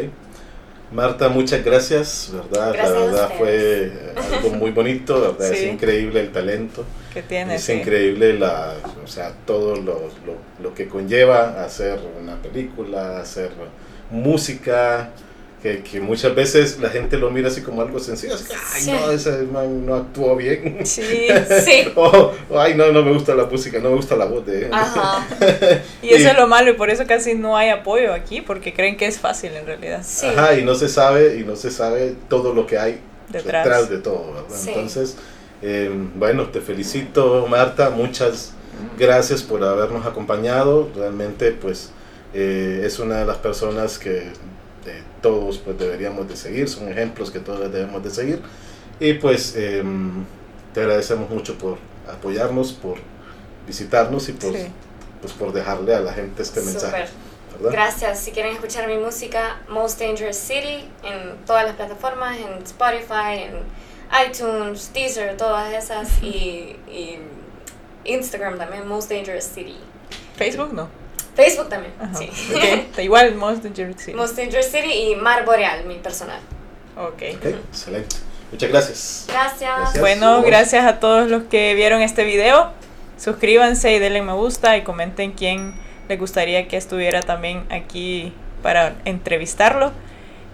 Marta, 0.93 1.27
muchas 1.27 1.65
gracias, 1.65 2.31
¿verdad? 2.31 2.75
la 2.75 2.89
verdad 2.89 3.31
fue 3.37 3.91
algo 4.15 4.51
muy 4.51 4.69
bonito, 4.69 5.19
¿verdad? 5.19 5.51
Es 5.51 5.63
increíble 5.63 6.19
el 6.19 6.31
talento. 6.31 6.85
Que 7.11 7.23
tiene. 7.23 7.55
Es 7.55 7.67
increíble 7.69 8.37
la, 8.37 8.75
o 9.03 9.07
sea, 9.07 9.33
todo 9.45 9.75
lo, 9.75 10.09
lo, 10.25 10.35
lo 10.61 10.73
que 10.75 10.87
conlleva 10.87 11.63
hacer 11.63 11.99
una 12.21 12.35
película, 12.41 13.19
hacer 13.19 13.49
música, 14.11 15.09
que, 15.63 15.81
que, 15.81 16.01
muchas 16.01 16.35
veces 16.35 16.77
la 16.81 16.89
gente 16.89 17.17
lo 17.17 17.31
mira 17.31 17.47
así 17.47 17.61
como 17.61 17.81
algo 17.81 17.97
sencillo, 17.97 18.35
así 18.35 18.43
que, 18.43 18.53
ay, 18.53 18.85
no, 18.85 19.11
ese 19.11 19.43
man 19.43 19.85
no 19.85 19.95
actuó 19.95 20.35
bien. 20.35 20.85
Sí, 20.85 21.27
sí. 21.65 21.89
o, 21.95 22.33
ay, 22.57 22.75
no, 22.75 22.91
no 22.91 23.01
me 23.01 23.13
gusta 23.13 23.33
la 23.33 23.45
música, 23.45 23.79
no 23.79 23.89
me 23.89 23.95
gusta 23.95 24.17
la 24.17 24.25
voz 24.25 24.45
de 24.45 24.65
él. 24.65 24.69
Ajá. 24.73 25.25
y 26.01 26.09
eso 26.09 26.29
es 26.31 26.37
lo 26.37 26.47
malo 26.47 26.71
y 26.71 26.73
por 26.73 26.89
eso 26.89 27.07
casi 27.07 27.33
no 27.35 27.55
hay 27.55 27.69
apoyo 27.69 28.13
aquí, 28.13 28.41
porque 28.41 28.73
creen 28.73 28.97
que 28.97 29.05
es 29.05 29.19
fácil 29.19 29.53
en 29.53 29.65
realidad. 29.65 30.03
Sí. 30.05 30.25
Ajá, 30.25 30.53
y 30.55 30.65
no 30.65 30.75
se 30.75 30.89
sabe, 30.89 31.37
y 31.37 31.45
no 31.45 31.55
se 31.55 31.71
sabe 31.71 32.13
todo 32.27 32.53
lo 32.53 32.67
que 32.67 32.77
hay 32.77 32.99
detrás, 33.29 33.89
de 33.89 33.99
todo, 33.99 34.33
¿verdad? 34.33 34.67
Entonces, 34.67 35.15
eh, 35.61 35.89
bueno, 36.15 36.49
te 36.49 36.59
felicito, 36.59 37.47
Marta, 37.47 37.89
muchas 37.89 38.51
gracias 38.99 39.41
por 39.41 39.63
habernos 39.63 40.05
acompañado, 40.05 40.89
realmente, 40.93 41.53
pues, 41.53 41.91
eh, 42.33 42.81
es 42.83 42.99
una 42.99 43.19
de 43.19 43.25
las 43.25 43.37
personas 43.37 43.97
que 43.97 44.27
todos 45.21 45.57
pues 45.59 45.77
deberíamos 45.77 46.27
de 46.27 46.35
seguir, 46.35 46.69
son 46.69 46.89
ejemplos 46.89 47.31
que 47.31 47.39
todos 47.39 47.71
debemos 47.71 48.03
de 48.03 48.09
seguir. 48.09 48.41
Y 48.99 49.13
pues 49.13 49.55
em, 49.55 50.25
te 50.73 50.81
agradecemos 50.81 51.29
mucho 51.29 51.57
por 51.57 51.77
apoyarnos, 52.11 52.73
por 52.73 52.97
visitarnos 53.67 54.29
y 54.29 54.33
por, 54.33 54.53
pues, 55.21 55.33
por 55.33 55.53
dejarle 55.53 55.95
a 55.95 55.99
la 55.99 56.13
gente 56.13 56.41
este 56.41 56.61
mensaje. 56.61 57.05
Gracias. 57.59 58.19
Si 58.19 58.31
quieren 58.31 58.53
escuchar 58.53 58.87
mi 58.87 58.97
música, 58.97 59.61
Most 59.69 59.99
Dangerous 59.99 60.37
City, 60.37 60.89
en 61.03 61.37
todas 61.45 61.65
las 61.65 61.75
plataformas, 61.75 62.37
en 62.37 62.63
Spotify, 62.63 63.43
en 63.43 63.53
iTunes, 64.27 64.91
Deezer, 64.93 65.37
todas 65.37 65.71
esas, 65.73 66.21
y, 66.21 66.75
y 66.91 67.19
Instagram 68.05 68.57
también, 68.57 68.87
Most 68.87 69.09
Dangerous 69.09 69.45
City. 69.45 69.77
Facebook 70.35 70.73
no. 70.73 71.02
Facebook 71.35 71.69
también, 71.69 71.93
sí. 72.17 72.29
Okay. 72.55 72.87
igual 73.05 73.35
Most 73.35 73.63
Dangerous 73.63 74.01
City. 74.01 74.15
Most 74.15 74.37
Dangerous 74.37 74.67
City 74.67 74.91
y 74.91 75.15
Mar 75.15 75.45
Boreal, 75.45 75.85
mi 75.85 75.95
personal. 75.95 76.39
Ok. 76.95 77.21
excelente. 77.21 78.15
Muchas 78.51 78.69
gracias. 78.69 79.25
gracias. 79.29 79.99
Bueno, 79.99 80.43
gracias 80.43 80.85
a 80.85 80.99
todos 80.99 81.27
los 81.27 81.43
que 81.43 81.73
vieron 81.73 82.03
este 82.03 82.23
video. 82.23 82.71
Suscríbanse 83.17 83.91
y 83.93 83.99
denle 83.99 84.21
me 84.21 84.33
gusta 84.33 84.77
y 84.77 84.83
comenten 84.83 85.31
quién 85.31 85.73
les 86.07 86.19
gustaría 86.19 86.67
que 86.67 86.77
estuviera 86.77 87.21
también 87.21 87.63
aquí 87.71 88.31
para 88.61 88.95
entrevistarlo. 89.05 89.91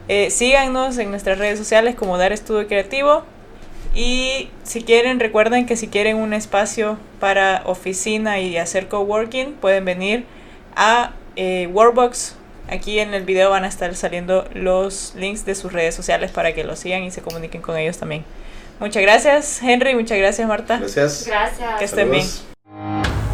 Eh, 0.07 0.32
síganos 0.32 0.97
en 0.97 1.11
nuestras 1.11 1.39
redes 1.39 1.59
sociales 1.59 1.95
como 1.95 2.17
Dar 2.17 2.32
Estudio 2.32 2.67
Creativo. 2.67 3.23
Y 3.93 4.49
si 4.63 4.84
quieren, 4.84 5.19
recuerden 5.19 5.65
que 5.65 5.75
si 5.75 5.88
quieren 5.88 6.17
un 6.17 6.34
espacio 6.34 6.97
para 7.19 7.63
oficina 7.65 8.39
y 8.39 8.57
hacer 8.57 8.88
coworking, 8.88 9.53
pueden 9.53 9.84
venir 9.84 10.25
a 10.76 11.13
eh, 11.36 11.67
Workbox. 11.72 12.36
Aquí 12.70 12.99
en 12.99 13.13
el 13.13 13.24
video 13.24 13.49
van 13.49 13.63
a 13.63 13.67
estar 13.67 13.95
saliendo 13.95 14.47
los 14.53 15.13
links 15.15 15.43
de 15.45 15.55
sus 15.55 15.74
redes 15.74 15.95
sociales 15.95 16.32
para 16.32 16.53
que 16.53 16.63
los 16.63 16.80
sigan 16.80 17.03
y 17.03 17.11
se 17.11 17.22
comuniquen 17.22 17.61
con 17.61 17.78
ellos 17.78 17.97
también. 17.97 18.24
Muchas 18.80 19.01
gracias, 19.01 19.61
Henry. 19.61 19.95
Muchas 19.95 20.17
gracias, 20.17 20.47
Marta. 20.47 20.78
Gracias. 20.78 21.26
Gracias. 21.28 21.80
Que 21.80 21.86
estén 21.86 22.11
bien. 22.11 22.26
Saludos. 22.26 23.28